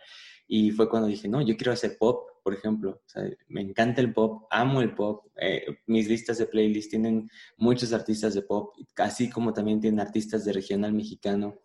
Y 0.47 0.70
fue 0.72 0.88
cuando 0.88 1.09
dije, 1.09 1.28
no, 1.28 1.40
yo 1.40 1.57
quiero 1.57 1.72
hacer 1.72 1.97
pop, 1.99 2.28
por 2.43 2.55
ejemplo. 2.55 2.90
O 2.90 3.09
sea, 3.09 3.22
me 3.49 3.61
encanta 3.61 4.01
el 4.01 4.12
pop, 4.12 4.47
amo 4.51 4.82
el 4.82 4.95
pop. 4.95 5.26
Eh, 5.40 5.64
mis 5.86 6.09
listas 6.09 6.38
de 6.38 6.47
playlist 6.47 6.90
tienen 6.90 7.30
muchos 7.57 7.93
artistas 7.93 8.34
de 8.34 8.43
pop, 8.43 8.74
así 8.97 9.30
como 9.30 9.53
también 9.53 9.80
tienen 9.80 10.01
artistas 10.01 10.45
de 10.45 10.53
regional 10.53 10.93
mexicano 10.93 11.57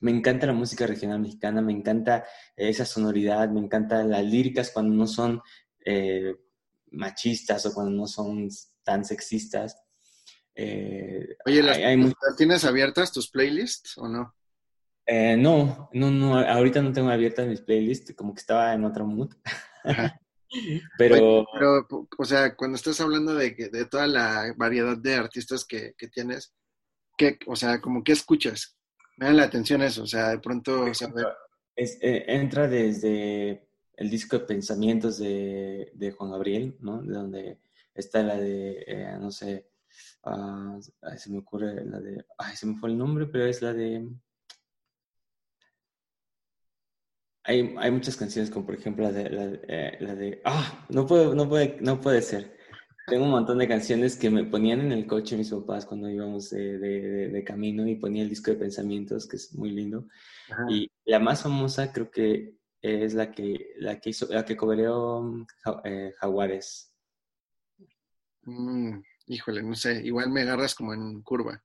me 0.00 0.10
encanta 0.10 0.46
la 0.46 0.52
música 0.52 0.86
regional 0.86 1.20
mexicana, 1.20 1.60
me 1.60 1.72
encanta 1.72 2.24
esa 2.56 2.84
sonoridad, 2.84 3.48
me 3.50 3.60
encantan 3.60 4.10
las 4.10 4.24
líricas 4.24 4.70
cuando 4.70 4.94
no 4.94 5.06
son 5.06 5.42
eh, 5.84 6.34
machistas 6.92 7.66
o 7.66 7.74
cuando 7.74 7.92
no 7.92 8.06
son 8.06 8.48
tan 8.82 9.04
sexistas. 9.04 9.76
Eh, 10.54 11.36
Oye, 11.46 11.62
¿las, 11.62 11.78
tienes 12.36 12.64
abiertas 12.64 13.12
tus 13.12 13.30
playlists 13.30 13.96
o 13.98 14.08
no? 14.08 14.34
Eh, 15.06 15.36
no, 15.36 15.90
no, 15.92 16.10
no, 16.10 16.38
ahorita 16.38 16.82
no 16.82 16.92
tengo 16.92 17.10
abiertas 17.10 17.46
mis 17.46 17.60
playlists, 17.60 18.14
como 18.14 18.34
que 18.34 18.40
estaba 18.40 18.72
en 18.72 18.84
otro 18.84 19.06
mood. 19.06 19.34
pero... 20.98 21.46
pero, 21.52 21.86
o 22.16 22.24
sea, 22.24 22.56
cuando 22.56 22.76
estás 22.76 23.00
hablando 23.00 23.34
de, 23.34 23.50
de 23.50 23.84
toda 23.84 24.06
la 24.06 24.54
variedad 24.56 24.96
de 24.96 25.14
artistas 25.14 25.64
que, 25.64 25.94
que 25.96 26.08
tienes, 26.08 26.54
¿qué, 27.18 27.38
o 27.46 27.54
sea, 27.54 27.80
como 27.80 28.02
qué 28.02 28.12
escuchas? 28.12 28.79
Me 29.20 29.26
da 29.26 29.32
la 29.34 29.42
atención 29.44 29.82
eso, 29.82 30.02
o 30.02 30.06
sea, 30.06 30.30
de 30.30 30.38
pronto... 30.38 30.86
Eh, 31.76 32.24
entra 32.28 32.68
desde 32.68 33.68
el 33.96 34.10
disco 34.10 34.38
de 34.38 34.44
pensamientos 34.44 35.18
de, 35.18 35.90
de, 35.94 36.10
Juan 36.10 36.30
Gabriel, 36.30 36.76
¿no? 36.80 37.00
De 37.02 37.14
donde 37.14 37.58
está 37.94 38.22
la 38.22 38.36
de, 38.36 38.84
eh, 38.86 39.16
no 39.18 39.30
sé, 39.30 39.70
uh, 40.24 40.80
se 41.16 41.30
me 41.30 41.38
ocurre 41.38 41.84
la 41.86 42.00
de, 42.00 42.24
ay, 42.36 42.56
se 42.56 42.66
me 42.66 42.76
fue 42.76 42.90
el 42.90 42.98
nombre, 42.98 43.26
pero 43.26 43.46
es 43.46 43.62
la 43.62 43.72
de... 43.72 44.08
Hay, 47.44 47.74
hay 47.78 47.90
muchas 47.90 48.16
canciones 48.16 48.50
como 48.50 48.66
por 48.66 48.74
ejemplo 48.74 49.04
la 49.04 49.12
de, 49.12 49.30
la, 49.30 49.44
eh, 49.68 49.96
la 50.00 50.14
de, 50.14 50.42
ah, 50.44 50.86
no 50.90 51.06
puedo, 51.06 51.34
no 51.34 51.48
puede, 51.48 51.78
no 51.80 52.00
puede 52.00 52.20
ser. 52.20 52.59
Tengo 53.10 53.24
un 53.24 53.32
montón 53.32 53.58
de 53.58 53.66
canciones 53.66 54.16
que 54.16 54.30
me 54.30 54.44
ponían 54.44 54.80
en 54.80 54.92
el 54.92 55.06
coche 55.06 55.36
mis 55.36 55.50
papás 55.50 55.84
cuando 55.84 56.08
íbamos 56.08 56.50
de, 56.50 56.78
de, 56.78 57.44
camino 57.44 57.86
y 57.86 57.96
ponía 57.96 58.22
el 58.22 58.28
disco 58.28 58.52
de 58.52 58.56
pensamientos, 58.56 59.26
que 59.26 59.36
es 59.36 59.52
muy 59.52 59.72
lindo. 59.72 60.06
Y 60.68 60.88
la 61.04 61.18
más 61.18 61.42
famosa 61.42 61.92
creo 61.92 62.08
que 62.08 62.54
es 62.80 63.14
la 63.14 63.32
que, 63.32 63.74
la 63.78 64.00
que 64.00 64.10
hizo, 64.10 64.26
la 64.30 64.44
que 64.44 64.56
cobereó 64.56 65.44
eh, 65.84 66.12
Jaguares. 66.18 66.94
Mm, 68.42 69.00
híjole, 69.26 69.62
no 69.64 69.74
sé, 69.74 70.00
igual 70.04 70.30
me 70.30 70.42
agarras 70.42 70.76
como 70.76 70.94
en 70.94 71.20
curva. 71.22 71.60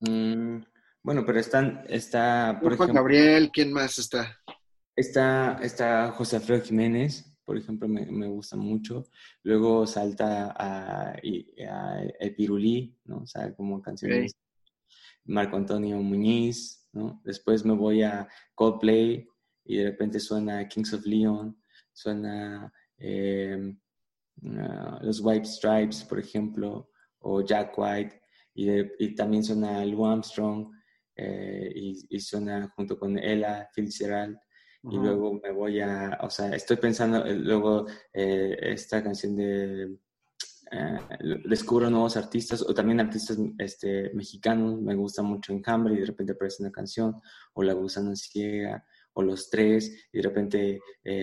Mm, 0.00 0.58
bueno, 1.02 1.24
pero 1.24 1.40
están, 1.40 1.84
está, 1.88 2.58
por 2.62 2.74
ejemplo, 2.74 2.94
Gabriel, 2.94 3.50
¿quién 3.50 3.72
más 3.72 3.98
está? 3.98 4.38
Está, 4.94 5.58
está 5.62 6.12
José 6.12 6.36
Alfredo 6.36 6.62
Jiménez, 6.62 7.31
por 7.52 7.58
ejemplo, 7.58 7.86
me, 7.86 8.06
me 8.06 8.28
gusta 8.28 8.56
mucho. 8.56 9.04
Luego 9.42 9.86
salta 9.86 10.54
a, 10.56 11.12
El 11.20 12.34
Pirulí, 12.34 12.96
¿no? 13.04 13.18
O 13.18 13.26
sea, 13.26 13.54
como 13.54 13.82
canciones. 13.82 14.32
Marco 15.26 15.58
Antonio 15.58 15.98
Muñiz, 15.98 16.88
¿no? 16.94 17.20
Después 17.22 17.62
me 17.66 17.74
voy 17.74 18.04
a 18.04 18.26
Coldplay 18.54 19.28
y 19.66 19.76
de 19.76 19.84
repente 19.90 20.18
suena 20.18 20.66
Kings 20.66 20.94
of 20.94 21.04
Leon, 21.04 21.54
suena 21.92 22.72
em, 22.96 23.78
ah, 24.56 24.98
los 25.02 25.20
White 25.20 25.44
Stripes, 25.44 26.04
por 26.04 26.20
ejemplo, 26.20 26.88
o 27.18 27.42
Jack 27.42 27.74
White, 27.76 28.18
y, 28.54 29.14
también 29.14 29.44
suena 29.44 29.84
Lou 29.84 30.06
Armstrong, 30.06 30.72
eh, 31.16 31.70
y, 31.74 32.06
y, 32.08 32.18
suena 32.18 32.72
junto 32.74 32.98
con 32.98 33.18
Ella 33.18 33.68
Fitzgerald 33.74 34.38
y 34.84 34.96
luego 34.96 35.40
me 35.42 35.52
voy 35.52 35.80
a, 35.80 36.18
o 36.22 36.30
sea, 36.30 36.54
estoy 36.54 36.76
pensando, 36.76 37.24
eh, 37.24 37.34
luego 37.34 37.86
eh, 38.12 38.56
esta 38.60 39.02
canción 39.02 39.36
de 39.36 39.96
eh, 40.72 40.98
descubro 41.44 41.88
nuevos 41.88 42.16
artistas 42.16 42.62
o 42.62 42.74
también 42.74 42.98
artistas 42.98 43.38
este, 43.58 44.10
mexicanos, 44.14 44.80
me 44.80 44.94
gusta 44.94 45.22
mucho 45.22 45.52
Enjambre 45.52 45.94
y 45.94 46.00
de 46.00 46.06
repente 46.06 46.32
aparece 46.32 46.62
una 46.62 46.72
canción, 46.72 47.20
o 47.52 47.62
La 47.62 47.74
Gusana 47.74 48.16
Ciega, 48.16 48.84
o 49.12 49.22
Los 49.22 49.50
Tres, 49.50 50.08
y 50.12 50.18
de 50.18 50.22
repente 50.22 50.80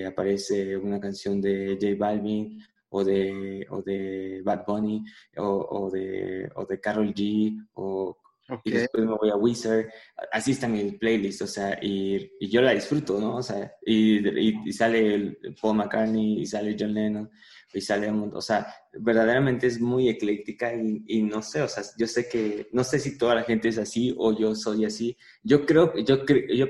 aparece 0.07 0.77
una 0.77 0.99
canción 0.99 1.41
de 1.41 1.77
J 1.81 1.95
Balvin, 1.97 2.63
o 2.89 3.03
de, 3.03 3.67
o 3.69 3.81
de 3.81 4.41
Bad 4.43 4.65
Bunny, 4.65 5.03
o, 5.37 5.43
o 5.43 5.89
de, 5.89 6.49
o 6.55 6.65
de 6.65 6.79
Carol 6.79 7.13
G, 7.13 7.67
o 7.73 8.17
y 8.63 8.71
después 8.71 9.05
me 9.05 9.15
voy 9.15 9.29
a 9.29 9.35
Wizard, 9.35 9.87
así 10.31 10.51
está 10.51 10.67
mi 10.67 10.91
playlist, 10.93 11.41
o 11.41 11.47
sea, 11.47 11.77
y, 11.81 12.31
y 12.39 12.49
yo 12.49 12.61
la 12.61 12.73
disfruto, 12.73 13.19
¿no? 13.19 13.37
O 13.37 13.43
sea, 13.43 13.71
y, 13.85 14.67
y, 14.67 14.73
sale 14.73 15.37
Paul 15.61 15.77
McCartney, 15.77 16.41
y 16.41 16.45
sale 16.45 16.75
John 16.79 16.93
Lennon, 16.93 17.29
y 17.73 17.81
sale, 17.81 18.09
o 18.09 18.41
sea, 18.41 18.67
verdaderamente 18.93 19.67
es 19.67 19.79
muy 19.79 20.09
ecléctica 20.09 20.73
y, 20.73 21.21
no 21.23 21.41
sé, 21.41 21.61
o 21.61 21.67
sea, 21.67 21.83
yo 21.97 22.07
sé 22.07 22.27
que, 22.27 22.67
no 22.71 22.83
sé 22.83 22.99
si 22.99 23.17
toda 23.17 23.35
la 23.35 23.43
gente 23.43 23.69
es 23.69 23.77
así 23.77 24.13
o 24.17 24.37
yo 24.37 24.55
soy 24.55 24.85
así, 24.85 25.15
yo 25.43 25.65
creo, 25.65 25.95
yo, 25.97 26.25
yo 26.25 26.67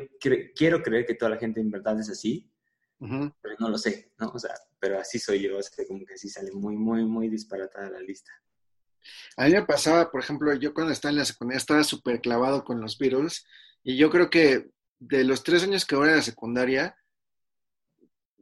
quiero 0.56 0.84
creer 0.84 1.06
que 1.06 1.16
toda 1.16 1.32
la 1.32 1.38
gente 1.38 1.62
en 1.62 1.72
verdad 1.72 2.00
es 2.00 2.10
así, 2.10 2.52
pero 3.00 3.56
no 3.60 3.70
lo 3.70 3.78
sé, 3.78 4.12
¿no? 4.20 4.32
O 4.34 4.40
sea, 4.40 4.54
pero 4.78 5.00
así 5.00 5.20
soy 5.20 5.44
yo, 5.44 5.58
o 5.58 5.62
sea, 5.62 5.86
como 5.86 6.06
que 6.06 6.16
así 6.16 6.28
sale 6.28 6.52
muy, 6.52 6.76
muy, 6.76 7.06
muy 7.06 7.30
disparatada 7.30 7.90
la 7.90 8.02
lista. 8.02 8.32
A 9.38 9.46
mí 9.46 9.52
me 9.52 9.66
pasaba, 9.66 10.12
por 10.12 10.22
ejemplo, 10.22 10.54
yo 10.54 10.74
cuando 10.74 10.92
estaba 10.92 11.12
en 11.12 11.18
la 11.18 11.26
secundaria 11.26 11.58
estaba 11.58 11.84
súper 11.84 12.22
clavado 12.22 12.64
con 12.64 12.82
los 12.82 12.98
Beatles 12.98 13.46
y 13.84 13.98
yo 13.98 14.10
creo 14.10 14.30
que 14.30 14.70
de 15.00 15.24
los 15.24 15.44
tres 15.44 15.64
años 15.64 15.86
que 15.86 15.96
ahora 15.96 16.12
en 16.12 16.18
la 16.18 16.22
secundaria, 16.22 16.96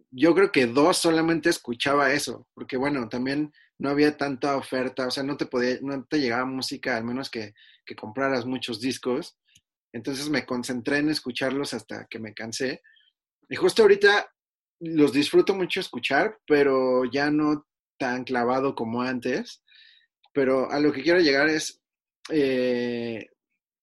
yo 0.10 0.34
creo 0.34 0.52
que 0.52 0.66
dos 0.66 0.98
solamente 0.98 1.50
escuchaba 1.50 2.12
eso, 2.14 2.48
porque 2.54 2.78
bueno, 2.78 3.08
también 3.10 3.54
no 3.78 3.90
había 3.90 4.18
tanta 4.18 4.58
oferta, 4.58 5.08
o 5.08 5.12
sea, 5.12 5.24
no 5.24 5.38
te 5.38 5.46
podía, 5.46 5.78
no 5.82 6.04
te 6.06 6.20
llegaba 6.20 6.46
música, 6.46 6.98
al 6.98 7.04
menos 7.04 7.30
que, 7.30 7.54
que 7.86 7.96
compraras 7.96 8.46
muchos 8.46 8.82
discos. 8.82 9.38
Entonces 9.94 10.30
me 10.30 10.46
concentré 10.46 10.98
en 10.98 11.10
escucharlos 11.10 11.74
hasta 11.74 12.08
que 12.10 12.20
me 12.20 12.34
cansé. 12.34 12.82
Y 13.50 13.56
justo 13.56 13.84
ahorita 13.84 14.32
los 14.80 15.14
disfruto 15.14 15.54
mucho 15.54 15.80
escuchar, 15.80 16.40
pero 16.48 17.06
ya 17.06 17.30
no 17.30 17.68
tan 17.98 18.24
clavado 18.24 18.76
como 18.76 19.02
antes 19.02 19.64
pero 20.38 20.70
a 20.70 20.80
lo 20.80 20.94
que 20.94 21.02
quiero 21.02 21.20
llegar 21.20 21.50
es, 21.50 21.82
eh, 22.30 23.28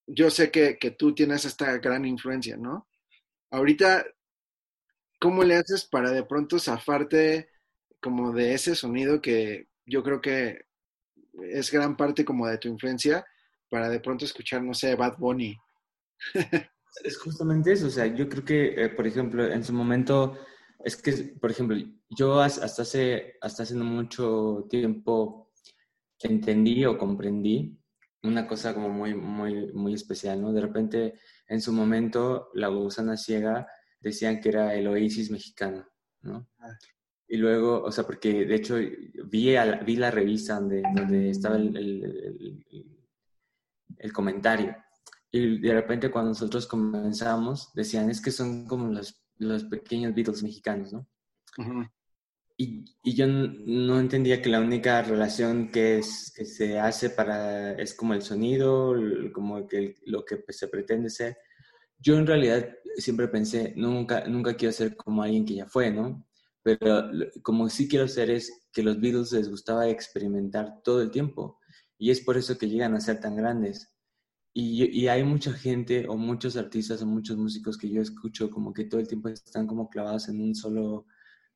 yo 0.07 0.29
sé 0.29 0.49
que, 0.51 0.77
tú 0.97 1.13
tienes 1.13 1.43
esta 1.43 1.79
gran 1.79 2.05
influencia, 2.05 2.55
¿no? 2.55 2.87
Ahorita, 3.51 4.05
¿cómo 5.19 5.43
le 5.43 5.55
haces 5.55 5.83
para 5.83 6.11
de 6.11 6.23
pronto 6.23 6.57
zafarte 6.57 7.49
como 7.99 8.31
de 8.31 8.53
ese 8.53 8.73
sonido 8.73 9.21
que 9.21 9.67
yo 9.85 10.01
creo 10.01 10.21
que 10.21 10.67
es 11.41 11.69
gran 11.73 11.97
parte 11.97 12.23
como 12.23 12.47
de 12.47 12.57
tu 12.57 12.69
influencia 12.69 13.25
para 13.69 13.89
de 13.89 13.99
pronto 13.99 14.23
escuchar, 14.23 14.63
no 14.63 14.73
sé, 14.73 14.95
Bad 14.95 15.17
Bunny? 15.17 15.57
es 17.03 17.17
justamente 17.17 17.73
eso, 17.73 17.87
o 17.87 17.89
sea, 17.89 18.05
yo 18.05 18.29
creo 18.29 18.45
que, 18.45 18.81
eh, 18.81 18.87
por 18.87 19.05
ejemplo, 19.05 19.45
en 19.45 19.61
su 19.61 19.73
momento 19.73 20.39
es 20.85 20.95
que, 20.95 21.35
por 21.37 21.51
ejemplo, 21.51 21.75
yo 22.17 22.39
hasta 22.39 22.83
hace, 22.83 23.33
hasta 23.41 23.63
hace 23.63 23.75
mucho 23.75 24.65
tiempo 24.69 25.44
entendí 26.21 26.85
o 26.85 26.97
comprendí 26.97 27.77
una 28.23 28.47
cosa 28.47 28.73
como 28.73 28.89
muy, 28.89 29.13
muy, 29.13 29.71
muy 29.73 29.93
especial, 29.93 30.41
¿no? 30.41 30.51
De 30.51 30.61
repente, 30.61 31.19
en 31.47 31.61
su 31.61 31.71
momento, 31.71 32.49
la 32.53 32.67
gusana 32.67 33.17
ciega 33.17 33.67
decían 33.99 34.39
que 34.39 34.49
era 34.49 34.73
el 34.73 34.87
oasis 34.87 35.31
mexicano, 35.31 35.87
¿no? 36.21 36.49
Ah. 36.59 36.77
Y 37.27 37.37
luego, 37.37 37.81
o 37.81 37.91
sea, 37.91 38.05
porque 38.05 38.45
de 38.45 38.55
hecho 38.55 38.75
vi, 38.75 39.55
vi 39.85 39.95
la 39.95 40.11
revista 40.11 40.59
donde, 40.59 40.83
donde 40.93 41.31
estaba 41.31 41.55
el, 41.55 41.75
el, 41.75 42.65
el, 43.97 44.13
comentario. 44.13 44.75
Y 45.31 45.59
de 45.59 45.73
repente 45.73 46.11
cuando 46.11 46.29
nosotros 46.29 46.67
comenzamos, 46.67 47.73
decían, 47.73 48.11
es 48.11 48.21
que 48.21 48.29
son 48.29 48.67
como 48.67 48.91
los, 48.91 49.25
los 49.37 49.63
pequeños 49.63 50.13
Beatles 50.13 50.43
mexicanos, 50.43 50.93
¿no? 50.93 51.07
Y, 52.57 52.85
y, 53.03 53.15
yo 53.15 53.27
no 53.27 53.99
entendía 53.99 54.41
que 54.41 54.49
la 54.49 54.61
única 54.61 55.01
relación 55.01 55.71
que, 55.71 55.97
es, 55.97 56.31
que 56.35 56.45
se 56.45 56.79
hace 56.79 57.09
para, 57.09 57.73
es 57.73 57.93
como 57.93 58.13
el 58.13 58.21
sonido, 58.21 58.95
como 59.33 59.67
que 59.67 59.95
lo 60.05 60.23
que 60.23 60.41
se 60.49 60.69
pretende 60.69 61.09
ser. 61.09 61.37
Yo 61.99 62.17
en 62.17 62.27
realidad 62.27 62.69
siempre 62.97 63.27
pensé, 63.27 63.73
nunca, 63.75 64.25
nunca 64.27 64.55
quiero 64.55 64.71
ser 64.71 64.95
como 64.95 65.23
alguien 65.23 65.45
que 65.45 65.55
ya 65.55 65.65
fue, 65.65 65.91
¿no? 65.91 66.25
Pero 66.63 67.09
como 67.43 67.69
sí 67.69 67.87
quiero 67.87 68.07
ser 68.07 68.29
es 68.29 68.67
que 68.71 68.83
los 68.83 68.99
Beatles 68.99 69.33
les 69.33 69.49
gustaba 69.49 69.89
experimentar 69.89 70.81
todo 70.83 71.01
el 71.01 71.11
tiempo 71.11 71.59
y 71.97 72.09
es 72.11 72.21
por 72.21 72.37
eso 72.37 72.57
que 72.57 72.69
llegan 72.69 72.95
a 72.95 73.01
ser 73.01 73.19
tan 73.19 73.35
grandes. 73.35 73.91
Y, 74.53 74.85
y, 74.85 75.09
hay 75.09 75.23
mucha 75.25 75.51
gente 75.51 76.07
o 76.07 76.15
muchos 76.15 76.55
artistas 76.55 77.01
o 77.01 77.05
muchos 77.05 77.35
músicos 77.35 77.77
que 77.77 77.89
yo 77.89 78.01
escucho 78.01 78.49
como 78.49 78.73
que 78.73 78.85
todo 78.85 79.01
el 79.01 79.07
tiempo 79.07 79.27
están 79.27 79.67
como 79.67 79.89
clavados 79.89 80.29
en 80.29 80.41
un 80.41 80.55
solo 80.55 81.05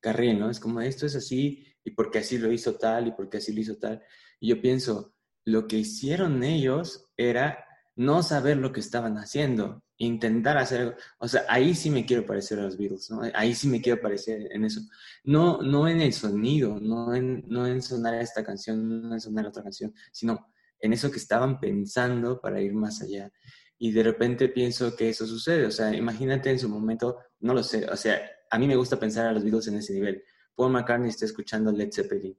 carril, 0.00 0.38
¿no? 0.38 0.50
Es 0.50 0.60
como 0.60 0.80
esto 0.80 1.06
es 1.06 1.14
así 1.14 1.66
y 1.84 1.92
porque 1.92 2.18
así 2.18 2.38
lo 2.38 2.52
hizo 2.52 2.74
tal 2.74 3.08
y 3.08 3.12
porque 3.12 3.38
así 3.38 3.52
lo 3.52 3.60
hizo 3.60 3.76
tal. 3.76 4.02
Y 4.40 4.48
yo 4.48 4.60
pienso, 4.60 5.14
lo 5.44 5.66
que 5.66 5.76
hicieron 5.76 6.42
ellos 6.42 7.10
era 7.16 7.64
no 7.96 8.22
saber 8.22 8.56
lo 8.56 8.72
que 8.72 8.80
estaban 8.80 9.18
haciendo, 9.18 9.82
intentar 9.98 10.56
hacer, 10.56 10.96
o 11.18 11.28
sea, 11.28 11.44
ahí 11.48 11.74
sí 11.74 11.90
me 11.90 12.06
quiero 12.06 12.24
parecer 12.24 12.58
a 12.58 12.62
los 12.62 12.78
Beatles, 12.78 13.10
¿no? 13.10 13.22
Ahí 13.34 13.54
sí 13.54 13.68
me 13.68 13.82
quiero 13.82 14.00
parecer 14.00 14.48
en 14.50 14.64
eso. 14.64 14.80
No, 15.24 15.60
no 15.60 15.86
en 15.86 16.00
el 16.00 16.14
sonido, 16.14 16.80
no 16.80 17.14
en, 17.14 17.44
no 17.46 17.66
en 17.66 17.82
sonar 17.82 18.14
esta 18.14 18.42
canción, 18.42 19.02
no 19.02 19.12
en 19.12 19.20
sonar 19.20 19.46
otra 19.46 19.62
canción, 19.62 19.94
sino 20.12 20.50
en 20.78 20.94
eso 20.94 21.10
que 21.10 21.18
estaban 21.18 21.60
pensando 21.60 22.40
para 22.40 22.60
ir 22.62 22.72
más 22.72 23.02
allá. 23.02 23.30
Y 23.78 23.92
de 23.92 24.02
repente 24.02 24.48
pienso 24.48 24.96
que 24.96 25.10
eso 25.10 25.26
sucede, 25.26 25.66
o 25.66 25.70
sea, 25.70 25.94
imagínate 25.94 26.50
en 26.50 26.58
su 26.58 26.68
momento, 26.68 27.18
no 27.40 27.52
lo 27.52 27.62
sé, 27.62 27.86
o 27.86 27.96
sea, 27.96 28.18
a 28.50 28.58
mí 28.58 28.66
me 28.66 28.76
gusta 28.76 28.98
pensar 28.98 29.26
a 29.26 29.32
los 29.32 29.42
Beatles 29.42 29.68
en 29.68 29.76
ese 29.76 29.94
nivel. 29.94 30.24
Paul 30.54 30.72
McCartney 30.72 31.08
está 31.08 31.24
escuchando 31.24 31.72
Led 31.72 31.92
Zeppelin. 31.92 32.36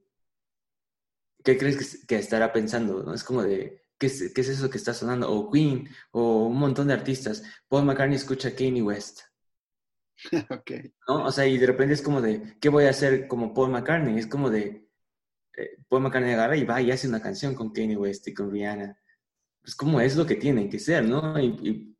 ¿Qué 1.42 1.58
crees 1.58 1.76
que, 1.76 2.06
que 2.06 2.16
estará 2.16 2.52
pensando? 2.52 3.02
¿no? 3.02 3.14
Es 3.14 3.24
como 3.24 3.42
de, 3.42 3.82
¿Qué 4.02 4.06
es, 4.06 4.48
eso 4.48 4.68
que 4.68 4.78
está 4.78 4.92
sonando? 4.92 5.30
O 5.32 5.48
Queen, 5.48 5.88
o 6.10 6.46
un 6.46 6.58
montón 6.58 6.88
de 6.88 6.94
artistas. 6.94 7.44
Paul 7.68 7.84
McCartney 7.84 8.16
escucha 8.16 8.52
Kanye 8.52 8.82
West. 8.82 9.20
ok. 10.50 10.70
¿No? 11.06 11.26
O 11.26 11.30
sea, 11.30 11.46
y 11.46 11.56
de 11.56 11.68
repente 11.68 11.94
es 11.94 12.02
como 12.02 12.20
de, 12.20 12.56
¿qué 12.60 12.68
voy 12.68 12.86
a 12.86 12.90
hacer 12.90 13.28
como 13.28 13.54
Paul 13.54 13.70
McCartney? 13.70 14.18
Es 14.18 14.26
como 14.26 14.50
de, 14.50 14.88
eh, 15.56 15.76
Paul 15.88 16.02
McCartney 16.02 16.32
agarra 16.32 16.56
y 16.56 16.64
va 16.64 16.82
y 16.82 16.90
hace 16.90 17.06
una 17.06 17.22
canción 17.22 17.54
con 17.54 17.72
Kanye 17.72 17.96
West 17.96 18.26
y 18.26 18.34
con 18.34 18.50
Rihanna. 18.50 18.98
Es 19.62 19.76
como 19.76 20.00
es 20.00 20.16
lo 20.16 20.26
que 20.26 20.34
tienen 20.34 20.68
que 20.68 20.80
ser, 20.80 21.04
¿no? 21.04 21.38
Y, 21.40 21.91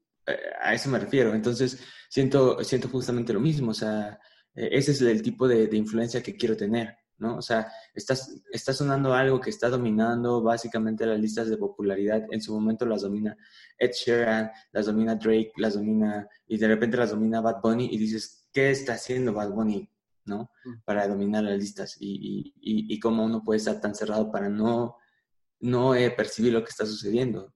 a 0.61 0.75
eso 0.75 0.89
me 0.89 0.99
refiero. 0.99 1.35
Entonces, 1.35 1.79
siento, 2.09 2.63
siento 2.65 2.89
justamente 2.89 3.33
lo 3.33 3.41
mismo. 3.41 3.71
O 3.73 3.75
sea, 3.75 4.19
eh, 4.55 4.69
ese 4.73 4.93
es 4.93 5.01
el 5.03 5.23
tipo 5.23 5.49
de 5.49 5.69
influencia 5.77 6.23
que 6.23 6.37
quiero 6.37 6.57
tener. 6.57 6.97
¿no? 7.23 7.37
O 7.37 7.43
sea, 7.43 7.73
estás, 7.95 8.43
está 8.51 8.73
sonando 8.73 9.15
algo 9.15 9.41
que 9.41 9.51
está 9.51 9.69
dominando 9.69 10.43
básicamente 10.43 11.07
las 11.07 11.21
listas 11.21 11.49
de 11.49 11.57
popularidad. 11.57 12.27
En 12.31 12.43
su 12.43 12.53
momento 12.53 12.85
las 12.85 13.03
domina 13.03 13.37
Ed 13.79 13.93
Sheeran, 13.93 14.51
las 14.73 14.87
domina 14.87 15.15
Drake, 15.15 15.53
las 15.57 15.75
domina, 15.75 16.29
y 16.47 16.59
de 16.59 16.69
repente 16.69 16.97
las 16.97 17.11
domina 17.11 17.41
Bad 17.41 17.61
Bunny 17.63 17.89
y 17.93 17.97
dices, 17.97 18.49
¿qué 18.53 18.71
está 18.71 18.95
haciendo 18.95 19.33
Bad 19.33 19.53
Bunny? 19.53 19.89
¿no? 20.25 20.51
Mm. 20.65 20.83
Para 20.85 21.07
dominar 21.07 21.45
las 21.45 21.59
listas 21.59 21.97
y, 22.01 22.53
y, 22.61 22.95
y, 22.95 23.01
cómo 23.01 23.25
uno 23.25 23.43
puede 23.43 23.59
estar 23.59 23.81
tan 23.81 23.95
cerrado 23.95 24.31
para 24.31 24.49
no, 24.49 24.97
no 25.61 25.95
eh, 25.95 26.11
percibir 26.11 26.53
lo 26.53 26.63
que 26.63 26.71
está 26.71 26.87
sucediendo. 26.87 27.55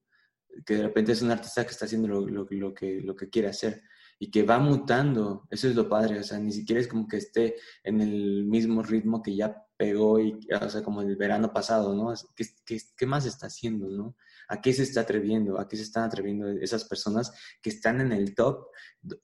Que 0.65 0.77
de 0.77 0.83
repente 0.83 1.13
es 1.13 1.23
un 1.23 1.31
artista 1.31 1.65
que 1.65 1.73
está 1.73 1.85
haciendo 1.85 2.09
lo, 2.09 2.27
lo, 2.27 2.47
lo, 2.49 2.75
que, 2.75 3.01
lo 3.01 3.15
que 3.15 3.29
quiere 3.29 3.49
hacer 3.49 3.83
y 4.19 4.31
que 4.31 4.43
va 4.43 4.59
mutando. 4.59 5.47
Eso 5.51 5.69
es 5.69 5.75
lo 5.75 5.89
padre, 5.89 6.19
o 6.19 6.23
sea, 6.23 6.39
ni 6.39 6.53
siquiera 6.53 6.81
es 6.81 6.89
como 6.89 7.07
que 7.07 7.19
esté 7.19 7.57
en 7.85 8.01
el 8.01 8.45
mismo 8.45 8.83
ritmo 8.83 9.23
que 9.23 9.37
ya 9.37 9.63
pegó, 9.77 10.19
y, 10.21 10.39
o 10.61 10.71
sea, 10.71 10.83
como 10.83 11.03
el 11.03 11.17
verano 11.17 11.53
pasado, 11.53 11.95
¿no? 11.95 12.15
¿Qué, 12.35 12.47
qué, 12.65 12.81
qué 12.97 13.07
más 13.07 13.27
está 13.27 13.47
haciendo, 13.49 13.89
no? 13.89 14.17
¿A 14.49 14.61
qué 14.61 14.73
se 14.73 14.85
está 14.85 15.03
atreviendo? 15.03 15.61
¿A 15.61 15.69
qué 15.69 15.77
se 15.77 15.83
están 15.83 16.05
atreviendo 16.05 16.49
esas 16.49 16.85
personas 16.85 17.33
que 17.61 17.71
están 17.71 18.01
en 18.01 18.13
el 18.13 18.35
top, 18.35 18.69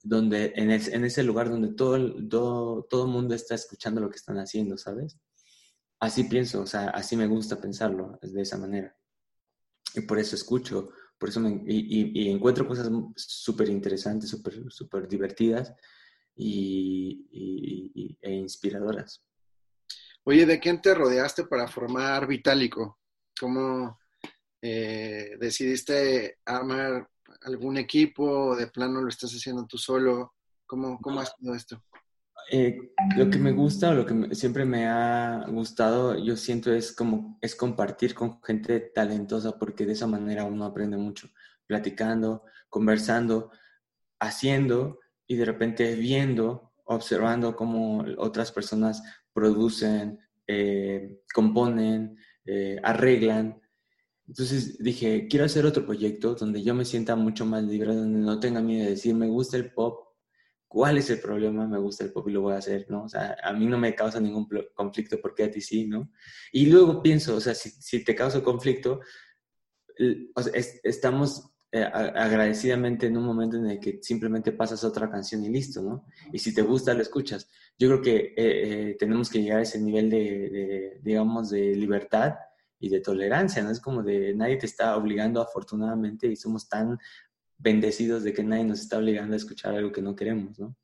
donde, 0.03 0.53
en, 0.57 0.71
en 0.71 1.05
ese 1.05 1.23
lugar 1.23 1.49
donde 1.49 1.75
todo 1.75 1.97
el 1.97 2.29
todo, 2.29 2.85
todo 2.85 3.07
mundo 3.07 3.35
está 3.35 3.55
escuchando 3.55 4.01
lo 4.01 4.11
que 4.11 4.17
están 4.17 4.39
haciendo, 4.39 4.77
¿sabes? 4.77 5.17
Así 6.01 6.25
pienso, 6.25 6.63
o 6.63 6.67
sea, 6.67 6.89
así 6.91 7.17
me 7.17 7.29
gusta 7.29 7.61
pensarlo, 7.61 8.19
de 8.21 8.43
esa 8.43 8.59
manera. 8.59 8.97
Y 9.95 10.01
por 10.03 10.19
eso 10.19 10.35
escucho, 10.35 10.91
por 11.23 11.29
eso 11.29 11.41
y, 11.47 12.29
encuentro 12.29 12.67
cosas 12.67 12.91
súper 13.15 13.69
interesantes, 13.69 14.29
súper 14.29 14.69
super 14.73 15.07
divertidas 15.07 15.73
y, 16.35 18.19
e 18.21 18.33
inspiradoras. 18.33 19.23
Oye, 20.25 20.45
¿de 20.47 20.59
quién 20.59 20.83
te 20.83 20.93
rodeaste 20.93 21.45
para 21.45 21.69
formar 21.69 22.27
Vitálico? 22.27 22.99
¿Cómo 23.39 24.01
eh, 24.61 25.37
decidiste 25.39 26.39
armar 26.45 27.09
algún 27.43 27.77
equipo 27.77 28.49
o 28.49 28.57
de 28.57 28.67
plano 28.67 29.01
lo 29.01 29.09
estás 29.09 29.31
haciendo 29.31 29.65
tú 29.65 29.79
solo? 29.79 30.35
¿Cómo, 30.67 30.99
cómo 31.01 31.21
has 31.21 31.33
sido 31.39 31.55
esto? 31.55 31.85
Eh, 32.51 32.93
lo 33.17 33.31
que 33.31 33.39
me 33.39 33.53
gusta 33.53 33.91
o 33.91 33.95
lo 33.95 34.07
que 34.07 34.35
siempre 34.35 34.65
me 34.65 34.87
ha 34.87 35.45
gustado, 35.49 36.19
yo 36.19 36.37
siento 36.37 36.73
es 36.73 36.93
como 36.93 37.39
es 37.41 37.55
compartir 37.55 38.15
con 38.15 38.43
gente 38.43 38.81
talentosa 38.81 39.59
porque 39.59 39.87
de 39.87 39.93
esa 39.93 40.07
manera 40.07 40.45
uno 40.45 40.65
aprende 40.65 40.97
mucho, 40.97 41.29
platicando, 41.67 42.45
conversando, 42.69 43.51
haciendo 44.21 45.01
y 45.27 45.37
de 45.37 45.45
repente 45.45 45.95
viendo, 45.95 46.73
observando 46.85 47.57
cómo 47.57 48.05
otras 48.19 48.53
personas 48.53 49.03
producen, 49.33 50.19
eh, 50.47 51.23
componen, 51.33 52.17
eh, 52.45 52.79
arreglan. 52.83 53.61
Entonces 54.27 54.79
dije, 54.79 55.27
quiero 55.29 55.47
hacer 55.47 55.67
otro 55.67 55.85
proyecto 55.85 56.35
donde 56.35 56.63
yo 56.63 56.75
me 56.75 56.85
sienta 56.85 57.17
mucho 57.17 57.45
más 57.47 57.63
libre, 57.65 57.95
donde 57.95 58.21
no 58.21 58.41
tenga 58.41 58.61
miedo 58.61 58.85
de 58.85 58.91
decir, 58.91 59.15
me 59.15 59.29
gusta 59.29 59.57
el 59.57 59.73
pop, 59.73 60.12
¿Cuál 60.73 60.97
es 60.97 61.11
el 61.11 61.21
problema? 61.21 61.67
Me 61.67 61.79
gusta 61.79 62.03
el 62.03 62.13
pop 62.13 62.27
y 62.29 62.33
lo 62.33 62.41
voy 62.41 62.55
a 62.55 62.57
hacer, 62.57 62.87
¿no? 62.89 63.05
O 63.05 63.09
sea, 63.11 63.37
a 63.45 63.53
mí 63.53 63.67
no 63.67 63.77
me 63.77 63.95
causa 63.95 64.19
ningún 64.19 64.49
conflicto 64.75 65.21
porque 65.21 65.45
a 65.45 65.51
ti 65.51 65.61
sí, 65.61 65.87
¿no? 65.87 66.11
Y 66.51 66.65
luego 66.65 67.03
pienso, 67.03 67.37
o 67.37 67.41
sea, 67.41 67.55
si, 67.55 67.69
si 67.69 68.03
te 68.03 68.15
causa 68.15 68.43
conflicto, 68.43 69.01
estamos 70.83 71.53
eh, 71.71 71.83
agradecidamente 71.85 73.07
en 73.07 73.19
un 73.19 73.25
momento 73.25 73.59
en 73.59 73.67
el 73.67 73.81
que 73.81 73.99
simplemente 74.01 74.53
pasas 74.53 74.83
otra 74.83 75.11
canción 75.11 75.45
y 75.45 75.51
listo, 75.51 75.83
¿no? 75.83 76.07
Y 76.33 76.39
si 76.39 76.55
te 76.55 76.63
gusta, 76.63 76.95
lo 76.95 77.03
escuchas. 77.03 77.51
Yo 77.79 77.89
creo 77.89 78.01
que 78.01 78.17
eh, 78.17 78.33
eh, 78.37 78.97
tenemos 78.99 79.29
que 79.29 79.43
llegar 79.43 79.59
a 79.59 79.63
ese 79.65 79.79
nivel 79.79 80.09
de, 80.09 80.19
de, 80.19 81.01
digamos, 81.03 81.51
de 81.51 81.75
libertad 81.77 82.33
y 82.81 82.89
de 82.89 83.01
tolerancia, 83.01 83.63
¿no? 83.63 83.71
Es 83.71 83.81
como 83.81 84.03
de 84.03 84.35
nadie 84.35 84.57
te 84.57 84.65
está 84.65 84.97
obligando 84.97 85.43
afortunadamente 85.43 86.29
y 86.29 86.37
somos 86.37 86.67
tan 86.67 86.99
bendecidos 87.63 88.25
de 88.25 88.33
que 88.33 88.43
nadie 88.43 88.65
nos 88.65 88.81
está 88.81 88.99
obligando 88.99 89.35
a 89.35 89.37
escuchar 89.37 89.75
algo 89.75 89.93
que 89.93 90.03
no 90.03 90.17
queremos, 90.17 90.59
¿no? 90.59 90.77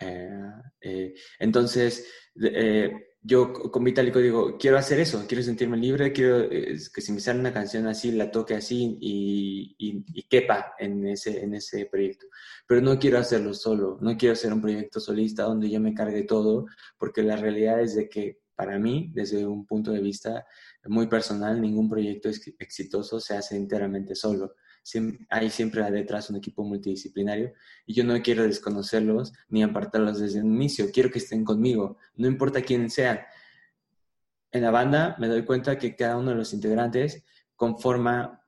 Eh, 0.00 0.52
eh, 0.80 1.14
entonces, 1.38 2.06
eh, 2.42 2.92
yo 3.20 3.52
con 3.52 3.82
Vitalico 3.82 4.18
digo, 4.18 4.56
quiero 4.58 4.78
hacer 4.78 5.00
eso, 5.00 5.24
quiero 5.26 5.42
sentirme 5.42 5.76
libre, 5.76 6.12
quiero 6.12 6.48
que 6.48 7.00
si 7.00 7.12
me 7.12 7.20
sale 7.20 7.40
una 7.40 7.52
canción 7.52 7.86
así, 7.86 8.12
la 8.12 8.30
toque 8.30 8.54
así 8.54 8.98
y, 9.00 9.74
y, 9.78 10.22
quepa 10.28 10.74
en 10.78 11.06
ese, 11.08 11.42
en 11.42 11.54
ese 11.54 11.86
proyecto. 11.86 12.26
Pero 12.66 12.80
no 12.82 12.98
quiero 12.98 13.18
hacerlo 13.18 13.52
solo, 13.52 13.98
no 14.00 14.16
quiero 14.16 14.34
hacer 14.34 14.52
un 14.52 14.60
proyecto 14.60 15.00
solista 15.00 15.44
donde 15.44 15.68
yo 15.70 15.80
me 15.80 15.94
cargue 15.94 16.22
todo, 16.22 16.66
porque 16.98 17.22
la 17.22 17.36
realidad 17.36 17.80
es 17.80 17.96
de 17.96 18.08
que 18.08 18.38
para 18.54 18.78
mí, 18.78 19.10
desde 19.12 19.44
un 19.44 19.66
punto 19.66 19.90
de 19.90 20.00
vista 20.00 20.46
muy 20.84 21.08
personal, 21.08 21.60
ningún 21.60 21.88
proyecto 21.88 22.30
exitoso 22.58 23.18
se 23.20 23.36
hace 23.36 23.56
enteramente 23.56 24.14
solo 24.14 24.54
hay 25.30 25.50
siempre 25.50 25.90
detrás 25.90 26.30
un 26.30 26.36
equipo 26.36 26.62
multidisciplinario 26.62 27.52
y 27.86 27.94
yo 27.94 28.04
no 28.04 28.20
quiero 28.22 28.44
desconocerlos 28.44 29.32
ni 29.48 29.62
apartarlos 29.62 30.20
desde 30.20 30.40
el 30.40 30.46
inicio, 30.46 30.90
quiero 30.92 31.10
que 31.10 31.18
estén 31.18 31.44
conmigo, 31.44 31.98
no 32.16 32.26
importa 32.28 32.62
quién 32.62 32.90
sean. 32.90 33.20
En 34.52 34.62
la 34.62 34.70
banda 34.70 35.16
me 35.18 35.28
doy 35.28 35.44
cuenta 35.44 35.78
que 35.78 35.96
cada 35.96 36.16
uno 36.16 36.30
de 36.30 36.36
los 36.36 36.52
integrantes 36.52 37.24
conforma 37.56 38.42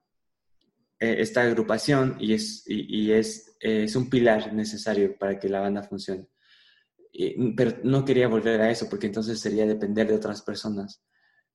eh, 1.01 1.17
esta 1.19 1.43
agrupación 1.43 2.17
y, 2.21 2.35
es, 2.35 2.65
y, 2.67 3.13
es, 3.13 3.57
es 3.61 3.97
un 3.97 4.09
pilar 4.09 4.53
necesario 4.53 5.17
para 5.19 5.39
que 5.39 5.49
la 5.49 5.61
banda 5.61 5.83
funcione. 5.83 6.29
pero 7.57 7.79
no 7.83 8.05
quería 8.05 8.29
volver 8.29 8.61
a 8.61 8.71
eso 8.71 8.89
porque 8.89 9.07
entonces 9.07 9.41
sería 9.41 9.67
depender 9.67 10.07
de 10.07 10.15
otras 10.15 10.43
personas. 10.43 11.03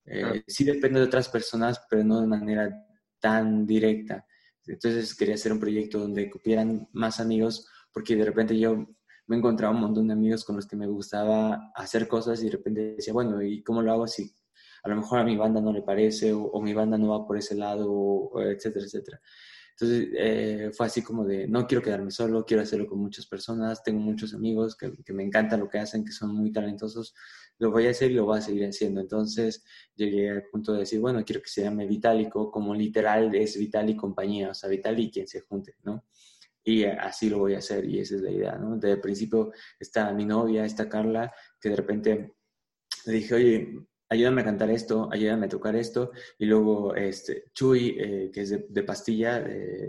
Eh, 0.06 0.44
Sí 0.48 0.66
dependo 0.66 1.00
de 1.00 1.06
otras 1.06 1.30
personas, 1.30 1.82
pero 1.90 2.04
no 2.04 2.20
de 2.20 2.28
manera 2.28 2.86
tan 3.20 3.66
directa. 3.66 4.26
Entonces 4.68 5.16
quería 5.16 5.36
hacer 5.36 5.52
un 5.52 5.60
proyecto 5.60 6.00
donde 6.00 6.30
cupieran 6.30 6.88
más 6.94 7.20
amigos 7.20 7.68
porque 7.92 8.16
de 8.16 8.26
repente 8.26 8.58
yo 8.58 8.88
me 9.28 9.38
encontraba 9.38 9.74
un 9.74 9.82
montón 9.82 10.08
de 10.08 10.14
amigos 10.14 10.44
con 10.44 10.56
los 10.56 10.68
que 10.68 10.76
me 10.76 10.88
gustaba 10.88 11.72
hacer 11.76 12.08
cosas 12.08 12.42
y 12.42 12.46
de 12.46 12.52
repente 12.52 12.96
decía, 12.96 13.14
bueno, 13.14 13.42
¿y 13.42 13.64
cómo 13.64 13.82
lo 13.82 13.92
hago 13.92 14.08
si 14.08 14.36
a 14.84 14.90
lo 14.90 14.98
mejor 14.98 15.20
a 15.20 15.24
mi 15.24 15.38
banda 15.38 15.62
no 15.62 15.72
le 15.72 15.82
parece 15.82 16.34
o, 16.34 16.62
mi 16.62 16.74
banda 16.74 16.98
no 16.98 17.10
va 17.10 17.26
por 17.26 17.38
ese 17.38 17.56
lado, 17.56 18.32
etcétera, 18.42 18.86
etcétera? 18.86 19.22
Entonces 19.74 20.10
eh, 20.18 20.72
fue 20.74 20.86
así 20.86 21.02
como 21.02 21.26
de, 21.26 21.48
no 21.48 21.66
quiero 21.66 21.84
quedarme 21.84 22.12
solo, 22.12 22.46
quiero 22.46 22.62
hacerlo 22.62 22.88
con 22.88 23.00
muchas 23.00 23.26
personas, 23.26 23.84
tengo 23.84 24.00
muchos 24.00 24.34
amigos 24.34 24.76
que, 24.76 24.92
que, 25.04 25.14
me 25.14 25.24
encanta 25.24 25.58
lo 25.58 25.68
que 25.68 25.80
hacen, 25.80 26.06
que 26.06 26.12
son 26.12 26.36
muy 26.36 26.52
talentosos, 26.52 27.16
lo 27.58 27.72
voy 27.72 27.88
a 27.88 27.90
hacer 27.92 28.12
y 28.12 28.16
lo 28.16 28.26
voy 28.26 28.38
a 28.38 28.42
seguir 28.42 28.66
haciendo. 28.66 29.02
Entonces 29.02 29.64
llegué 29.96 30.30
al 30.30 30.44
punto 30.52 30.74
de 30.74 30.80
decir, 30.80 31.00
bueno, 31.00 31.24
quiero 31.26 31.42
que 31.42 31.50
se 31.50 31.64
llame 31.64 31.88
Vitalico, 31.88 32.52
como 32.52 32.76
literal 32.76 33.34
es 33.36 33.58
Vital 33.58 33.90
y 33.90 33.96
compañía, 33.96 34.52
o 34.52 34.54
sea, 34.54 34.70
Vital 34.70 35.00
y 35.00 35.10
quien 35.10 35.28
se 35.28 35.42
junte, 35.42 35.76
¿no? 35.84 36.06
Y 36.64 36.86
así 36.86 37.30
lo 37.30 37.40
voy 37.40 37.56
a 37.56 37.58
hacer 37.58 37.84
y 37.86 38.00
esa 38.00 38.16
es 38.16 38.22
la 38.22 38.32
idea, 38.32 38.58
¿no? 38.58 38.76
Desde 38.76 38.94
el 38.94 39.02
principio 39.02 39.52
está 39.80 40.14
mi 40.14 40.26
novia, 40.26 40.66
está 40.66 40.88
Carla, 40.88 41.34
que 41.60 41.70
de 41.70 41.76
repente 41.76 42.36
le 43.06 43.14
dije, 43.14 43.36
oye, 43.36 43.88
ayúdame 44.14 44.42
a 44.42 44.46
cantar 44.46 44.70
esto, 44.70 45.10
ayúdame 45.12 45.48
a 45.48 45.50
tocar 45.50 45.76
esto. 45.76 46.12
Y 46.38 46.46
luego 46.46 46.96
este, 46.96 47.46
Chuy, 47.54 47.96
eh, 48.00 48.32
que 48.34 48.42
es 48.42 48.74
de, 48.74 48.84
pastilla, 48.84 49.40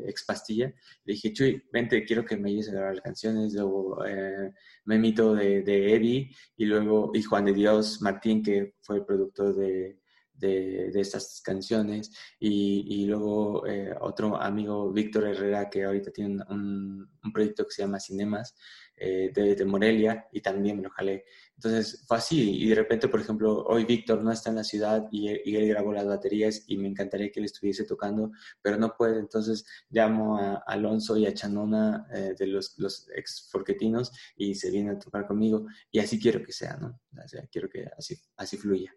ex 0.07 0.25
pastilla, 0.25 0.73
le 1.05 1.15
dije, 1.15 1.33
Chuy, 1.33 1.63
vente, 1.73 2.05
quiero 2.05 2.25
que 2.25 2.37
me 2.37 2.51
ayudes 2.51 2.71
a 2.71 2.73
grabar 2.73 3.03
canciones. 3.03 3.55
Luego 3.55 4.05
eh, 4.07 4.53
me 4.87 4.99
mito 4.99 5.35
de, 5.35 5.63
de 5.63 6.31
y 6.57 6.65
luego, 6.65 7.11
y 7.15 7.23
Juan 7.23 7.45
de 7.45 7.53
Dios 7.53 8.01
Martín, 8.03 8.43
que 8.43 8.75
fue 8.83 8.97
el 8.97 9.05
productor 9.05 9.55
de, 9.55 9.99
de, 10.35 11.01
estas 11.01 11.41
canciones. 11.43 12.11
Y, 12.39 13.03
y 13.03 13.07
luego 13.07 13.67
eh, 13.67 13.95
otro 14.01 14.41
amigo, 14.41 14.93
Víctor 14.93 15.27
Herrera, 15.27 15.71
que 15.71 15.85
ahorita 15.85 16.11
tiene 16.11 16.43
un, 16.49 17.09
proyecto 17.33 17.65
que 17.65 17.73
se 17.73 17.83
llama 17.83 18.01
Cinemas, 18.01 18.55
de, 18.97 19.55
de 19.55 19.65
Morelia, 19.65 20.29
y 20.33 20.41
también 20.41 20.77
me 20.77 20.83
lo 20.85 20.91
jalé. 20.91 21.25
Entonces 21.57 22.05
fue 22.07 22.17
así 22.17 22.63
y 22.63 22.69
de 22.69 22.75
repente, 22.75 23.09
por 23.09 23.21
ejemplo, 23.21 23.65
hoy 23.65 23.85
Víctor 23.85 24.23
no 24.23 24.33
está 24.33 24.51
en 24.51 24.57
la 24.57 24.65
ciudad 24.65 25.07
y, 25.11 25.29
él 25.29 25.69
grabó 25.69 25.93
las 25.93 26.07
baterías 26.07 26.65
y 26.67 26.77
me 26.77 26.89
encantaría 26.89 27.31
que 27.31 27.41
él 27.41 27.47
estuviese 27.47 27.85
tocando, 27.85 28.33
pero 28.61 28.77
no 28.77 28.95
puede. 28.97 29.19
Entonces 29.21 29.65
llamo 29.89 30.39
a 30.39 30.63
Alonso 30.67 31.17
y 31.17 31.27
a 31.27 31.35
Chanona 31.35 32.07
eh, 32.13 32.35
de 32.37 32.47
los, 32.47 32.79
los 32.79 33.09
ex 33.15 33.49
forquetinos 33.51 34.13
y 34.37 34.55
se 34.55 34.71
viene 34.71 34.91
a 34.91 34.99
tocar 34.99 35.27
conmigo 35.27 35.67
y 35.91 36.01
así 36.01 36.19
quiero 36.21 36.43
que 36.43 36.53
sea, 36.53 36.77
¿no? 36.77 37.01
O 37.13 37.49
quiero 37.51 37.69
que 37.69 37.89
así, 37.97 38.17
así 38.37 38.57
fluya. 38.57 38.95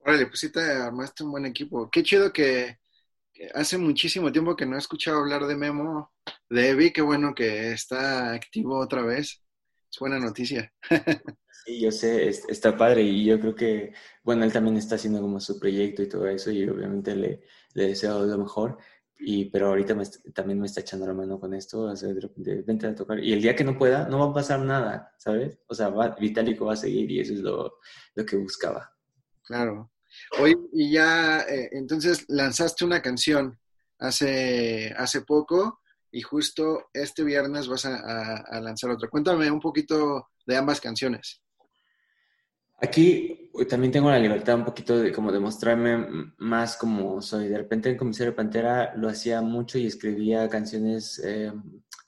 Órale, 0.00 0.26
pues 0.26 0.40
sí 0.40 0.50
te 0.50 0.60
armaste 0.60 1.22
un 1.22 1.32
buen 1.32 1.44
equipo. 1.44 1.90
Qué 1.90 2.02
chido 2.02 2.32
que, 2.32 2.78
hace 3.54 3.78
muchísimo 3.78 4.30
tiempo 4.32 4.56
que 4.56 4.66
no 4.66 4.76
he 4.76 4.78
escuchado 4.78 5.18
hablar 5.18 5.46
de 5.46 5.56
Memo, 5.56 6.12
de 6.48 6.70
Evi, 6.70 6.92
qué 6.92 7.02
bueno 7.02 7.34
que 7.34 7.72
está 7.72 8.32
activo 8.32 8.78
otra 8.78 9.02
vez. 9.02 9.42
Es 9.92 9.98
buena 9.98 10.18
noticia. 10.18 10.72
Sí, 11.64 11.80
yo 11.80 11.92
sé, 11.92 12.28
está 12.28 12.76
padre 12.76 13.02
y 13.02 13.24
yo 13.24 13.38
creo 13.38 13.54
que, 13.54 13.92
bueno, 14.22 14.44
él 14.44 14.52
también 14.52 14.76
está 14.76 14.94
haciendo 14.94 15.20
como 15.20 15.40
su 15.40 15.58
proyecto 15.60 16.02
y 16.02 16.08
todo 16.08 16.26
eso 16.26 16.50
y 16.50 16.66
obviamente 16.68 17.14
le, 17.14 17.42
le 17.74 17.88
deseo 17.88 18.24
lo 18.24 18.38
mejor, 18.38 18.78
y, 19.18 19.46
pero 19.50 19.68
ahorita 19.68 19.94
también 20.34 20.58
me 20.60 20.66
está 20.66 20.80
echando 20.80 21.06
la 21.06 21.12
mano 21.12 21.38
con 21.38 21.52
esto, 21.52 21.82
o 21.82 21.96
sea, 21.96 22.08
de 22.08 22.20
repente, 22.20 22.62
vente 22.62 22.86
a 22.86 22.94
tocar. 22.94 23.22
Y 23.22 23.34
el 23.34 23.42
día 23.42 23.54
que 23.54 23.64
no 23.64 23.76
pueda, 23.76 24.08
no 24.08 24.18
va 24.18 24.30
a 24.30 24.34
pasar 24.34 24.60
nada, 24.60 25.12
¿sabes? 25.18 25.58
O 25.66 25.74
sea, 25.74 25.90
va, 25.90 26.16
Vitalico 26.18 26.64
va 26.64 26.72
a 26.72 26.76
seguir 26.76 27.10
y 27.10 27.20
eso 27.20 27.34
es 27.34 27.40
lo, 27.40 27.78
lo 28.14 28.24
que 28.24 28.36
buscaba. 28.36 28.96
Claro. 29.42 29.90
Hoy, 30.38 30.56
y 30.72 30.92
ya, 30.92 31.40
eh, 31.40 31.70
entonces 31.72 32.24
lanzaste 32.28 32.84
una 32.84 33.02
canción 33.02 33.58
hace, 33.98 34.92
hace 34.96 35.22
poco 35.22 35.80
y 36.12 36.22
justo 36.22 36.88
este 36.92 37.22
viernes 37.22 37.68
vas 37.68 37.84
a, 37.86 38.60
lanzar 38.60 38.90
otra. 38.90 39.08
Cuéntame 39.08 39.50
un 39.50 39.60
poquito 39.60 40.30
de 40.46 40.56
ambas 40.56 40.80
canciones. 40.80 41.40
Aquí 42.82 43.50
también 43.68 43.92
tengo 43.92 44.10
la 44.10 44.18
libertad 44.18 44.56
un 44.56 44.64
poquito 44.64 44.98
de 44.98 45.12
como 45.12 45.30
demostrarme 45.30 46.32
más 46.38 46.76
como 46.76 47.20
soy. 47.20 47.48
De 47.48 47.58
repente 47.58 47.90
en 47.90 47.98
Comisario 47.98 48.34
Pantera 48.34 48.94
lo 48.96 49.08
hacía 49.08 49.42
mucho 49.42 49.78
y 49.78 49.86
escribía 49.86 50.48
canciones 50.48 51.20
eh, 51.22 51.52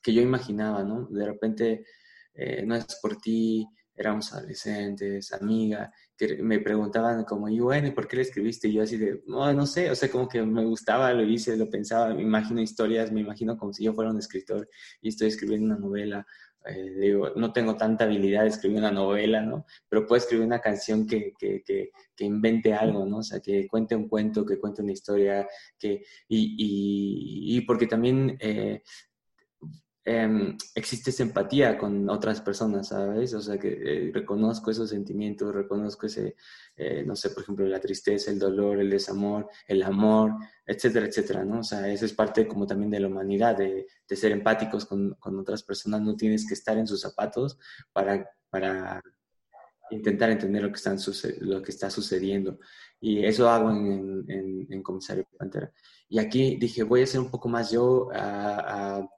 que 0.02 0.12
yo 0.12 0.22
imaginaba, 0.22 0.82
¿no? 0.82 1.06
De 1.10 1.26
repente, 1.26 1.86
eh, 2.34 2.64
no 2.66 2.74
es 2.74 2.98
por 3.00 3.18
ti, 3.18 3.68
éramos 3.94 4.32
adolescentes, 4.32 5.32
amiga, 5.32 5.92
que 6.16 6.42
me 6.42 6.60
preguntaban 6.60 7.24
como, 7.24 7.48
y 7.48 7.60
bueno, 7.60 7.92
¿por 7.94 8.08
qué 8.08 8.16
le 8.16 8.22
escribiste? 8.22 8.68
Y 8.68 8.74
yo 8.74 8.82
así 8.82 8.96
de, 8.96 9.22
no, 9.26 9.52
no 9.52 9.66
sé, 9.66 9.90
o 9.90 9.94
sea, 9.94 10.10
como 10.10 10.28
que 10.28 10.42
me 10.42 10.64
gustaba, 10.64 11.12
lo 11.12 11.22
hice, 11.24 11.56
lo 11.56 11.68
pensaba, 11.68 12.14
me 12.14 12.22
imagino 12.22 12.60
historias, 12.60 13.12
me 13.12 13.20
imagino 13.20 13.56
como 13.56 13.72
si 13.72 13.84
yo 13.84 13.92
fuera 13.92 14.10
un 14.10 14.18
escritor 14.18 14.68
y 15.00 15.08
estoy 15.08 15.28
escribiendo 15.28 15.66
una 15.66 15.78
novela 15.78 16.26
eh, 16.64 16.90
digo, 16.96 17.30
no 17.34 17.52
tengo 17.52 17.76
tanta 17.76 18.04
habilidad 18.04 18.42
de 18.42 18.48
escribir 18.48 18.78
una 18.78 18.92
novela, 18.92 19.40
¿no? 19.40 19.66
Pero 19.88 20.06
puedo 20.06 20.18
escribir 20.18 20.46
una 20.46 20.60
canción 20.60 21.06
que, 21.06 21.32
que, 21.38 21.62
que, 21.64 21.90
que 22.14 22.24
invente 22.24 22.72
algo, 22.72 23.04
¿no? 23.04 23.18
O 23.18 23.22
sea, 23.22 23.40
que 23.40 23.66
cuente 23.66 23.96
un 23.96 24.08
cuento, 24.08 24.46
que 24.46 24.58
cuente 24.58 24.82
una 24.82 24.92
historia, 24.92 25.46
que, 25.78 26.04
y, 26.28 26.54
y, 26.56 27.56
y 27.56 27.60
porque 27.62 27.86
también 27.86 28.36
eh, 28.40 28.82
Em, 30.04 30.56
existe 30.74 31.10
esa 31.10 31.22
empatía 31.22 31.78
con 31.78 32.10
otras 32.10 32.40
personas, 32.40 32.88
¿sabes? 32.88 33.34
O 33.34 33.40
sea, 33.40 33.56
que 33.56 33.68
eh, 34.08 34.10
reconozco 34.12 34.72
esos 34.72 34.90
sentimientos, 34.90 35.54
reconozco 35.54 36.06
ese, 36.06 36.34
eh, 36.76 37.04
no 37.06 37.14
sé, 37.14 37.30
por 37.30 37.44
ejemplo, 37.44 37.66
la 37.66 37.78
tristeza, 37.78 38.32
el 38.32 38.38
dolor, 38.40 38.80
el 38.80 38.90
desamor, 38.90 39.48
el 39.68 39.80
amor, 39.84 40.32
etcétera, 40.66 41.06
etcétera, 41.06 41.44
¿no? 41.44 41.60
O 41.60 41.62
sea, 41.62 41.88
eso 41.88 42.04
es 42.04 42.14
parte 42.14 42.48
como 42.48 42.66
también 42.66 42.90
de 42.90 42.98
la 42.98 43.06
humanidad, 43.06 43.56
de, 43.56 43.86
de 44.08 44.16
ser 44.16 44.32
empáticos 44.32 44.86
con, 44.86 45.14
con, 45.20 45.38
otras 45.38 45.62
personas. 45.62 46.00
No 46.02 46.16
tienes 46.16 46.48
que 46.48 46.54
estar 46.54 46.76
en 46.78 46.88
sus 46.88 47.00
zapatos 47.00 47.56
para, 47.92 48.28
para 48.50 49.00
intentar 49.90 50.30
entender 50.30 50.62
lo 50.62 50.70
que, 50.70 50.76
están 50.76 50.98
lo 51.42 51.62
que 51.62 51.70
está 51.70 51.90
sucediendo. 51.90 52.58
Y 53.00 53.24
eso 53.24 53.48
hago 53.48 53.70
en, 53.70 54.24
en, 54.28 54.66
en 54.68 54.82
Comisario 54.82 55.28
Pantera. 55.38 55.72
Y 56.08 56.18
aquí 56.18 56.56
dije, 56.56 56.82
voy 56.82 57.02
a 57.02 57.06
ser 57.06 57.20
un 57.20 57.30
poco 57.30 57.48
más 57.48 57.70
yo 57.70 58.10
a, 58.12 58.98
a 58.98 59.08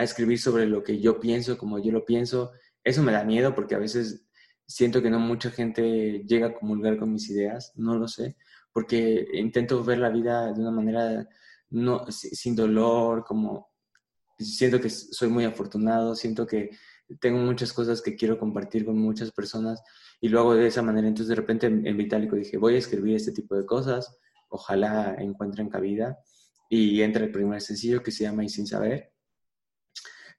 a 0.00 0.04
escribir 0.04 0.38
sobre 0.38 0.66
lo 0.66 0.82
que 0.82 0.98
yo 0.98 1.20
pienso, 1.20 1.58
como 1.58 1.78
yo 1.78 1.92
lo 1.92 2.04
pienso. 2.06 2.52
Eso 2.82 3.02
me 3.02 3.12
da 3.12 3.22
miedo 3.22 3.54
porque 3.54 3.74
a 3.74 3.78
veces 3.78 4.26
siento 4.66 5.02
que 5.02 5.10
no 5.10 5.18
mucha 5.18 5.50
gente 5.50 6.24
llega 6.26 6.48
a 6.48 6.54
comulgar 6.54 6.96
con 6.98 7.12
mis 7.12 7.28
ideas, 7.28 7.72
no 7.76 7.96
lo 7.96 8.08
sé, 8.08 8.36
porque 8.72 9.26
intento 9.34 9.84
ver 9.84 9.98
la 9.98 10.08
vida 10.08 10.52
de 10.52 10.60
una 10.60 10.70
manera 10.70 11.28
no, 11.70 12.06
sin 12.10 12.56
dolor, 12.56 13.24
como 13.24 13.70
siento 14.38 14.80
que 14.80 14.88
soy 14.88 15.28
muy 15.28 15.44
afortunado, 15.44 16.14
siento 16.14 16.46
que 16.46 16.70
tengo 17.20 17.38
muchas 17.38 17.72
cosas 17.72 18.00
que 18.00 18.16
quiero 18.16 18.38
compartir 18.38 18.86
con 18.86 18.96
muchas 18.98 19.32
personas 19.32 19.82
y 20.20 20.28
lo 20.28 20.40
hago 20.40 20.54
de 20.54 20.66
esa 20.66 20.82
manera. 20.82 21.08
Entonces 21.08 21.28
de 21.28 21.34
repente 21.34 21.66
en 21.66 21.96
Vitálico 21.96 22.36
dije, 22.36 22.56
voy 22.56 22.76
a 22.76 22.78
escribir 22.78 23.16
este 23.16 23.32
tipo 23.32 23.54
de 23.54 23.66
cosas, 23.66 24.16
ojalá 24.48 25.16
encuentren 25.18 25.68
cabida. 25.68 26.18
Y 26.72 27.02
entra 27.02 27.24
el 27.24 27.32
primer 27.32 27.60
sencillo 27.60 28.00
que 28.00 28.12
se 28.12 28.22
llama 28.22 28.44
Y 28.44 28.48
sin 28.48 28.64
saber 28.64 29.12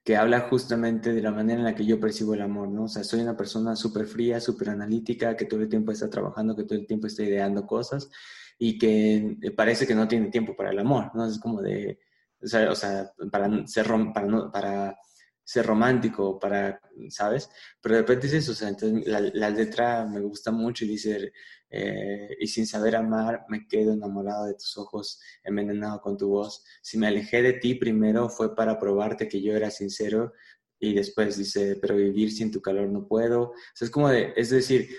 que 0.04 0.18
habla 0.18 0.42
justamente 0.42 1.14
de 1.14 1.22
la 1.22 1.32
manera 1.32 1.60
en 1.60 1.66
la 1.66 1.76
que 1.76 1.86
yo 1.86 2.00
percibo 2.00 2.34
el 2.34 2.42
amor, 2.42 2.70
¿no? 2.70 2.86
O 2.86 2.88
sea, 2.88 3.04
soy 3.04 3.22
una 3.22 3.38
persona 3.38 3.76
súper 3.76 4.08
fría, 4.08 4.40
súper 4.40 4.70
analítica, 4.70 5.38
que 5.38 5.46
todo 5.46 5.62
el 5.62 5.70
tiempo 5.70 5.92
está 5.92 6.10
trabajando, 6.10 6.56
que 6.56 6.64
todo 6.64 6.80
el 6.80 6.88
tiempo 6.88 7.08
está 7.08 7.24
ideando 7.24 7.68
cosas 7.68 8.10
y 8.58 8.78
que 8.78 9.38
parece 9.56 9.86
que 9.86 9.96
no 9.96 10.08
tiene 10.08 10.30
tiempo 10.30 10.56
para 10.56 10.72
el 10.72 10.80
amor, 10.80 11.12
¿no? 11.14 11.26
Es 11.26 11.40
como 11.40 11.62
de, 11.62 12.00
o 12.42 12.48
sea, 12.48 12.72
o 12.72 12.76
sea 12.76 13.12
para, 13.32 13.68
ser, 13.68 13.88
para, 14.14 14.52
para 14.52 14.98
ser 15.44 15.66
romántico, 15.66 16.40
para, 16.40 16.80
¿sabes? 17.10 17.50
Pero 17.82 17.96
de 17.96 18.02
repente 18.02 18.28
es 18.28 18.34
eso, 18.34 18.52
o 18.52 18.56
sea, 18.56 18.70
entonces 18.70 19.08
la, 19.08 19.50
letra 19.50 20.06
me 20.06 20.20
gusta 20.22 20.52
mucho 20.52 20.86
y 20.86 20.90
dice, 20.90 21.34
eh, 21.70 22.30
y 22.40 22.48
sin 22.48 22.68
saber 22.68 22.96
amar 22.96 23.46
me 23.50 23.68
quedo 23.68 23.94
enamorado 23.94 24.46
de 24.46 24.54
tus 24.54 24.78
ojos, 24.78 25.20
envenenado 25.44 26.02
con 26.02 26.18
tu 26.18 26.30
voz. 26.30 26.64
Si 26.82 26.98
me 26.98 27.08
alejé 27.08 27.42
de 27.42 27.54
ti 27.54 27.76
primero 27.76 28.30
fue 28.30 28.56
para 28.56 28.80
probarte 28.80 29.28
que 29.28 29.42
yo 29.42 29.54
era 29.54 29.72
sincero 29.72 30.34
y 30.80 30.94
después 30.94 31.38
dice, 31.38 31.78
pero 31.82 31.96
vivir 31.96 32.32
sin 32.32 32.52
tu 32.52 32.62
calor 32.62 32.90
no 32.90 33.08
puedo. 33.08 33.42
O 33.42 33.54
sea, 33.76 33.86
es 33.86 33.92
como 33.92 34.10
de, 34.10 34.34
es 34.36 34.50
decir, 34.50 34.90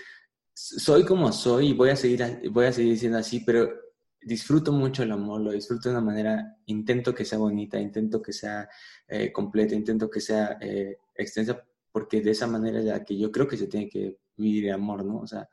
soy 0.53 1.03
como 1.03 1.31
soy 1.31 1.69
y 1.69 1.73
voy 1.73 1.89
a 1.89 1.95
seguir, 1.95 2.41
voy 2.51 2.65
a 2.65 2.71
seguir 2.71 2.97
siendo 2.97 3.17
así, 3.17 3.41
pero 3.41 3.82
disfruto 4.25 4.71
mucho 4.71 5.03
el 5.03 5.11
amor, 5.11 5.41
lo 5.41 5.51
disfruto 5.51 5.89
de 5.89 5.95
una 5.95 6.05
manera, 6.05 6.57
intento 6.65 7.13
que 7.13 7.25
sea 7.25 7.37
bonita, 7.37 7.79
intento 7.79 8.21
que 8.21 8.33
sea 8.33 8.69
eh, 9.07 9.31
completa, 9.31 9.75
intento 9.75 10.09
que 10.09 10.21
sea 10.21 10.57
eh, 10.61 10.97
extensa, 11.15 11.63
porque 11.91 12.21
de 12.21 12.31
esa 12.31 12.47
manera 12.47 12.79
es 12.79 12.85
la 12.85 13.03
que 13.03 13.17
yo 13.17 13.31
creo 13.31 13.47
que 13.47 13.57
se 13.57 13.67
tiene 13.67 13.89
que 13.89 14.17
vivir 14.37 14.67
el 14.67 14.73
amor, 14.73 15.05
¿no? 15.05 15.19
O 15.19 15.27
sea, 15.27 15.47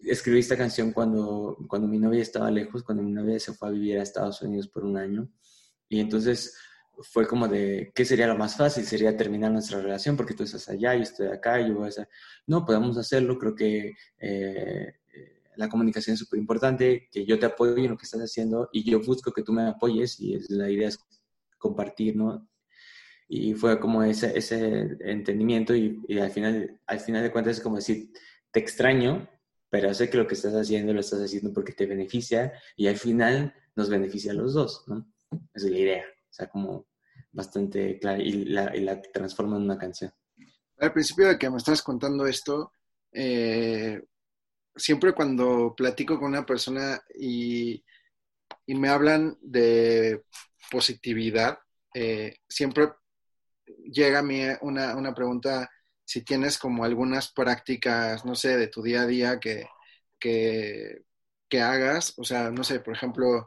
escribí 0.00 0.40
esta 0.40 0.56
canción 0.56 0.92
cuando, 0.92 1.56
cuando 1.68 1.88
mi 1.88 1.98
novia 1.98 2.22
estaba 2.22 2.50
lejos, 2.50 2.82
cuando 2.82 3.02
mi 3.02 3.12
novia 3.12 3.38
se 3.38 3.52
fue 3.52 3.68
a 3.68 3.72
vivir 3.72 3.98
a 3.98 4.02
Estados 4.02 4.42
Unidos 4.42 4.68
por 4.68 4.84
un 4.84 4.96
año, 4.96 5.28
y 5.88 6.00
entonces 6.00 6.56
fue 7.02 7.26
como 7.26 7.48
de, 7.48 7.92
¿qué 7.94 8.04
sería 8.04 8.26
lo 8.26 8.36
más 8.36 8.56
fácil? 8.56 8.84
Sería 8.84 9.16
terminar 9.16 9.50
nuestra 9.50 9.80
relación 9.80 10.16
porque 10.16 10.34
tú 10.34 10.44
estás 10.44 10.68
allá, 10.68 10.94
yo 10.94 11.02
estoy 11.02 11.26
acá, 11.28 11.60
yo 11.60 11.74
voy 11.74 11.88
a. 11.88 12.08
No, 12.46 12.64
podemos 12.64 12.96
hacerlo, 12.96 13.38
creo 13.38 13.54
que 13.54 13.92
eh, 14.18 14.94
la 15.56 15.68
comunicación 15.68 16.14
es 16.14 16.20
súper 16.20 16.38
importante, 16.38 17.08
que 17.10 17.24
yo 17.24 17.38
te 17.38 17.46
apoyo 17.46 17.76
en 17.76 17.90
lo 17.90 17.96
que 17.96 18.04
estás 18.04 18.20
haciendo 18.20 18.68
y 18.72 18.88
yo 18.88 19.00
busco 19.00 19.32
que 19.32 19.42
tú 19.42 19.52
me 19.52 19.62
apoyes 19.62 20.18
y 20.20 20.38
la 20.48 20.70
idea 20.70 20.88
es 20.88 20.98
compartir, 21.58 22.16
¿no? 22.16 22.48
Y 23.28 23.54
fue 23.54 23.80
como 23.80 24.02
ese, 24.02 24.36
ese 24.36 24.96
entendimiento 25.00 25.74
y, 25.74 26.02
al, 26.20 26.30
final, 26.30 26.80
al 26.86 27.00
final 27.00 27.22
de 27.22 27.32
cuentas 27.32 27.56
es 27.56 27.62
como 27.62 27.76
decir, 27.76 28.10
te 28.50 28.60
extraño, 28.60 29.28
pero 29.70 29.92
sé 29.94 30.10
que 30.10 30.18
lo 30.18 30.26
que 30.26 30.34
estás 30.34 30.54
haciendo 30.54 30.92
lo 30.92 31.00
estás 31.00 31.20
haciendo 31.20 31.52
porque 31.52 31.72
te 31.72 31.86
beneficia 31.86 32.52
y 32.76 32.86
al 32.86 32.96
final 32.96 33.54
nos 33.74 33.88
beneficia 33.88 34.32
a 34.32 34.34
los 34.34 34.54
dos, 34.54 34.84
¿no? 34.86 35.10
Esa 35.54 35.66
es 35.66 35.72
la 35.72 35.78
idea, 35.78 36.04
o 36.04 36.32
sea, 36.32 36.48
como 36.48 36.86
bastante 37.32 37.98
clara 37.98 38.22
y 38.22 38.44
la, 38.44 38.76
y 38.76 38.80
la 38.80 39.00
transforma 39.00 39.56
en 39.56 39.62
una 39.62 39.78
canción. 39.78 40.12
Al 40.78 40.92
principio 40.92 41.28
de 41.28 41.38
que 41.38 41.50
me 41.50 41.56
estás 41.56 41.82
contando 41.82 42.26
esto, 42.26 42.72
eh, 43.12 44.02
siempre 44.76 45.12
cuando 45.12 45.74
platico 45.76 46.18
con 46.18 46.28
una 46.28 46.46
persona 46.46 47.00
y, 47.18 47.84
me 48.66 48.88
hablan 48.88 49.36
de 49.42 50.24
positividad, 50.70 51.58
eh, 51.94 52.36
siempre 52.48 52.88
llega 53.92 54.20
a 54.20 54.22
mí 54.22 54.40
una, 54.62 54.96
una, 54.96 55.14
pregunta 55.14 55.70
si 56.04 56.22
tienes 56.22 56.58
como 56.58 56.84
algunas 56.84 57.32
prácticas, 57.32 58.24
no 58.24 58.34
sé, 58.34 58.56
de 58.56 58.68
tu 58.68 58.82
día 58.82 59.02
a 59.02 59.06
día 59.06 59.40
que, 59.40 59.66
que, 60.18 61.04
que 61.48 61.60
hagas. 61.60 62.14
O 62.18 62.24
sea, 62.24 62.50
no 62.50 62.64
sé, 62.64 62.80
por 62.80 62.94
ejemplo, 62.94 63.46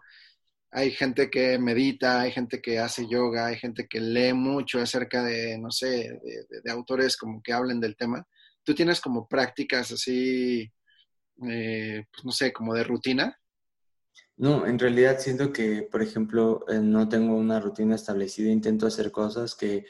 hay 0.71 0.91
gente 0.91 1.29
que 1.29 1.57
medita, 1.59 2.21
hay 2.21 2.31
gente 2.31 2.61
que 2.61 2.79
hace 2.79 3.07
yoga, 3.07 3.47
hay 3.47 3.57
gente 3.57 3.87
que 3.87 3.99
lee 3.99 4.33
mucho 4.33 4.79
acerca 4.79 5.23
de, 5.23 5.57
no 5.57 5.71
sé, 5.71 6.19
de, 6.63 6.71
autores 6.71 7.17
como 7.17 7.41
que 7.41 7.53
hablen 7.53 7.79
del 7.79 7.95
tema. 7.95 8.25
¿Tú 8.63 8.75
tienes 8.75 9.01
como 9.01 9.27
prácticas 9.27 9.91
así 9.91 10.71
eh, 11.49 12.05
pues 12.11 12.25
no 12.25 12.31
sé, 12.31 12.51
como 12.53 12.73
de 12.73 12.83
rutina? 12.83 13.37
No, 14.37 14.67
en 14.67 14.77
realidad 14.77 15.19
siento 15.19 15.51
que, 15.51 15.87
por 15.91 16.01
ejemplo, 16.01 16.65
eh, 16.69 16.79
no 16.79 17.09
tengo 17.09 17.35
una 17.35 17.59
rutina 17.59 17.95
establecida, 17.95 18.51
intento 18.51 18.85
hacer 18.85 19.11
cosas 19.11 19.55
que 19.55 19.85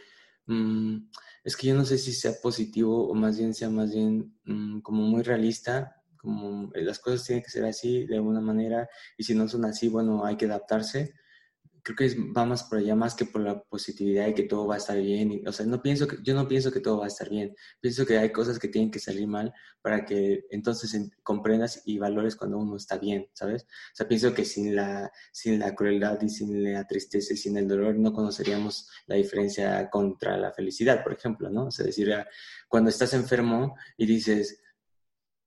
mm, 0.45 0.97
es 1.43 1.57
que 1.57 1.67
yo 1.67 1.75
no 1.75 1.85
sé 1.85 1.97
si 1.97 2.13
sea 2.13 2.33
positivo 2.41 3.09
o 3.09 3.13
más 3.13 3.37
bien 3.37 3.53
sea 3.53 3.69
más 3.69 3.93
bien 3.93 4.37
mm, 4.45 4.79
como 4.81 5.03
muy 5.03 5.23
realista, 5.23 5.95
como 6.17 6.71
eh, 6.73 6.81
las 6.83 6.99
cosas 6.99 7.25
tienen 7.25 7.43
que 7.43 7.49
ser 7.49 7.65
así 7.65 8.05
de 8.05 8.15
alguna 8.15 8.41
manera 8.41 8.89
y 9.17 9.23
si 9.23 9.35
no 9.35 9.47
son 9.47 9.65
así, 9.65 9.89
bueno, 9.89 10.25
hay 10.25 10.37
que 10.37 10.45
adaptarse 10.45 11.13
creo 11.95 12.09
que 12.09 12.15
va 12.35 12.45
más 12.45 12.63
por 12.63 12.79
allá 12.79 12.95
más 12.95 13.15
que 13.15 13.25
por 13.25 13.41
la 13.41 13.61
positividad 13.63 14.27
y 14.27 14.33
que 14.33 14.43
todo 14.43 14.67
va 14.67 14.75
a 14.75 14.77
estar 14.77 14.97
bien. 14.97 15.41
o 15.47 15.51
sea, 15.51 15.65
no 15.65 15.81
pienso 15.81 16.07
que, 16.07 16.17
yo 16.21 16.33
no 16.33 16.47
pienso 16.47 16.71
que 16.71 16.81
todo 16.81 16.99
va 16.99 17.05
a 17.05 17.07
estar 17.07 17.29
bien. 17.29 17.55
Pienso 17.79 18.05
que 18.05 18.17
hay 18.17 18.31
cosas 18.31 18.59
que 18.59 18.67
tienen 18.67 18.91
que 18.91 18.99
salir 18.99 19.27
mal 19.27 19.53
para 19.81 20.05
que 20.05 20.45
entonces 20.49 20.99
comprendas 21.23 21.81
y 21.85 21.97
valores 21.97 22.35
cuando 22.35 22.57
uno 22.57 22.75
está 22.75 22.97
bien, 22.97 23.29
¿sabes? 23.33 23.63
O 23.63 23.95
sea, 23.95 24.07
pienso 24.07 24.33
que 24.33 24.43
sin 24.43 24.75
la, 24.75 25.09
sin 25.31 25.59
la 25.59 25.75
crueldad 25.75 26.21
y 26.21 26.29
sin 26.29 26.73
la 26.73 26.85
tristeza 26.85 27.33
y 27.33 27.37
sin 27.37 27.57
el 27.57 27.67
dolor 27.67 27.97
no 27.97 28.11
conoceríamos 28.11 28.89
la 29.05 29.15
diferencia 29.15 29.89
contra 29.89 30.37
la 30.37 30.51
felicidad, 30.51 31.03
por 31.03 31.13
ejemplo, 31.13 31.49
¿no? 31.49 31.67
O 31.67 31.71
sea, 31.71 31.85
decir, 31.85 32.11
ah, 32.13 32.27
cuando 32.67 32.89
estás 32.89 33.13
enfermo 33.13 33.75
y 33.95 34.05
dices, 34.05 34.61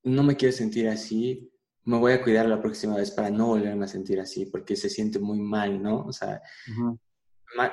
no 0.05 0.23
me 0.23 0.37
quiero 0.37 0.53
sentir 0.53 0.89
así, 0.89 1.53
me 1.85 1.99
voy 1.99 2.13
a 2.13 2.23
cuidar 2.23 2.47
la 2.47 2.61
próxima 2.61 2.97
vez 2.97 3.11
para 3.11 3.31
no 3.31 3.49
volverme 3.49 3.85
a 3.85 3.89
sentir 3.89 4.21
así, 4.21 4.47
porque 4.47 4.77
se 4.77 4.91
siente 4.91 5.19
muy 5.19 5.41
mal, 5.41 5.83
¿no? 5.83 6.05
O 6.05 6.13
sea, 6.13 6.43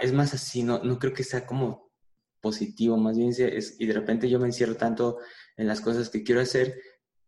es 0.02 0.14
más 0.14 0.34
así, 0.34 0.64
no, 0.64 0.84
no 0.84 0.98
creo 0.98 1.14
que 1.14 1.24
sea 1.24 1.46
como 1.46 1.92
positivo, 2.42 2.98
más 2.98 3.18
bien 3.18 3.34
es, 3.38 3.76
y 3.80 3.86
de 3.86 3.94
repente 3.94 4.30
yo 4.30 4.40
me 4.40 4.48
encierro 4.48 4.76
tanto 4.76 5.18
en 5.56 5.68
las 5.68 5.82
cosas 5.82 6.10
que 6.10 6.24
quiero 6.24 6.42
hacer 6.42 6.80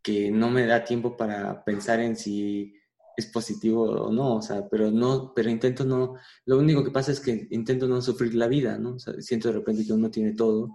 que 0.01 0.31
no 0.31 0.49
me 0.49 0.65
da 0.65 0.83
tiempo 0.83 1.17
para 1.17 1.63
pensar 1.63 1.99
en 1.99 2.15
si 2.15 2.73
es 3.17 3.25
positivo 3.25 3.83
o 3.83 4.13
no, 4.13 4.35
o 4.35 4.41
sea, 4.41 4.67
pero 4.69 4.91
no, 4.91 5.33
pero 5.35 5.49
intento 5.49 5.83
no, 5.83 6.15
lo 6.45 6.57
único 6.57 6.83
que 6.83 6.91
pasa 6.91 7.11
es 7.11 7.19
que 7.19 7.47
intento 7.51 7.87
no 7.87 8.01
sufrir 8.01 8.33
la 8.35 8.47
vida, 8.47 8.77
¿no? 8.77 8.95
O 8.95 8.99
sea, 8.99 9.13
siento 9.19 9.49
de 9.49 9.55
repente 9.55 9.85
que 9.85 9.93
uno 9.93 10.09
tiene 10.09 10.33
todo 10.33 10.69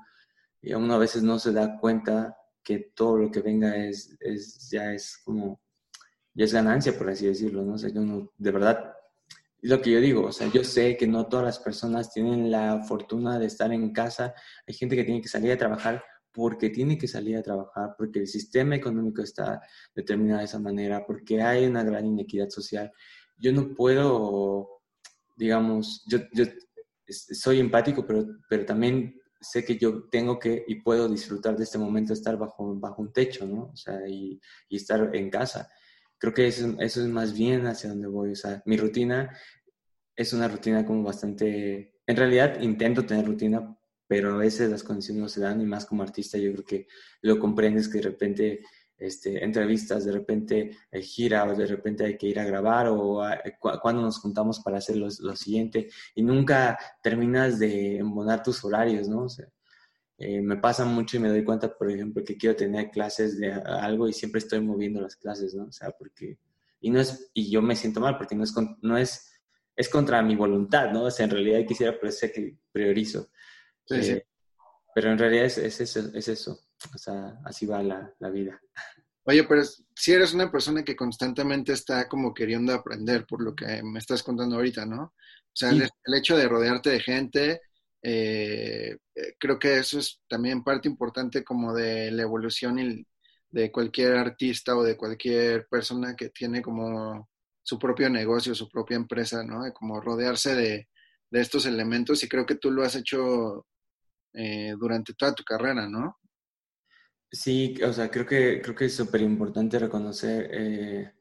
y 0.61 0.74
uno 0.74 0.94
a 0.94 0.98
veces 0.98 1.22
no 1.22 1.38
se 1.38 1.52
da 1.52 1.78
cuenta 1.80 2.36
que 2.62 2.92
todo 2.94 3.18
lo 3.18 3.30
que 3.30 3.40
venga 3.40 3.76
es, 3.76 4.16
es 4.20 4.68
ya 4.70 4.92
es 4.92 5.18
como 5.24 5.61
ya 6.35 6.45
es 6.45 6.53
ganancia, 6.53 6.97
por 6.99 7.09
así 7.09 7.26
decirlo, 7.26 7.62
¿no? 7.62 7.74
O 7.74 7.78
sea, 7.78 7.91
yo 7.91 8.01
no, 8.01 8.30
de 8.37 8.51
verdad, 8.51 8.93
es 9.62 9.70
lo 9.70 9.80
que 9.80 9.93
yo 9.93 10.01
digo, 10.01 10.26
o 10.26 10.32
sea, 10.32 10.51
yo 10.53 10.64
sé 10.64 10.97
que 10.97 11.07
no 11.07 11.26
todas 11.26 11.47
las 11.47 11.59
personas 11.59 12.12
tienen 12.12 12.51
la 12.51 12.82
fortuna 12.82 13.39
de 13.39 13.47
estar 13.47 13.72
en 13.72 13.93
casa, 13.93 14.35
hay 14.66 14.74
gente 14.74 14.97
que 14.97 15.05
tiene 15.05 15.22
que 15.22 15.28
salir 15.28 15.53
a 15.53 15.57
trabajar 15.57 16.05
porque 16.32 16.68
tiene 16.68 16.99
que 16.99 17.07
salir 17.07 17.37
a 17.37 17.43
trabajar, 17.43 17.95
porque 17.97 18.18
el 18.18 18.26
sistema 18.26 18.74
económico 18.74 19.22
está 19.22 19.62
determinado 19.95 20.41
de 20.41 20.47
esa 20.47 20.59
manera, 20.59 21.07
porque 21.07 21.41
hay 21.41 21.64
una 21.64 21.85
gran 21.85 22.05
inequidad 22.07 22.51
social. 22.51 22.93
Yo 23.39 23.53
no 23.53 23.72
puedo, 23.72 24.82
digamos, 25.37 26.05
yo, 26.09 26.18
yo 26.32 26.45
soy 27.07 27.61
empático, 27.61 28.05
pero, 28.05 28.26
pero 28.49 28.66
también 28.66 29.20
sé 29.41 29.64
que 29.64 29.78
yo 29.78 30.09
tengo 30.11 30.41
que 30.41 30.64
y 30.66 30.80
puedo 30.82 31.09
disfrutar 31.09 31.57
de 31.57 31.62
este 31.62 31.78
momento, 31.78 32.12
estar 32.12 32.37
bajo, 32.37 32.74
bajo 32.80 33.01
un 33.01 33.12
techo, 33.12 33.47
¿no? 33.47 33.70
O 33.72 33.76
sea, 33.76 34.01
y, 34.09 34.41
y 34.68 34.76
estar 34.76 35.14
en 35.14 35.30
casa 35.30 35.70
creo 36.18 36.34
que 36.34 36.46
eso, 36.46 36.76
eso 36.80 37.00
es 37.00 37.08
más 37.08 37.32
bien 37.32 37.66
hacia 37.66 37.90
donde 37.90 38.08
voy. 38.08 38.32
O 38.32 38.36
sea, 38.36 38.62
mi 38.66 38.76
rutina 38.76 39.36
es 40.16 40.32
una 40.32 40.48
rutina 40.48 40.84
como 40.84 41.02
bastante... 41.02 41.94
En 42.06 42.16
realidad 42.16 42.60
intento 42.60 43.04
tener 43.04 43.26
rutina, 43.26 43.76
pero 44.06 44.34
a 44.34 44.38
veces 44.38 44.70
las 44.70 44.82
condiciones 44.82 45.22
no 45.22 45.28
se 45.28 45.40
dan 45.40 45.60
y 45.60 45.66
más 45.66 45.86
como 45.86 46.02
artista 46.02 46.38
yo 46.38 46.52
creo 46.52 46.64
que 46.64 46.86
lo 47.22 47.38
comprendes 47.38 47.88
que 47.88 47.98
de 47.98 48.04
repente 48.04 48.60
este, 48.96 49.42
entrevistas, 49.42 50.04
de 50.04 50.12
repente 50.12 50.76
gira 51.02 51.44
o 51.44 51.54
de 51.54 51.66
repente 51.66 52.04
hay 52.04 52.16
que 52.16 52.28
ir 52.28 52.38
a 52.38 52.44
grabar 52.44 52.88
o 52.88 53.22
cuando 53.82 54.02
nos 54.02 54.18
juntamos 54.18 54.60
para 54.60 54.78
hacer 54.78 54.96
lo, 54.96 55.08
lo, 55.20 55.34
siguiente 55.34 55.88
y 56.14 56.22
nunca 56.22 56.78
terminas 57.02 57.58
de 57.58 57.98
embonar 57.98 58.42
tus 58.42 58.64
horarios, 58.64 59.08
¿no? 59.08 59.24
O 59.24 59.28
sea, 59.28 59.46
eh, 60.18 60.40
me 60.40 60.56
pasa 60.56 60.84
mucho 60.84 61.16
y 61.16 61.20
me 61.20 61.28
doy 61.28 61.44
cuenta, 61.44 61.76
por 61.76 61.90
ejemplo, 61.90 62.22
que 62.24 62.36
quiero 62.36 62.56
tener 62.56 62.90
clases 62.90 63.38
de 63.38 63.52
algo 63.52 64.08
y 64.08 64.12
siempre 64.12 64.38
estoy 64.38 64.60
moviendo 64.60 65.00
las 65.00 65.16
clases, 65.16 65.54
¿no? 65.54 65.64
O 65.64 65.72
sea, 65.72 65.90
porque, 65.90 66.38
y 66.80 66.90
no 66.90 67.00
es, 67.00 67.30
y 67.34 67.50
yo 67.50 67.62
me 67.62 67.76
siento 67.76 68.00
mal 68.00 68.16
porque 68.16 68.34
no 68.34 68.44
es, 68.44 68.54
no 68.82 68.96
es, 68.96 69.32
es 69.74 69.88
contra 69.88 70.22
mi 70.22 70.36
voluntad, 70.36 70.90
¿no? 70.92 71.04
O 71.04 71.10
sea, 71.10 71.24
en 71.24 71.30
realidad 71.30 71.66
quisiera 71.66 71.98
parecer 71.98 72.32
que 72.32 72.56
priorizo. 72.70 73.30
Sí, 73.86 74.02
sí. 74.02 74.10
Eh, 74.12 74.26
pero 74.94 75.10
en 75.10 75.18
realidad 75.18 75.46
es, 75.46 75.58
es, 75.58 75.80
eso, 75.80 76.10
es 76.14 76.28
eso, 76.28 76.60
o 76.94 76.98
sea, 76.98 77.40
así 77.44 77.66
va 77.66 77.82
la, 77.82 78.14
la 78.20 78.30
vida. 78.30 78.60
Oye, 79.24 79.42
pero 79.44 79.62
si 79.94 80.12
eres 80.12 80.34
una 80.34 80.52
persona 80.52 80.84
que 80.84 80.94
constantemente 80.94 81.72
está 81.72 82.08
como 82.08 82.34
queriendo 82.34 82.72
aprender 82.72 83.26
por 83.26 83.42
lo 83.42 83.54
que 83.54 83.82
me 83.82 83.98
estás 83.98 84.22
contando 84.22 84.56
ahorita, 84.56 84.84
¿no? 84.84 85.02
O 85.02 85.56
sea, 85.56 85.70
el, 85.70 85.88
hecho 86.14 86.36
de 86.36 86.48
rodearte 86.48 86.90
de 86.90 87.00
gente, 87.00 87.60
eh, 88.07 88.98
eh, 89.14 89.34
creo 89.38 89.59
que 89.59 89.78
eso 89.78 89.98
es 89.98 90.20
también 90.28 90.62
parte 90.62 90.88
importante 90.88 91.42
como 91.42 91.72
de 91.72 92.11
la 92.11 92.22
evolución 92.22 93.07
de 93.48 93.72
cualquier 93.72 94.16
artista 94.16 94.76
o 94.76 94.82
de 94.82 94.94
cualquier 94.94 95.66
persona 95.68 96.14
que 96.14 96.28
tiene 96.28 96.61
como 96.61 97.30
su 97.62 97.78
propio 97.78 98.11
negocio, 98.11 98.55
su 98.55 98.68
propia 98.68 98.96
empresa, 98.96 99.42
¿no? 99.42 99.64
De 99.64 99.72
como 99.72 100.02
rodearse 100.02 100.55
de, 100.55 100.88
estos 101.30 101.66
elementos 101.66 102.22
y 102.22 102.28
creo 102.28 102.46
que 102.46 102.55
tú 102.55 102.70
lo 102.70 102.84
has 102.84 102.94
hecho 102.94 103.66
eh, 104.34 104.74
durante 104.78 105.14
toda 105.14 105.34
tu 105.34 105.42
carrera, 105.42 105.88
¿no? 105.88 106.18
Sí, 107.32 107.74
o 107.82 107.92
sea, 107.92 108.09
creo 108.09 108.24
que, 108.24 108.61
creo 108.62 108.76
que 108.76 108.84
es 108.84 108.94
súper 108.94 109.22
importante 109.22 109.78
reconocer, 109.78 111.12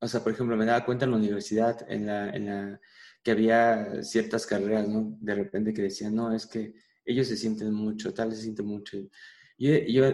o 0.00 0.06
sea, 0.06 0.22
por 0.22 0.32
ejemplo, 0.32 0.54
me 0.56 0.66
daba 0.66 0.84
cuenta 0.84 1.06
en 1.06 1.12
la 1.12 1.16
universidad, 1.16 1.90
en 1.90 2.06
la, 2.06 2.28
en 2.28 2.46
la 2.46 2.80
que 3.28 3.32
había 3.32 4.02
ciertas 4.02 4.46
carreras, 4.46 4.88
¿no? 4.88 5.18
De 5.20 5.34
repente 5.34 5.74
que 5.74 5.82
decían, 5.82 6.14
no, 6.14 6.34
es 6.34 6.46
que 6.46 6.72
ellos 7.04 7.28
se 7.28 7.36
sienten 7.36 7.74
mucho, 7.74 8.14
tal, 8.14 8.34
se 8.34 8.40
siente 8.40 8.62
mucho. 8.62 8.96
Y 9.58 9.92
yo, 9.92 10.04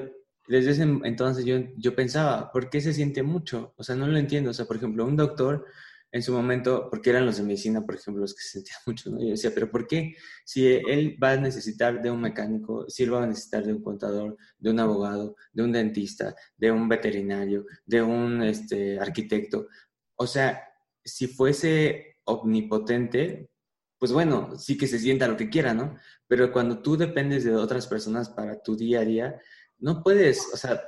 desde 0.48 0.72
ese 0.72 0.82
entonces 0.82 1.44
yo, 1.44 1.60
yo 1.76 1.94
pensaba, 1.94 2.50
¿por 2.50 2.68
qué 2.70 2.80
se 2.80 2.92
siente 2.92 3.22
mucho? 3.22 3.72
O 3.76 3.84
sea, 3.84 3.94
no 3.94 4.08
lo 4.08 4.18
entiendo. 4.18 4.50
O 4.50 4.52
sea, 4.52 4.66
por 4.66 4.78
ejemplo, 4.78 5.06
un 5.06 5.14
doctor 5.14 5.64
en 6.10 6.22
su 6.24 6.32
momento, 6.32 6.88
porque 6.90 7.10
eran 7.10 7.24
los 7.24 7.36
de 7.36 7.44
medicina, 7.44 7.86
por 7.86 7.94
ejemplo, 7.94 8.22
los 8.22 8.34
que 8.34 8.42
se 8.42 8.50
sentían 8.50 8.78
mucho, 8.86 9.10
¿no? 9.10 9.20
Yo 9.20 9.30
decía, 9.30 9.52
pero 9.54 9.70
¿por 9.70 9.86
qué? 9.86 10.16
Si 10.44 10.66
él 10.66 11.16
va 11.22 11.32
a 11.32 11.36
necesitar 11.36 12.02
de 12.02 12.10
un 12.10 12.20
mecánico, 12.20 12.84
si 12.88 13.04
él 13.04 13.14
va 13.14 13.22
a 13.22 13.28
necesitar 13.28 13.64
de 13.64 13.74
un 13.74 13.82
contador, 13.84 14.36
de 14.58 14.70
un 14.70 14.80
abogado, 14.80 15.36
de 15.52 15.62
un 15.62 15.70
dentista, 15.70 16.34
de 16.56 16.72
un 16.72 16.88
veterinario, 16.88 17.64
de 17.86 18.02
un 18.02 18.42
este, 18.42 18.98
arquitecto. 18.98 19.68
O 20.16 20.26
sea, 20.26 20.64
si 21.04 21.28
fuese 21.28 22.13
omnipotente, 22.24 23.50
pues 23.98 24.12
bueno, 24.12 24.58
sí 24.58 24.76
que 24.76 24.86
se 24.86 24.98
sienta 24.98 25.28
lo 25.28 25.36
que 25.36 25.48
quiera, 25.48 25.74
¿no? 25.74 25.96
Pero 26.26 26.52
cuando 26.52 26.82
tú 26.82 26.96
dependes 26.96 27.44
de 27.44 27.54
otras 27.54 27.86
personas 27.86 28.28
para 28.28 28.62
tu 28.62 28.76
día 28.76 29.00
a 29.00 29.04
día, 29.04 29.40
no 29.78 30.02
puedes, 30.02 30.52
o 30.52 30.56
sea, 30.56 30.82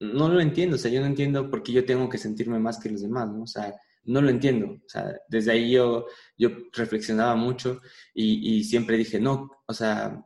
no 0.00 0.28
lo 0.28 0.40
entiendo, 0.40 0.76
o 0.76 0.78
sea, 0.78 0.90
yo 0.90 1.00
no 1.00 1.06
entiendo 1.06 1.50
por 1.50 1.62
qué 1.62 1.72
yo 1.72 1.84
tengo 1.84 2.08
que 2.08 2.18
sentirme 2.18 2.58
más 2.58 2.78
que 2.78 2.90
los 2.90 3.02
demás, 3.02 3.30
¿no? 3.30 3.42
O 3.42 3.46
sea, 3.46 3.74
no 4.04 4.20
lo 4.20 4.30
entiendo. 4.30 4.66
O 4.66 4.88
sea, 4.88 5.18
desde 5.28 5.52
ahí 5.52 5.72
yo, 5.72 6.06
yo 6.36 6.50
reflexionaba 6.72 7.34
mucho 7.36 7.80
y, 8.14 8.64
siempre 8.64 8.96
dije, 8.96 9.20
no, 9.20 9.50
o 9.66 9.72
sea, 9.72 10.24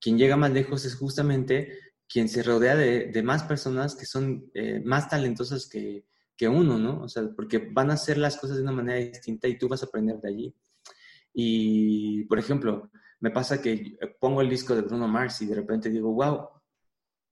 quien 0.00 0.18
llega 0.18 0.36
más 0.36 0.52
lejos 0.52 0.84
es 0.84 0.94
justamente 0.94 1.78
quien 2.08 2.28
se 2.28 2.42
rodea 2.42 2.76
de, 2.76 3.06
de 3.06 3.22
más 3.22 3.42
personas 3.42 3.96
que 3.96 4.06
son 4.06 4.50
eh, 4.54 4.80
más 4.84 5.08
talentosas 5.08 5.68
que, 5.68 6.04
que, 6.36 6.48
uno, 6.48 6.78
¿no? 6.78 7.02
O 7.02 7.08
sea, 7.08 7.22
porque 7.34 7.58
van 7.58 7.90
a 7.90 7.94
hacer 7.94 8.18
las 8.18 8.36
cosas 8.36 8.56
de 8.56 8.62
una 8.62 8.72
manera 8.72 8.98
distinta 8.98 9.48
y 9.48 9.58
tú 9.58 9.68
vas 9.68 9.82
a 9.82 9.86
aprender 9.86 10.18
de 10.20 10.28
allí. 10.28 10.54
Y, 11.32 12.24
por 12.24 12.38
ejemplo, 12.38 12.90
me 13.20 13.30
pasa 13.30 13.60
que 13.60 13.98
pongo 14.20 14.40
el 14.40 14.50
disco 14.50 14.74
de 14.74 14.82
Bruno 14.82 15.08
Mars 15.08 15.42
y 15.42 15.46
de 15.46 15.54
repente 15.54 15.90
digo, 15.90 16.12
wow, 16.12 16.48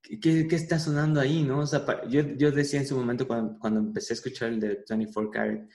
¿qué, 0.03 0.47
qué 0.49 0.57
está 0.57 0.79
sonando 0.79 1.21
ahí, 1.21 1.43
no? 1.43 1.61
O 1.61 1.67
sea, 1.67 1.85
yo, 2.09 2.23
yo 2.37 2.51
decía 2.51 2.81
en 2.81 2.87
su 2.87 2.97
momento 2.97 3.27
cuando, 3.27 3.59
cuando 3.59 3.81
empecé 3.81 4.13
a 4.13 4.17
escuchar 4.17 4.51
el 4.51 4.61
de 4.61 4.85
24 4.89 5.31
Karat, 5.31 5.69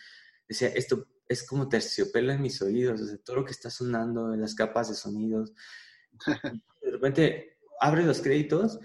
decía, 0.47 0.69
esto 0.69 1.07
es 1.27 1.45
como 1.45 1.69
terciopelo 1.69 2.32
en 2.34 2.41
mis 2.41 2.61
oídos, 2.61 3.01
o 3.01 3.05
sea, 3.05 3.17
todo 3.17 3.38
lo 3.38 3.45
que 3.45 3.51
está 3.51 3.69
sonando 3.69 4.34
en 4.34 4.41
las 4.41 4.55
capas 4.55 4.89
de 4.89 4.95
sonidos. 4.95 5.53
de 6.82 6.91
repente 6.91 7.57
abres 7.80 8.05
los 8.05 8.21
créditos 8.21 8.80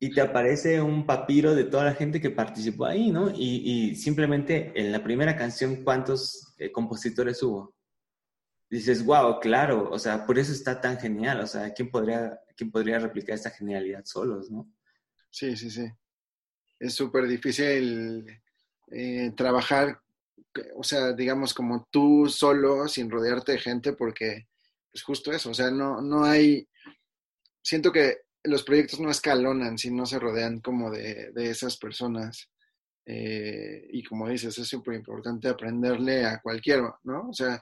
y 0.00 0.10
te 0.12 0.20
aparece 0.20 0.80
un 0.80 1.04
papiro 1.04 1.54
de 1.54 1.64
toda 1.64 1.84
la 1.84 1.94
gente 1.94 2.20
que 2.20 2.30
participó 2.30 2.86
ahí, 2.86 3.10
¿no? 3.10 3.30
Y, 3.30 3.90
y 3.90 3.94
simplemente 3.96 4.72
en 4.76 4.92
la 4.92 5.02
primera 5.02 5.36
canción, 5.36 5.82
¿cuántos 5.82 6.54
eh, 6.58 6.70
compositores 6.70 7.42
hubo? 7.42 7.74
Dices, 8.70 9.04
wow, 9.04 9.40
claro, 9.40 9.88
o 9.90 9.98
sea, 9.98 10.24
por 10.24 10.38
eso 10.38 10.52
está 10.52 10.80
tan 10.80 11.00
genial, 11.00 11.40
o 11.40 11.46
sea, 11.46 11.72
¿quién 11.72 11.90
podría, 11.90 12.38
quién 12.56 12.70
podría 12.70 12.98
replicar 12.98 13.34
esta 13.34 13.50
genialidad 13.50 14.04
solos, 14.04 14.50
no? 14.50 14.70
Sí, 15.30 15.56
sí, 15.56 15.70
sí. 15.70 15.86
Es 16.78 16.94
súper 16.94 17.26
difícil 17.26 18.24
eh, 18.92 19.32
trabajar, 19.36 20.00
o 20.76 20.84
sea, 20.84 21.12
digamos, 21.12 21.52
como 21.52 21.88
tú 21.90 22.28
solo, 22.28 22.86
sin 22.86 23.10
rodearte 23.10 23.52
de 23.52 23.58
gente, 23.58 23.92
porque, 23.94 24.46
pues 24.92 25.02
justo 25.02 25.32
eso, 25.32 25.50
o 25.50 25.54
sea, 25.54 25.72
no, 25.72 26.00
no 26.00 26.24
hay, 26.24 26.68
siento 27.62 27.90
que 27.90 28.27
los 28.44 28.62
proyectos 28.62 29.00
no 29.00 29.10
escalonan 29.10 29.78
si 29.78 29.90
no 29.90 30.06
se 30.06 30.18
rodean 30.18 30.60
como 30.60 30.90
de, 30.90 31.32
esas 31.36 31.76
personas. 31.76 32.48
Eh, 33.06 33.88
y 33.90 34.02
como 34.02 34.28
dices, 34.28 34.56
es 34.58 34.68
súper 34.68 34.94
importante 34.94 35.48
aprenderle 35.48 36.26
a 36.26 36.40
cualquiera, 36.40 36.94
¿no? 37.04 37.28
O 37.30 37.32
sea, 37.32 37.60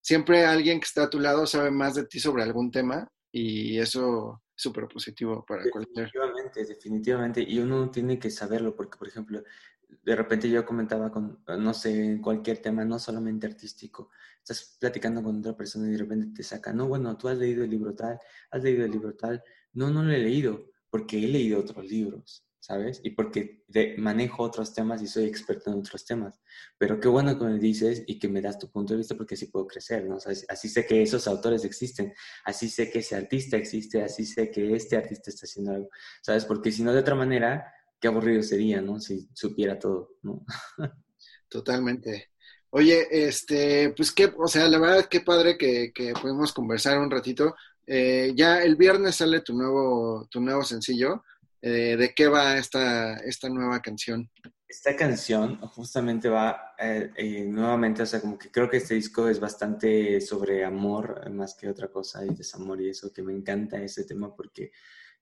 siempre 0.00 0.44
alguien 0.44 0.80
que 0.80 0.86
está 0.86 1.04
a 1.04 1.10
tu 1.10 1.20
lado 1.20 1.46
sabe 1.46 1.70
más 1.70 1.94
de 1.94 2.06
ti 2.06 2.18
sobre 2.18 2.42
algún 2.42 2.70
tema 2.70 3.08
y 3.30 3.78
eso 3.78 4.42
es 4.56 4.62
súper 4.62 4.88
positivo 4.88 5.44
para 5.46 5.62
cualquier. 5.70 6.06
Definitivamente, 6.06 6.64
definitivamente. 6.64 7.44
Y 7.46 7.60
uno 7.60 7.90
tiene 7.90 8.18
que 8.18 8.30
saberlo 8.30 8.74
porque, 8.74 8.98
por 8.98 9.06
ejemplo, 9.06 9.42
de 9.88 10.16
repente 10.16 10.50
yo 10.50 10.64
comentaba 10.64 11.10
con, 11.10 11.42
no 11.46 11.74
sé, 11.74 12.18
cualquier 12.22 12.58
tema, 12.58 12.84
no 12.84 12.98
solamente 12.98 13.46
artístico, 13.46 14.10
estás 14.38 14.76
platicando 14.78 15.22
con 15.22 15.38
otra 15.38 15.56
persona 15.56 15.88
y 15.88 15.92
de 15.92 15.98
repente 15.98 16.28
te 16.34 16.42
saca, 16.42 16.72
no, 16.72 16.88
bueno, 16.88 17.16
tú 17.16 17.28
has 17.28 17.38
leído 17.38 17.64
el 17.64 17.70
libro 17.70 17.94
tal, 17.94 18.18
has 18.50 18.62
leído 18.62 18.84
el 18.84 18.90
libro 18.90 19.14
tal, 19.14 19.42
no, 19.72 19.90
no 19.90 20.02
lo 20.02 20.12
he 20.12 20.18
leído, 20.18 20.66
porque 20.90 21.18
he 21.18 21.28
leído 21.28 21.60
otros 21.60 21.84
libros, 21.84 22.44
¿sabes? 22.60 23.00
Y 23.04 23.10
porque 23.10 23.64
manejo 23.98 24.42
otros 24.42 24.74
temas 24.74 25.02
y 25.02 25.06
soy 25.06 25.24
experto 25.26 25.70
en 25.70 25.78
otros 25.78 26.04
temas. 26.04 26.40
Pero 26.78 27.00
qué 27.00 27.08
bueno 27.08 27.38
que 27.38 27.44
me 27.44 27.58
dices 27.58 28.02
y 28.06 28.18
que 28.18 28.28
me 28.28 28.40
das 28.42 28.58
tu 28.58 28.70
punto 28.70 28.94
de 28.94 28.98
vista 28.98 29.16
porque 29.16 29.34
así 29.34 29.46
puedo 29.46 29.66
crecer, 29.66 30.04
¿no? 30.06 30.18
así 30.48 30.68
sé 30.68 30.86
que 30.86 31.02
esos 31.02 31.26
autores 31.26 31.64
existen, 31.64 32.12
así 32.44 32.68
sé 32.68 32.90
que 32.90 33.00
ese 33.00 33.16
artista 33.16 33.56
existe, 33.56 34.02
así 34.02 34.24
sé 34.26 34.50
que 34.50 34.74
este 34.74 34.96
artista 34.96 35.30
está 35.30 35.44
haciendo 35.46 35.72
algo, 35.72 35.90
¿sabes? 36.22 36.44
Porque 36.44 36.72
si 36.72 36.82
no, 36.82 36.92
de 36.92 37.00
otra 37.00 37.14
manera, 37.14 37.72
qué 38.00 38.08
aburrido 38.08 38.42
sería, 38.42 38.80
¿no? 38.80 39.00
Si 39.00 39.28
supiera 39.34 39.78
todo, 39.78 40.16
¿no? 40.22 40.44
Totalmente. 41.48 42.30
Oye, 42.70 43.06
este, 43.10 43.94
pues 43.96 44.12
qué, 44.12 44.32
o 44.36 44.46
sea, 44.46 44.68
la 44.68 44.78
verdad, 44.78 45.06
qué 45.08 45.20
padre 45.22 45.56
que, 45.56 45.90
que 45.94 46.12
pudimos 46.20 46.52
conversar 46.52 46.98
un 46.98 47.10
ratito. 47.10 47.54
Eh, 47.90 48.34
ya 48.36 48.62
el 48.62 48.76
viernes 48.76 49.16
sale 49.16 49.40
tu 49.40 49.54
nuevo, 49.54 50.28
tu 50.30 50.42
nuevo 50.42 50.62
sencillo. 50.62 51.24
Eh, 51.62 51.96
¿De 51.96 52.12
qué 52.14 52.28
va 52.28 52.58
esta, 52.58 53.14
esta 53.20 53.48
nueva 53.48 53.80
canción? 53.80 54.30
Esta 54.68 54.94
canción 54.94 55.58
justamente 55.68 56.28
va 56.28 56.74
eh, 56.78 57.46
nuevamente, 57.48 58.02
o 58.02 58.06
sea, 58.06 58.20
como 58.20 58.38
que 58.38 58.50
creo 58.50 58.68
que 58.68 58.76
este 58.76 58.94
disco 58.94 59.26
es 59.26 59.40
bastante 59.40 60.20
sobre 60.20 60.62
amor 60.62 61.30
más 61.30 61.54
que 61.54 61.70
otra 61.70 61.88
cosa 61.88 62.24
y 62.26 62.34
desamor 62.34 62.82
y 62.82 62.90
eso, 62.90 63.10
que 63.10 63.22
me 63.22 63.32
encanta 63.32 63.80
ese 63.80 64.04
tema 64.04 64.36
porque 64.36 64.70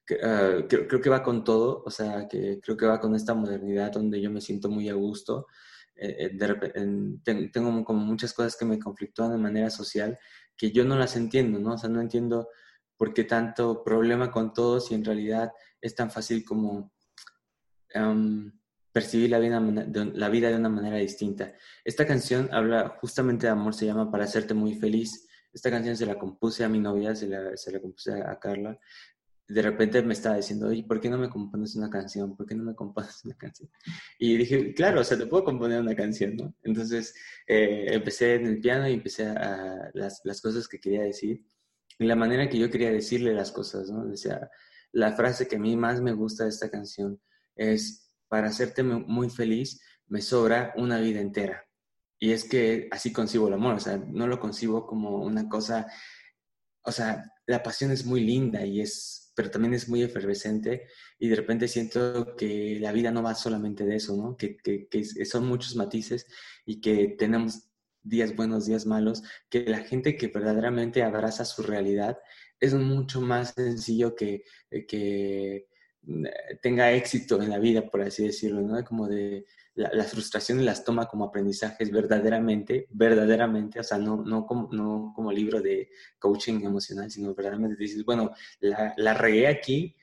creo, 0.05 0.67
creo, 0.67 1.01
que 1.01 1.09
va 1.09 1.23
con 1.23 1.45
todo, 1.45 1.85
o 1.87 1.91
sea, 1.93 2.27
que 2.29 2.59
creo 2.61 2.77
que 2.77 2.87
va 2.87 2.99
con 2.99 3.15
esta 3.15 3.35
modernidad 3.35 3.93
donde 3.93 4.21
yo 4.21 4.33
me 4.33 4.41
siento 4.41 4.69
muy 4.69 4.89
a 4.89 4.95
gusto. 4.95 5.47
tengo 7.25 7.85
como 7.85 8.01
muchas 8.05 8.33
cosas 8.33 8.57
que 8.57 8.65
me 8.65 8.81
conflictúan 8.81 9.31
de 9.31 9.39
manera 9.39 9.71
social 9.71 10.19
que 10.57 10.73
yo 10.73 10.85
no 10.85 10.97
las 10.97 11.17
entiendo, 11.17 11.59
¿no? 11.59 11.75
O 11.75 11.79
sea, 11.79 11.91
no 11.91 12.01
entiendo 12.01 12.49
por 12.97 13.13
qué 13.13 13.25
tanto 13.25 13.85
problema 13.85 14.31
con 14.31 14.53
todos 14.53 14.91
y 14.91 14.95
en 14.95 15.05
realidad 15.05 15.53
es 15.81 15.95
tan 15.95 16.11
fácil 16.11 16.45
como 16.45 16.93
em, 17.91 18.53
percibir 18.93 19.31
la 19.31 19.39
vida, 19.39 19.61
la 19.61 20.29
vida 20.31 20.49
de 20.49 20.57
una 20.57 20.71
manera 20.71 20.97
distinta. 20.97 21.53
Esta 21.85 22.07
canción 22.07 22.49
habla 22.53 22.97
justamente 23.01 23.47
de 23.47 23.53
amor, 23.53 23.75
se 23.75 23.87
llama 23.87 24.11
Para 24.11 24.25
hacerte 24.25 24.55
muy 24.55 24.75
feliz. 24.75 25.29
Esta 25.53 25.71
canción 25.71 25.97
se 25.97 26.07
la 26.07 26.19
compuse 26.19 26.65
a 26.65 26.69
mi 26.69 26.79
novia, 26.79 27.15
se 27.15 27.29
la, 27.29 27.57
se 27.57 27.73
la 27.73 27.81
compuse 27.81 28.13
a 28.23 28.39
Carla. 28.39 28.79
De 29.49 29.63
repente 29.63 30.03
me 30.03 30.13
estaba 30.13 30.37
diciendo, 30.37 30.69
oye, 30.69 30.83
¿por 30.83 31.01
qué 31.01 31.09
no 31.09 31.19
me 31.19 31.29
compones 31.29 31.77
una 31.77 31.89
canción? 31.89 32.37
¿Por 32.37 32.47
qué 32.47 32.55
no 32.55 32.65
me 32.65 32.75
compones 32.75 33.25
una 33.25 33.37
canción? 33.37 33.71
Y 34.19 34.37
dije, 34.37 34.75
claro, 34.75 35.01
o 35.01 35.05
sea, 35.05 35.17
te 35.17 35.27
puedo 35.27 35.45
componer 35.45 35.81
una 35.81 35.95
canción, 35.95 36.37
¿no? 36.37 36.55
Entonces 36.63 37.15
eh, 37.47 37.87
empecé 37.91 38.35
en 38.35 38.47
el 38.47 38.61
piano 38.61 38.89
y 38.89 38.95
empecé 38.95 39.27
a, 39.27 39.91
las, 39.95 40.21
las 40.25 40.41
cosas 40.41 40.67
que 40.67 40.81
quería 40.81 41.03
decir 41.03 41.45
y 41.99 42.05
la 42.05 42.17
manera 42.17 42.49
que 42.49 42.59
yo 42.59 42.71
quería 42.71 42.91
decirle 42.91 43.33
las 43.33 43.53
cosas, 43.53 43.91
¿no? 43.91 44.05
Decía, 44.07 44.51
la 44.93 45.13
frase 45.13 45.49
que 45.49 45.57
a 45.57 45.61
mí 45.61 45.77
más 45.77 46.01
me 46.01 46.13
gusta 46.13 46.45
de 46.45 46.51
esta 46.51 46.71
canción 46.71 47.21
es, 47.55 48.11
para 48.29 48.49
hacerte 48.49 48.83
muy 48.83 49.31
feliz, 49.31 49.81
me 50.09 50.21
sobra 50.21 50.75
una 50.77 50.99
vida 50.99 51.21
entera. 51.21 51.65
Y 52.19 52.33
es 52.33 52.45
que 52.45 52.89
así 52.91 53.13
concibo 53.13 53.49
el 53.49 53.55
amor, 53.55 53.75
o 53.77 53.81
sea, 53.81 53.97
no 53.97 54.27
lo 54.27 54.41
concibo 54.41 54.87
como 54.87 55.23
una 55.23 55.49
cosa, 55.49 55.87
o 56.83 56.93
sea, 56.93 57.25
la 57.47 57.63
pasión 57.63 57.91
es 57.91 58.05
muy 58.05 58.21
linda 58.21 58.65
y 58.65 58.81
es, 58.81 59.26
pero 59.37 59.51
también 59.51 59.75
es 59.75 59.89
muy 59.89 60.03
efervescente 60.03 60.89
y 61.19 61.29
de 61.29 61.37
repente 61.37 61.69
siento 61.69 62.35
que 62.37 62.79
la 62.81 62.91
vida 62.91 63.11
no 63.13 63.23
va 63.23 63.35
solamente 63.35 63.85
de 63.85 63.97
eso, 63.97 64.17
¿no? 64.17 64.37
Que, 64.37 64.57
que, 64.57 65.05
son 65.27 65.47
muchos 65.47 65.77
matices 65.77 66.27
y 66.65 66.81
que 66.81 67.15
tenemos 67.19 67.69
días 68.03 68.35
buenos, 68.35 68.67
días 68.67 68.87
malos, 68.87 69.23
que 69.51 69.65
la 69.65 69.81
gente 69.81 70.17
que 70.17 70.29
verdaderamente 70.29 71.03
abraza 71.03 71.45
su 71.45 71.63
realidad 71.63 72.19
es 72.61 72.73
mucho 72.73 73.21
más 73.21 73.53
sencillo 73.55 74.17
que, 74.17 74.45
eh, 74.71 74.87
que 74.87 75.69
tenga 76.63 76.93
éxito 76.93 77.41
en 77.43 77.51
la 77.51 77.59
vida, 77.59 77.89
por 77.91 78.03
así 78.03 78.25
decirlo, 78.25 78.61
¿no? 78.61 78.85
Como 78.85 79.09
de 79.09 79.45
la, 79.75 79.89
frustración 79.89 80.11
frustraciones 80.11 80.65
las 80.65 80.85
toma 80.85 81.07
como 81.07 81.25
aprendizajes 81.25 81.91
verdaderamente, 81.91 82.87
verdaderamente, 82.91 83.81
o 83.81 83.83
sea, 83.83 83.99
no, 83.99 84.17
no, 84.25 84.47
como, 84.47 84.69
no 84.73 85.13
como 85.15 85.33
libro 85.33 85.61
de 85.61 85.91
coaching 86.19 86.65
emocional, 86.65 87.11
sino 87.11 87.35
verdaderamente 87.35 87.77
dices, 87.77 88.05
bueno, 88.05 88.33
la, 88.61 88.95
la 88.97 89.15
regué 89.15 89.49
aquí, 89.49 89.97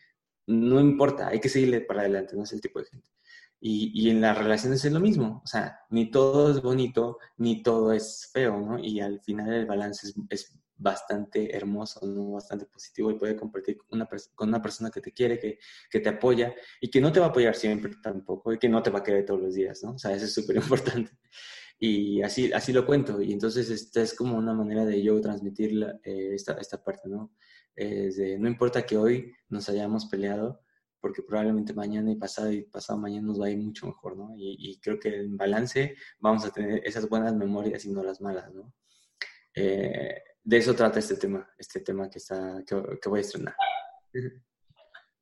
no 0.48 0.80
importa, 0.80 1.30
hay 1.30 1.40
que 1.40 1.50
seguirle 1.50 1.82
para 1.82 2.02
adelante, 2.02 2.36
no 2.36 2.44
es 2.44 2.54
el 2.54 2.62
tipo 2.62 2.80
de 2.80 2.86
gente. 2.86 3.10
Y, 3.60 3.92
y, 3.94 4.10
en 4.10 4.20
las 4.20 4.38
relaciones 4.38 4.84
es 4.84 4.92
lo 4.92 5.00
mismo, 5.00 5.42
o 5.44 5.48
sea, 5.48 5.80
ni 5.90 6.12
todo 6.12 6.52
es 6.52 6.62
bonito, 6.62 7.18
ni 7.38 7.64
todo 7.64 7.94
es 7.94 8.30
feo, 8.34 8.60
¿no? 8.60 8.78
Y 8.78 9.00
al 9.00 9.22
final 9.22 9.54
el 9.54 9.66
balance 9.66 10.08
es, 10.08 10.16
es 10.30 10.63
bastante 10.76 11.56
hermoso, 11.56 12.06
¿no? 12.06 12.32
Bastante 12.32 12.66
positivo 12.66 13.12
y 13.12 13.16
puede 13.16 13.36
compartir 13.36 13.78
una 13.90 14.08
con 14.36 14.50
una 14.50 14.62
persona 14.62 14.90
que 14.90 15.02
te 15.02 15.12
quiere, 15.12 15.40
que, 15.40 15.60
que, 15.90 16.00
te 16.00 16.10
apoya 16.10 16.54
y 16.82 16.90
que 16.90 17.02
no 17.02 17.12
te 17.12 17.20
va 17.20 17.28
a 17.28 17.30
apoyar 17.30 17.56
siempre 17.56 17.92
tampoco 18.02 18.54
y 18.54 18.60
que 18.60 18.70
no 18.70 18.82
te 18.82 18.90
va 18.90 19.00
a 19.00 19.04
querer 19.04 19.26
todos 19.26 19.42
los 19.42 19.54
días, 19.54 19.84
¿no? 19.84 19.94
O 19.94 19.98
sea, 19.98 20.14
eso 20.14 20.26
es 20.26 20.34
súper 20.34 20.56
importante. 20.58 21.12
Y 21.80 22.22
así, 22.22 22.52
así 22.54 22.72
lo 22.72 22.86
cuento. 22.86 23.22
Y 23.22 23.34
entonces 23.34 23.70
esta 23.70 24.02
es 24.02 24.14
como 24.14 24.38
una 24.38 24.54
manera 24.54 24.86
de 24.86 25.02
yo 25.02 25.20
transmitir 25.22 25.84
eh, 26.04 26.34
esta, 26.34 26.54
esta 26.54 26.84
parte, 26.84 27.10
¿no? 27.10 27.34
de, 27.76 28.38
no 28.40 28.48
importa 28.48 28.86
que 28.86 28.98
hoy 28.98 29.34
nos 29.50 29.68
hayamos 29.68 30.06
peleado, 30.06 30.64
porque 31.04 31.22
probablemente 31.22 31.74
mañana 31.74 32.12
y 32.12 32.16
pasado 32.16 32.50
y 32.50 32.62
pasado 32.62 32.98
mañana 32.98 33.28
nos 33.28 33.42
va 33.42 33.48
a 33.48 33.50
ir 33.50 33.58
mucho 33.58 33.88
mejor, 33.88 34.16
¿no? 34.16 34.34
Y, 34.38 34.80
creo 34.82 34.98
que 34.98 35.14
en 35.18 35.36
balance 35.36 35.98
vamos 36.20 36.46
a 36.46 36.52
tener 36.52 36.82
esas 36.86 37.10
buenas 37.10 37.36
memorias 37.36 37.84
y 37.84 37.92
no 37.92 38.02
las 38.04 38.22
malas, 38.22 38.54
¿no? 38.54 38.74
Eh, 39.54 40.22
de 40.44 40.58
eso 40.58 40.76
trata 40.76 41.00
este 41.00 41.16
tema, 41.16 41.48
este 41.58 41.80
tema 41.80 42.10
que, 42.10 42.18
está, 42.18 42.64
que, 42.66 43.10
voy 43.10 43.20
a 43.20 43.22
estrenar. 43.22 43.56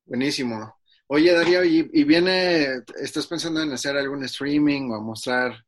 Buenísimo. 0.04 0.76
Oye, 1.06 1.32
Darío, 1.32 1.64
¿y, 1.64 2.04
viene, 2.04 2.82
estás 3.00 3.26
pensando 3.26 3.62
en 3.62 3.72
hacer 3.72 3.96
algún 3.96 4.24
streaming 4.24 4.90
o 4.90 5.00
mostrar? 5.00 5.64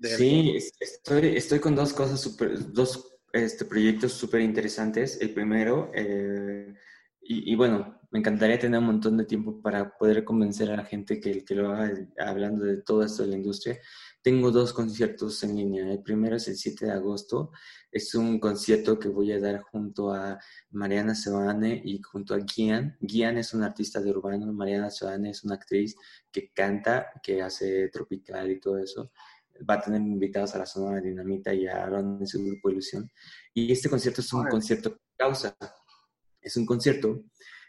Sí, 0.00 0.56
estoy, 0.80 1.36
estoy 1.36 1.60
con 1.60 1.74
dos 1.74 1.92
cosas 1.92 2.20
super, 2.20 2.72
dos 2.72 3.18
este, 3.32 3.64
proyectos 3.64 4.12
súper 4.12 4.40
interesantes. 4.40 5.18
El 5.20 5.30
primero, 5.34 5.90
eh, 5.94 6.74
y, 7.20 7.52
y, 7.52 7.54
bueno, 7.54 8.00
me 8.10 8.18
encantaría 8.20 8.58
tener 8.58 8.80
un 8.80 8.86
montón 8.86 9.16
de 9.16 9.24
tiempo 9.24 9.60
para 9.60 9.96
poder 9.96 10.24
convencer 10.24 10.70
a 10.70 10.76
la 10.76 10.84
gente 10.84 11.20
que, 11.20 11.44
que 11.44 11.54
lo 11.54 11.70
haga 11.70 11.92
hablando 12.18 12.64
de 12.64 12.78
todo 12.82 13.02
esto 13.02 13.22
de 13.22 13.28
la 13.28 13.36
industria. 13.36 13.78
Tengo 14.26 14.50
dos 14.50 14.72
conciertos 14.72 15.40
en 15.44 15.54
línea. 15.54 15.88
El 15.88 16.02
primero 16.02 16.34
es 16.34 16.48
el 16.48 16.56
7 16.56 16.86
de 16.86 16.90
agosto. 16.90 17.52
Es 17.92 18.12
un 18.16 18.40
concierto 18.40 18.98
que 18.98 19.06
voy 19.06 19.30
a 19.30 19.38
dar 19.38 19.60
junto 19.60 20.12
a 20.12 20.40
Mariana 20.70 21.14
Sebane 21.14 21.80
y 21.84 22.02
junto 22.02 22.34
a 22.34 22.40
Gian. 22.44 22.98
Gian 23.00 23.38
es 23.38 23.54
un 23.54 23.62
artista 23.62 24.00
de 24.00 24.10
urbano, 24.10 24.52
Mariana 24.52 24.90
Sebane 24.90 25.30
es 25.30 25.44
una 25.44 25.54
actriz 25.54 25.94
que 26.32 26.50
canta, 26.52 27.06
que 27.22 27.40
hace 27.40 27.88
tropical 27.88 28.50
y 28.50 28.58
todo 28.58 28.78
eso. 28.78 29.12
Va 29.58 29.74
a 29.74 29.80
tener 29.80 30.00
invitados 30.00 30.56
a 30.56 30.58
la 30.58 30.66
zona 30.66 30.96
de 30.96 31.08
Dinamita 31.08 31.54
y 31.54 31.68
a 31.68 31.84
Aaron 31.84 32.18
en 32.18 32.26
su 32.26 32.44
grupo 32.44 32.68
Ilusión. 32.68 33.08
Y 33.54 33.70
este 33.70 33.88
concierto 33.88 34.22
es 34.22 34.32
un 34.32 34.48
concierto 34.48 35.02
causa. 35.16 35.56
Es 36.40 36.56
un 36.56 36.66
concierto 36.66 37.26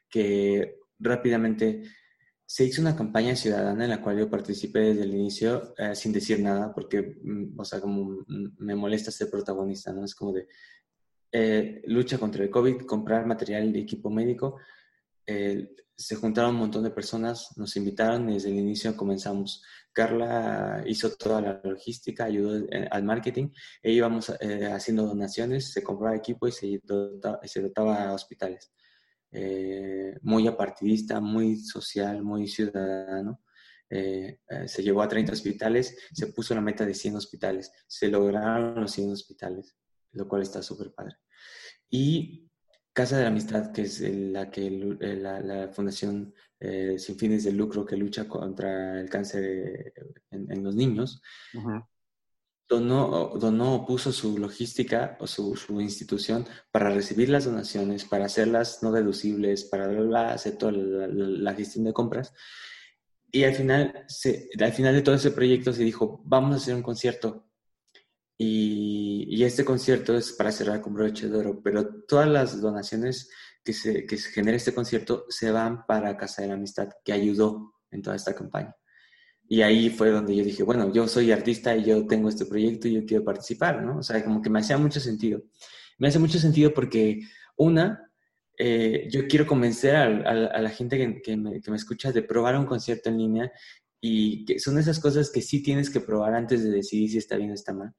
que 0.10 0.80
rápidamente 0.98 1.84
se 2.50 2.64
hizo 2.64 2.82
una 2.82 2.96
campaña 2.96 3.36
ciudadana 3.36 3.84
en 3.84 3.90
la 3.90 4.02
cual 4.02 4.18
yo 4.20 4.30
participé 4.30 4.80
desde 4.80 5.04
el 5.04 5.14
inicio 5.14 5.74
eh, 5.78 5.94
sin 5.94 6.14
decir 6.14 6.40
nada, 6.40 6.74
porque, 6.74 7.18
mm, 7.22 7.60
o 7.60 7.66
sea, 7.66 7.82
como 7.82 8.24
me 8.60 8.74
molesta 8.74 9.12
ser 9.12 9.30
protagonista, 9.30 9.92
¿no? 9.92 10.06
Es 10.06 10.16
como 10.16 10.32
de 10.32 10.48
eh, 11.34 11.82
lucha 11.88 12.18
contra 12.18 12.44
el 12.44 12.50
COVID, 12.50 12.86
comprar 12.86 13.26
material 13.26 13.74
de 13.74 13.80
equipo 13.80 14.10
médico. 14.10 14.58
se 15.96 16.16
juntaron 16.16 16.52
un 16.52 16.62
montón 16.62 16.84
de 16.84 16.92
personas, 16.92 17.50
nos 17.58 17.76
invitaron 17.76 18.30
y 18.30 18.36
desde 18.36 18.50
el 18.50 18.58
inicio 18.58 18.96
comenzamos. 18.96 19.64
Carla 19.92 20.84
hizo 20.88 21.12
toda 21.18 21.42
la 21.42 21.62
logística, 21.64 22.26
ayudó 22.26 22.58
eh, 22.72 22.88
al 22.92 23.04
marketing, 23.04 23.50
e 23.84 23.92
íbamos 23.92 24.30
haciendo 24.72 25.06
donaciones, 25.06 25.74
se 25.74 25.84
compraba 25.84 26.16
equipo 26.16 26.48
y 26.48 26.52
se 26.52 26.80
se 27.46 27.62
dotaba 27.62 28.04
a 28.10 28.14
hospitales. 28.14 28.72
Eh, 29.32 30.18
muy 30.22 30.48
apartidista, 30.48 31.20
muy 31.20 31.58
social, 31.58 32.24
muy 32.24 32.48
ciudadano. 32.48 33.42
Eh, 33.90 34.40
eh, 34.50 34.68
se 34.68 34.84
llegó 34.84 35.02
a 35.02 35.08
30 35.08 35.32
hospitales, 35.32 35.98
se 36.14 36.28
puso 36.28 36.54
la 36.54 36.62
meta 36.62 36.86
de 36.86 36.94
100 36.94 37.16
hospitales, 37.16 37.72
se 37.88 38.10
lograron 38.10 38.82
los 38.82 38.92
100 38.92 39.12
hospitales, 39.12 39.78
lo 40.12 40.28
cual 40.28 40.42
está 40.42 40.62
súper 40.62 40.94
padre. 40.94 41.16
Y 41.90 42.50
Casa 42.92 43.18
de 43.18 43.24
la 43.24 43.30
Amistad, 43.30 43.72
que 43.72 43.84
es 43.84 44.02
la, 44.02 44.50
que, 44.50 44.72
la, 44.72 45.70
fundación 45.72 46.34
sin 46.60 47.16
fines 47.16 47.44
de 47.44 47.52
lucro 47.52 47.86
que 47.86 47.96
lucha 47.96 48.28
contra 48.28 49.00
el 49.00 49.08
cáncer 49.08 49.94
en, 50.32 50.64
los 50.64 50.74
niños, 50.74 51.22
donó, 52.68 53.34
donó 53.40 53.86
puso 53.86 54.12
su 54.12 54.38
logística 54.38 55.18
o 55.20 55.28
su, 55.28 55.56
su, 55.56 55.80
institución 55.80 56.46
para 56.72 56.90
recibir 56.90 57.30
las 57.30 57.46
donaciones, 57.46 58.06
para 58.06 58.26
hacerlas 58.26 58.84
no 58.84 58.92
deducibles, 58.92 59.64
para 59.66 60.34
hacer 60.34 60.58
toda 60.58 60.74
la, 60.74 61.54
gestión 61.54 61.86
de 61.86 61.94
compras. 61.94 62.34
Y 63.32 63.44
al 63.44 63.56
final, 63.56 64.06
se, 64.08 64.50
al 64.60 64.74
final 64.74 64.94
de 64.94 65.02
todo 65.02 65.16
ese 65.16 65.32
proyecto 65.32 65.74
se 65.74 65.84
dijo, 65.84 66.22
vamos 66.26 66.54
a 66.54 66.58
hacer 66.58 66.76
un 66.76 66.84
concierto. 66.84 67.46
Y, 68.38 69.26
y 69.30 69.44
este 69.44 69.66
concierto 69.66 70.16
es 70.16 70.32
para 70.32 70.52
cerrar 70.52 70.82
con 70.82 70.94
broche 70.94 71.28
de 71.28 71.38
oro, 71.38 71.62
pero 71.64 72.04
todas 72.08 72.28
las 72.28 72.62
donaciones 72.62 73.30
que 73.64 73.74
se, 73.74 74.06
que 74.06 74.18
se 74.18 74.30
genera 74.32 74.58
este 74.58 74.74
concierto 74.74 75.26
se 75.30 75.52
van 75.52 75.86
para 75.86 76.16
Casa 76.18 76.42
de 76.42 76.50
la 76.50 76.54
Amistad, 76.54 76.90
que 77.04 77.14
ayudó 77.14 77.74
en 77.92 78.02
toda 78.02 78.16
esta 78.16 78.36
campaña. 78.36 78.76
Y 79.50 79.62
ahí 79.62 79.90
fue 79.90 80.10
donde 80.10 80.36
yo 80.36 80.44
dije, 80.44 80.64
bueno, 80.64 80.92
yo 80.92 81.08
soy 81.08 81.32
artista 81.32 81.76
y 81.76 81.86
yo 81.86 82.06
tengo 82.06 82.30
este 82.30 82.46
proyecto 82.46 82.88
y 82.88 82.94
yo 82.96 83.06
quiero 83.06 83.24
participar, 83.24 83.82
¿no? 83.84 84.00
O 84.00 84.04
sea, 84.04 84.24
como 84.24 84.42
que 84.42 84.50
me 84.50 84.60
hacía 84.60 84.78
mucho 84.78 85.00
sentido. 85.00 85.42
Me 85.98 86.10
hace 86.10 86.20
mucho 86.20 86.38
sentido 86.38 86.74
porque, 86.74 87.22
una, 87.56 88.12
eh, 88.58 89.08
yo 89.10 89.28
quiero 89.28 89.46
convencer 89.48 89.96
a, 89.96 90.34
la 90.60 90.70
gente 90.70 90.98
que, 90.98 91.08
me, 91.38 91.62
que, 91.62 91.72
me, 91.72 91.78
escucha 91.78 92.12
de 92.12 92.24
probar 92.24 92.58
un 92.58 92.66
concierto 92.66 93.10
en 93.10 93.18
línea 93.18 93.52
y 94.02 94.46
que 94.46 94.60
son 94.60 94.78
esas 94.80 95.00
cosas 95.00 95.30
que 95.30 95.42
sí 95.42 95.62
tienes 95.64 95.90
que 95.90 96.02
probar 96.02 96.34
antes 96.34 96.64
de 96.64 96.72
decidir 96.72 97.12
si 97.12 97.18
está 97.18 97.38
bien 97.38 97.52
o 97.52 97.54
está 97.54 97.74
mal. 97.74 97.94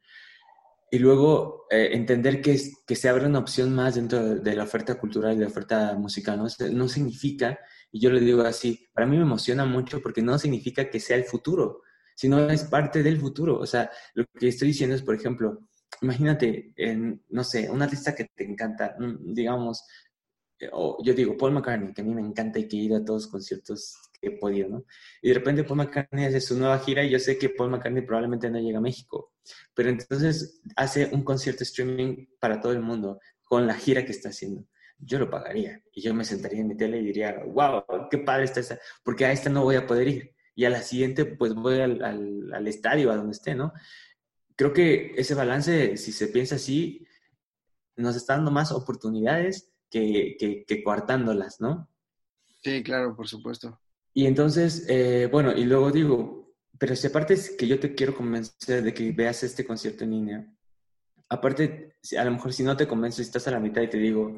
Y 0.91 0.99
luego 0.99 1.67
eh, 1.71 1.91
entender 1.93 2.41
que, 2.41 2.59
que 2.87 2.97
se 2.97 3.09
abre 3.09 3.27
una 3.27 3.39
opción 3.39 3.75
más 3.75 3.95
dentro 3.95 4.37
de, 4.37 4.57
la 4.57 4.65
oferta 4.65 4.99
cultural 4.99 5.33
y 5.35 5.37
de 5.37 5.43
la 5.43 5.51
oferta 5.51 5.95
musical, 5.95 6.39
¿no? 6.39 6.47
No 6.73 6.89
significa 6.89 7.59
y 7.91 8.01
yo 8.01 8.11
le 8.11 8.21
digo 8.21 8.43
así, 8.43 8.89
para 8.93 9.07
mí 9.07 9.17
me 9.17 9.23
emociona 9.23 9.65
mucho 9.65 10.01
porque 10.03 10.23
no 10.23 10.39
significa 10.39 10.91
que 10.91 11.01
sea 11.01 11.17
el 11.17 11.25
futuro, 11.25 11.83
sino 12.15 12.49
es 12.51 12.65
parte 12.65 13.03
del 13.03 13.19
futuro. 13.19 13.59
O 13.59 13.67
sea, 13.67 13.91
lo 14.15 14.25
que 14.39 14.49
estoy 14.49 14.69
diciendo 14.69 14.95
es, 14.95 15.03
por 15.03 15.15
ejemplo, 15.15 15.69
imagínate, 16.03 16.73
en, 16.77 17.23
no 17.29 17.45
sé, 17.45 17.71
un 17.71 17.83
artista 17.83 18.15
que 18.15 18.27
te 18.35 18.45
encanta, 18.45 18.97
digamos, 19.21 19.85
eh, 20.61 20.69
o 20.73 20.99
yo 21.03 21.15
digo 21.15 21.37
Paul 21.37 21.53
McCartney, 21.53 21.95
que 21.95 22.03
a 22.03 22.05
mí 22.05 22.15
me 22.15 22.21
encanta 22.21 22.59
y 22.59 22.69
que 22.69 22.77
he 22.77 22.81
ido 22.81 22.97
a 22.97 23.05
todos 23.05 23.23
los 23.23 23.31
conciertos 23.31 23.97
que 24.21 24.29
he 24.29 24.31
podido, 24.33 24.69
¿no? 24.69 24.85
Y 25.23 25.29
de 25.29 25.35
repente 25.35 25.65
Paul 25.65 25.79
McCartney 25.79 26.25
hace 26.25 26.41
su 26.41 26.59
nueva 26.59 26.79
gira 26.81 27.05
y 27.05 27.11
yo 27.11 27.19
sé 27.19 27.39
que 27.39 27.51
Paul 27.51 27.71
McCartney 27.71 28.05
probablemente 28.05 28.51
no 28.51 28.59
llega 28.59 28.79
a 28.79 28.83
México, 28.83 29.33
pero 29.75 29.89
entonces 29.91 30.61
hace 30.77 31.09
un 31.13 31.23
concierto 31.23 31.63
streaming 31.63 32.27
para 32.41 32.61
todo 32.61 32.73
el 32.73 32.81
mundo 32.81 33.21
con 33.45 33.67
la 33.67 33.75
gira 33.75 34.05
que 34.05 34.13
está 34.13 34.31
haciendo 34.31 34.67
yo 34.99 35.19
lo 35.19 35.31
pagaría. 35.31 35.83
Y 35.93 36.03
yo 36.03 36.15
me 36.15 36.25
sentaría 36.25 36.61
en 36.61 36.69
mi 36.69 36.77
tele 36.77 36.99
y 36.99 37.07
diría, 37.07 37.43
wow, 37.47 37.85
qué 38.11 38.19
padre 38.19 38.45
está 38.45 38.61
esta, 38.61 38.79
porque 39.03 39.25
a 39.25 39.33
esta 39.33 39.51
no 39.51 39.63
voy 39.63 39.77
a 39.77 39.87
poder 39.87 40.09
ir. 40.09 40.35
Y 40.55 40.65
a 40.65 40.71
la 40.71 40.83
siguiente, 40.83 41.25
pues 41.25 41.55
voy 41.55 41.81
al, 41.81 42.03
al, 42.53 42.67
estadio, 42.67 43.13
a 43.13 43.17
donde 43.17 43.33
esté, 43.33 43.55
¿no? 43.55 43.73
Creo 44.57 44.73
que 44.73 45.13
ese 45.17 45.35
balance, 45.35 45.97
si 45.97 46.11
se 46.11 46.27
piensa 46.29 46.57
así, 46.57 47.07
nos 47.97 48.17
está 48.17 48.35
dando 48.35 48.51
más 48.51 48.73
oportunidades 48.73 49.73
que, 49.89 50.65
que, 50.67 50.83
coartándolas, 50.83 51.61
¿no? 51.61 51.89
Sí, 52.63 52.83
claro, 52.83 53.15
por 53.15 53.29
supuesto. 53.29 53.81
Y 54.13 54.27
entonces, 54.27 54.85
eh, 54.89 55.29
bueno, 55.31 55.53
y 55.53 55.65
luego 55.65 55.93
digo, 55.93 56.55
pero 56.77 56.97
si 56.97 57.07
aparte 57.07 57.35
es 57.35 57.51
que 57.51 57.69
yo 57.69 57.79
te 57.79 57.95
quiero 57.95 58.17
convencer 58.17 58.83
de 58.83 58.93
que 58.93 59.13
veas 59.13 59.45
este 59.45 59.65
concierto 59.65 60.03
en 60.03 60.11
línea, 60.11 60.55
aparte, 61.29 61.97
a 62.19 62.25
lo 62.25 62.33
mejor 62.33 62.53
si 62.53 62.63
no 62.63 62.77
te 62.77 62.89
convenzo 62.89 63.23
estás 63.23 63.47
a 63.47 63.53
la 63.53 63.61
mitad 63.61 63.83
y 63.83 63.91
te 63.91 63.99
digo, 63.99 64.37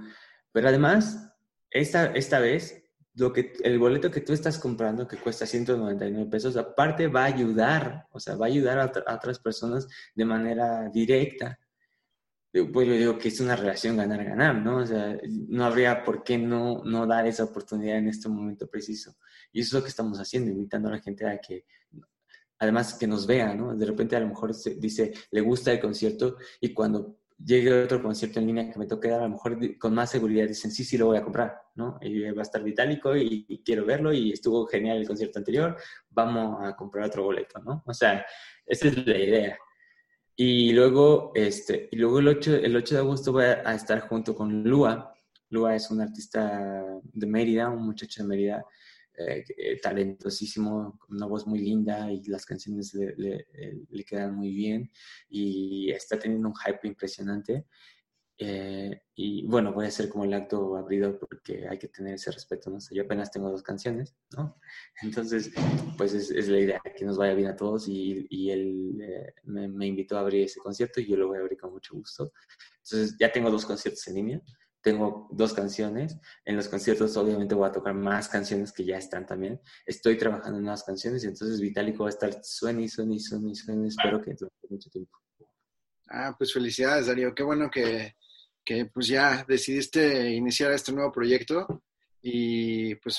pero 0.53 0.68
además, 0.68 1.32
esta, 1.70 2.07
esta 2.07 2.40
vez, 2.40 2.82
lo 3.14 3.32
que, 3.32 3.53
el 3.62 3.78
boleto 3.78 4.11
que 4.11 4.20
tú 4.20 4.32
estás 4.32 4.59
comprando, 4.59 5.07
que 5.07 5.16
cuesta 5.16 5.46
199 5.46 6.30
pesos, 6.30 6.57
aparte 6.57 7.09
va 7.09 7.22
a 7.22 7.26
ayudar, 7.26 8.07
o 8.11 8.20
sea, 8.20 8.36
va 8.36 8.46
a 8.46 8.48
ayudar 8.48 8.78
a, 8.78 9.14
otras 9.14 9.38
personas 9.38 9.88
de 10.14 10.24
manera 10.24 10.88
directa. 10.88 11.59
Pues 12.53 12.88
yo 12.88 12.94
digo 12.94 13.18
que 13.18 13.28
es 13.28 13.38
una 13.40 13.55
relación 13.55 13.96
ganar-ganar, 13.96 14.57
¿no? 14.57 14.78
O 14.78 14.86
sea, 14.86 15.16
no 15.48 15.64
habría 15.64 16.03
por 16.03 16.24
qué 16.24 16.36
no, 16.36 16.82
no 16.84 17.07
dar 17.07 17.26
esa 17.26 17.44
oportunidad 17.44 17.98
en 17.98 18.09
este 18.09 18.28
momento 18.28 18.68
preciso. 18.68 19.16
Y 19.53 19.61
eso 19.61 19.68
es 19.68 19.72
lo 19.74 19.82
que 19.84 19.90
estamos 19.90 20.18
haciendo, 20.18 20.51
invitando 20.51 20.88
a 20.88 20.92
la 20.92 20.98
gente 21.01 21.28
a 21.28 21.38
que 21.38 21.64
además 22.61 22.94
que 22.94 23.07
nos 23.07 23.26
vea, 23.26 23.55
¿no? 23.55 23.74
De 23.74 23.86
repente 23.86 24.16
a 24.16 24.20
lo 24.20 24.28
mejor 24.28 24.55
dice, 24.78 25.12
le 25.30 25.40
gusta 25.40 25.72
el 25.72 25.80
concierto 25.80 26.36
y 26.61 26.74
cuando 26.74 27.19
llegue 27.45 27.82
otro 27.82 28.03
concierto 28.03 28.38
en 28.38 28.47
línea 28.47 28.70
que 28.70 28.78
me 28.78 28.86
toque 28.86 29.09
dar, 29.09 29.20
a 29.20 29.24
lo 29.24 29.30
mejor 29.30 29.78
con 29.78 29.95
más 29.95 30.11
seguridad 30.11 30.47
dicen, 30.47 30.70
sí, 30.70 30.84
sí, 30.84 30.99
lo 30.99 31.07
voy 31.07 31.18
a 31.18 31.22
comprar, 31.22 31.61
¿no? 31.74 31.99
Y 32.01 32.30
va 32.30 32.41
a 32.41 32.43
estar 32.43 32.62
vitálico 32.62 33.16
y, 33.16 33.62
quiero 33.64 33.84
verlo 33.84 34.12
y 34.12 34.32
estuvo 34.32 34.66
genial 34.66 34.99
el 34.99 35.07
concierto 35.07 35.38
anterior, 35.38 35.76
vamos 36.11 36.59
a 36.62 36.76
comprar 36.76 37.07
otro 37.07 37.24
boleto, 37.24 37.59
¿no? 37.61 37.82
O 37.86 37.95
sea, 37.95 38.24
esa 38.66 38.88
es 38.88 39.07
la 39.07 39.18
idea. 39.18 39.59
Y 40.36 40.72
luego, 40.72 41.32
este, 41.34 41.88
y 41.91 41.97
luego 41.97 42.18
el 42.18 42.28
8, 42.28 42.57
el 42.57 42.76
8 42.76 42.95
de 42.95 43.01
agosto 43.01 43.32
voy 43.32 43.45
a, 43.45 43.74
estar 43.74 44.01
junto 44.01 44.34
con 44.34 44.64
Lua. 44.64 45.14
Lua 45.51 45.74
es 45.76 45.91
un 45.91 46.01
artista 46.01 46.84
de 47.03 47.26
Mérida, 47.26 47.68
un 47.68 47.84
muchacho 47.84 48.22
de 48.22 48.28
Mérida, 48.28 48.64
eh, 49.28 49.44
eh, 49.56 49.80
talentosísimo, 49.80 50.98
una 51.08 51.26
voz 51.26 51.46
muy 51.46 51.58
linda 51.58 52.10
y 52.10 52.22
las 52.24 52.46
canciones 52.46 52.94
le, 52.94 53.14
le, 53.16 53.46
le, 53.88 54.04
quedan 54.04 54.34
muy 54.34 54.52
bien 54.54 54.90
y 55.28 55.90
está 55.90 56.18
teniendo 56.18 56.48
un 56.48 56.54
hype 56.54 56.86
impresionante. 56.88 57.66
Eh, 58.38 59.02
y 59.14 59.46
bueno, 59.46 59.74
voy 59.74 59.84
a 59.84 59.88
hacer 59.88 60.08
como 60.08 60.24
el 60.24 60.32
acto 60.32 60.74
abridor 60.76 61.18
porque 61.18 61.68
hay 61.68 61.78
que 61.78 61.88
tener 61.88 62.14
ese 62.14 62.30
respeto, 62.30 62.70
¿no? 62.70 62.80
sé 62.80 62.94
yo 62.94 63.02
apenas 63.02 63.30
tengo 63.30 63.50
dos 63.50 63.62
canciones, 63.62 64.16
¿no? 64.34 64.58
Entonces, 65.02 65.52
pues 65.98 66.14
es, 66.14 66.30
es 66.30 66.48
la 66.48 66.58
idea, 66.58 66.82
que 66.96 67.04
nos 67.04 67.18
vaya 67.18 67.34
bien 67.34 67.48
a 67.48 67.56
todos 67.56 67.86
y, 67.88 68.26
y 68.30 68.50
él 68.50 69.34
me, 69.44 69.68
me, 69.68 69.86
invitó 69.86 70.16
a 70.16 70.20
abrir 70.20 70.44
ese 70.44 70.58
concierto 70.60 71.00
y 71.00 71.06
yo 71.08 71.18
lo 71.18 71.28
voy 71.28 71.36
a 71.36 71.42
abrir 71.42 71.58
con 71.58 71.72
mucho 71.72 71.94
gusto. 71.94 72.32
Entonces, 72.82 73.16
ya 73.20 73.30
tengo 73.30 73.50
dos 73.50 73.66
conciertos 73.66 74.08
en 74.08 74.14
línea 74.14 74.42
tengo 74.83 75.28
dos 75.31 75.53
canciones. 75.53 76.16
En 76.45 76.57
los 76.57 76.68
conciertos 76.68 77.16
obviamente 77.16 77.55
voy 77.55 77.68
a 77.68 77.72
tocar 77.72 77.95
más 77.95 78.28
canciones 78.28 78.72
que 78.72 78.85
ya 78.85 78.97
están 78.97 79.26
también. 79.26 79.61
Estoy 79.87 80.16
trabajando 80.16 80.59
en 80.59 80.64
nuevas 80.64 80.85
canciones 80.85 81.24
y 81.24 81.26
entonces 81.26 81.61
Vitálico 81.61 82.05
va 82.05 82.09
a 82.09 82.12
estar 82.12 82.43
suene 82.43 82.83
y 82.83 82.89
suene 82.89 83.16
y 83.16 83.20
suene 83.20 83.51
y 83.51 83.55
suene. 83.55 83.89
Espero 83.89 84.20
que 84.22 84.35
durante 84.35 84.68
mucho 84.68 84.91
tiempo. 84.91 85.18
Ah, 86.09 86.35
pues 86.37 86.53
felicidades, 86.53 87.07
Darío. 87.07 87.35
Qué 87.35 87.43
bueno 87.43 87.70
que, 87.70 88.16
que 88.64 88.87
pues 88.87 89.07
ya 89.07 89.45
decidiste 89.47 90.31
iniciar 90.31 90.72
este 90.72 90.93
nuevo 90.93 91.12
proyecto 91.12 91.83
y 92.22 92.95
pues 92.97 93.18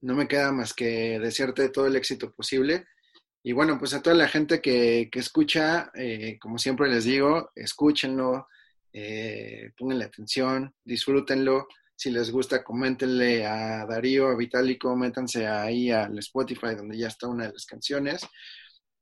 no 0.00 0.14
me 0.14 0.28
queda 0.28 0.52
más 0.52 0.74
que 0.74 1.18
desearte 1.18 1.68
todo 1.68 1.86
el 1.86 1.96
éxito 1.96 2.32
posible. 2.32 2.86
Y 3.42 3.52
bueno, 3.52 3.78
pues 3.78 3.94
a 3.94 4.02
toda 4.02 4.16
la 4.16 4.26
gente 4.26 4.60
que, 4.60 5.08
que 5.10 5.20
escucha, 5.20 5.92
eh, 5.94 6.36
como 6.40 6.58
siempre 6.58 6.88
les 6.88 7.04
digo, 7.04 7.50
escúchenlo, 7.54 8.48
eh, 8.98 9.72
pónganle 9.76 10.06
atención, 10.06 10.74
disfrútenlo. 10.82 11.68
Si 11.94 12.10
les 12.10 12.30
gusta, 12.30 12.64
coméntenle 12.64 13.44
a 13.44 13.84
Darío, 13.84 14.28
a 14.28 14.36
Vitalico, 14.36 14.96
métanse 14.96 15.46
ahí 15.46 15.90
al 15.90 16.18
Spotify 16.18 16.74
donde 16.74 16.96
ya 16.96 17.08
está 17.08 17.28
una 17.28 17.46
de 17.46 17.52
las 17.52 17.66
canciones. 17.66 18.26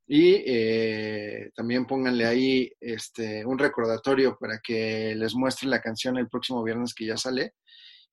Y 0.08 0.42
eh, 0.46 1.52
también 1.54 1.86
pónganle 1.86 2.26
ahí 2.26 2.72
este, 2.80 3.46
un 3.46 3.56
recordatorio 3.56 4.36
para 4.36 4.58
que 4.58 5.14
les 5.14 5.32
muestre 5.36 5.68
la 5.68 5.80
canción 5.80 6.16
el 6.18 6.28
próximo 6.28 6.64
viernes 6.64 6.92
que 6.92 7.06
ya 7.06 7.16
sale. 7.16 7.54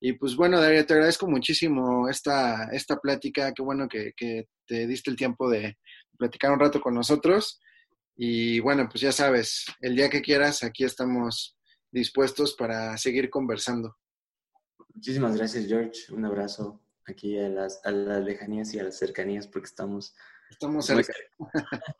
Y 0.00 0.12
pues 0.12 0.36
bueno, 0.36 0.60
Daria, 0.60 0.86
te 0.86 0.94
agradezco 0.94 1.26
muchísimo 1.26 2.08
esta, 2.08 2.68
esta 2.72 2.96
plática. 2.98 3.52
Qué 3.52 3.62
bueno 3.62 3.88
que, 3.88 4.12
que 4.16 4.46
te 4.66 4.86
diste 4.86 5.10
el 5.10 5.16
tiempo 5.16 5.50
de 5.50 5.78
platicar 6.16 6.52
un 6.52 6.60
rato 6.60 6.80
con 6.80 6.94
nosotros. 6.94 7.60
Y 8.16 8.60
bueno, 8.60 8.88
pues 8.88 9.00
ya 9.00 9.10
sabes, 9.10 9.64
el 9.80 9.96
día 9.96 10.08
que 10.08 10.22
quieras, 10.22 10.62
aquí 10.62 10.84
estamos 10.84 11.56
dispuestos 11.92 12.54
para 12.54 12.96
seguir 12.98 13.30
conversando. 13.30 13.96
Muchísimas 14.94 15.36
gracias, 15.36 15.66
George. 15.66 16.12
Un 16.12 16.24
abrazo 16.24 16.80
aquí 17.06 17.38
a 17.38 17.48
las, 17.48 17.80
a 17.84 17.90
las 17.90 18.24
lejanías 18.24 18.72
y 18.74 18.80
a 18.80 18.84
las 18.84 18.98
cercanías 18.98 19.46
porque 19.46 19.66
estamos... 19.66 20.14
Estamos 20.50 20.84
cerca. 20.84 21.14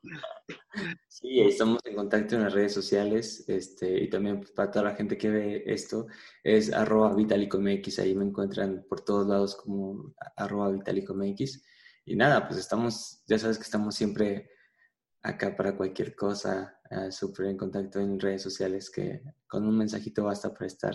sí, 1.09 1.41
estamos 1.41 1.81
en 1.85 1.95
contacto 1.95 2.35
en 2.35 2.43
las 2.43 2.53
redes 2.53 2.75
sociales 2.75 3.45
este, 3.49 4.03
y 4.03 4.11
también 4.11 4.41
pues, 4.41 4.51
para 4.51 4.71
toda 4.71 4.85
la 4.87 4.95
gente 4.95 5.17
que 5.17 5.31
ve 5.31 5.63
esto 5.67 6.07
es 6.45 6.71
arroba 6.71 7.15
vitalicomx, 7.15 7.99
ahí 7.99 8.15
me 8.15 8.27
encuentran 8.27 8.85
por 8.91 9.01
todos 9.01 9.27
lados 9.27 9.57
como 9.57 10.15
arroba 10.37 10.71
vitalicomx. 10.71 11.63
Y 12.05 12.15
nada, 12.15 12.47
pues 12.47 12.61
estamos, 12.61 13.23
ya 13.27 13.39
sabes 13.39 13.57
que 13.57 13.65
estamos 13.65 13.95
siempre 13.95 14.51
acá 15.23 15.57
para 15.57 15.77
cualquier 15.77 16.15
cosa, 16.15 16.79
uh, 16.91 17.11
súper 17.11 17.47
en 17.47 17.57
contacto 17.57 18.01
en 18.01 18.19
redes 18.19 18.43
sociales, 18.43 18.91
que 18.91 19.23
con 19.47 19.67
un 19.67 19.79
mensajito 19.79 20.25
basta 20.25 20.53
para 20.53 20.67
estar, 20.67 20.95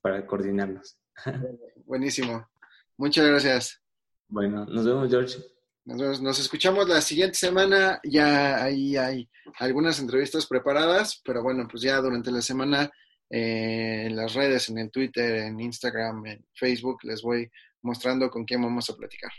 para 0.00 0.26
coordinarnos. 0.26 0.98
Buenísimo. 1.84 2.48
Muchas 2.96 3.26
gracias. 3.26 3.82
Bueno, 4.28 4.64
nos 4.64 4.86
vemos, 4.86 5.10
George. 5.10 5.38
Nos, 5.84 6.20
nos 6.20 6.38
escuchamos 6.38 6.88
la 6.88 7.00
siguiente 7.00 7.36
semana. 7.36 8.00
Ya 8.02 8.62
ahí 8.62 8.96
hay 8.96 9.28
algunas 9.58 10.00
entrevistas 10.00 10.46
preparadas, 10.46 11.20
pero 11.24 11.42
bueno, 11.42 11.68
pues 11.70 11.82
ya 11.82 12.00
durante 12.00 12.32
la 12.32 12.42
semana 12.42 12.90
eh, 13.30 14.04
en 14.06 14.16
las 14.16 14.34
redes, 14.34 14.68
en 14.68 14.78
el 14.78 14.90
Twitter, 14.90 15.36
en 15.36 15.60
Instagram, 15.60 16.26
en 16.26 16.46
Facebook, 16.54 17.04
les 17.04 17.22
voy 17.22 17.50
mostrando 17.82 18.30
con 18.30 18.44
quién 18.44 18.62
vamos 18.62 18.88
a 18.90 18.96
platicar. 18.96 19.30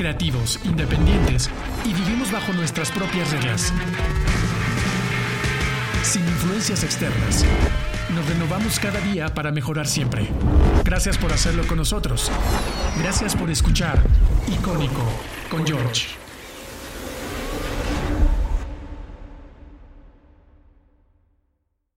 Creativos, 0.00 0.58
independientes 0.64 1.50
y 1.84 1.92
vivimos 1.92 2.32
bajo 2.32 2.54
nuestras 2.54 2.90
propias 2.90 3.30
reglas. 3.32 3.70
Sin 6.02 6.22
influencias 6.22 6.84
externas. 6.84 7.44
Nos 8.14 8.26
renovamos 8.26 8.80
cada 8.80 8.98
día 9.00 9.28
para 9.34 9.52
mejorar 9.52 9.86
siempre. 9.86 10.26
Gracias 10.86 11.18
por 11.18 11.30
hacerlo 11.34 11.66
con 11.66 11.76
nosotros. 11.76 12.32
Gracias 12.98 13.36
por 13.36 13.50
escuchar 13.50 14.02
Icónico 14.48 15.02
con 15.50 15.66
George. 15.66 16.19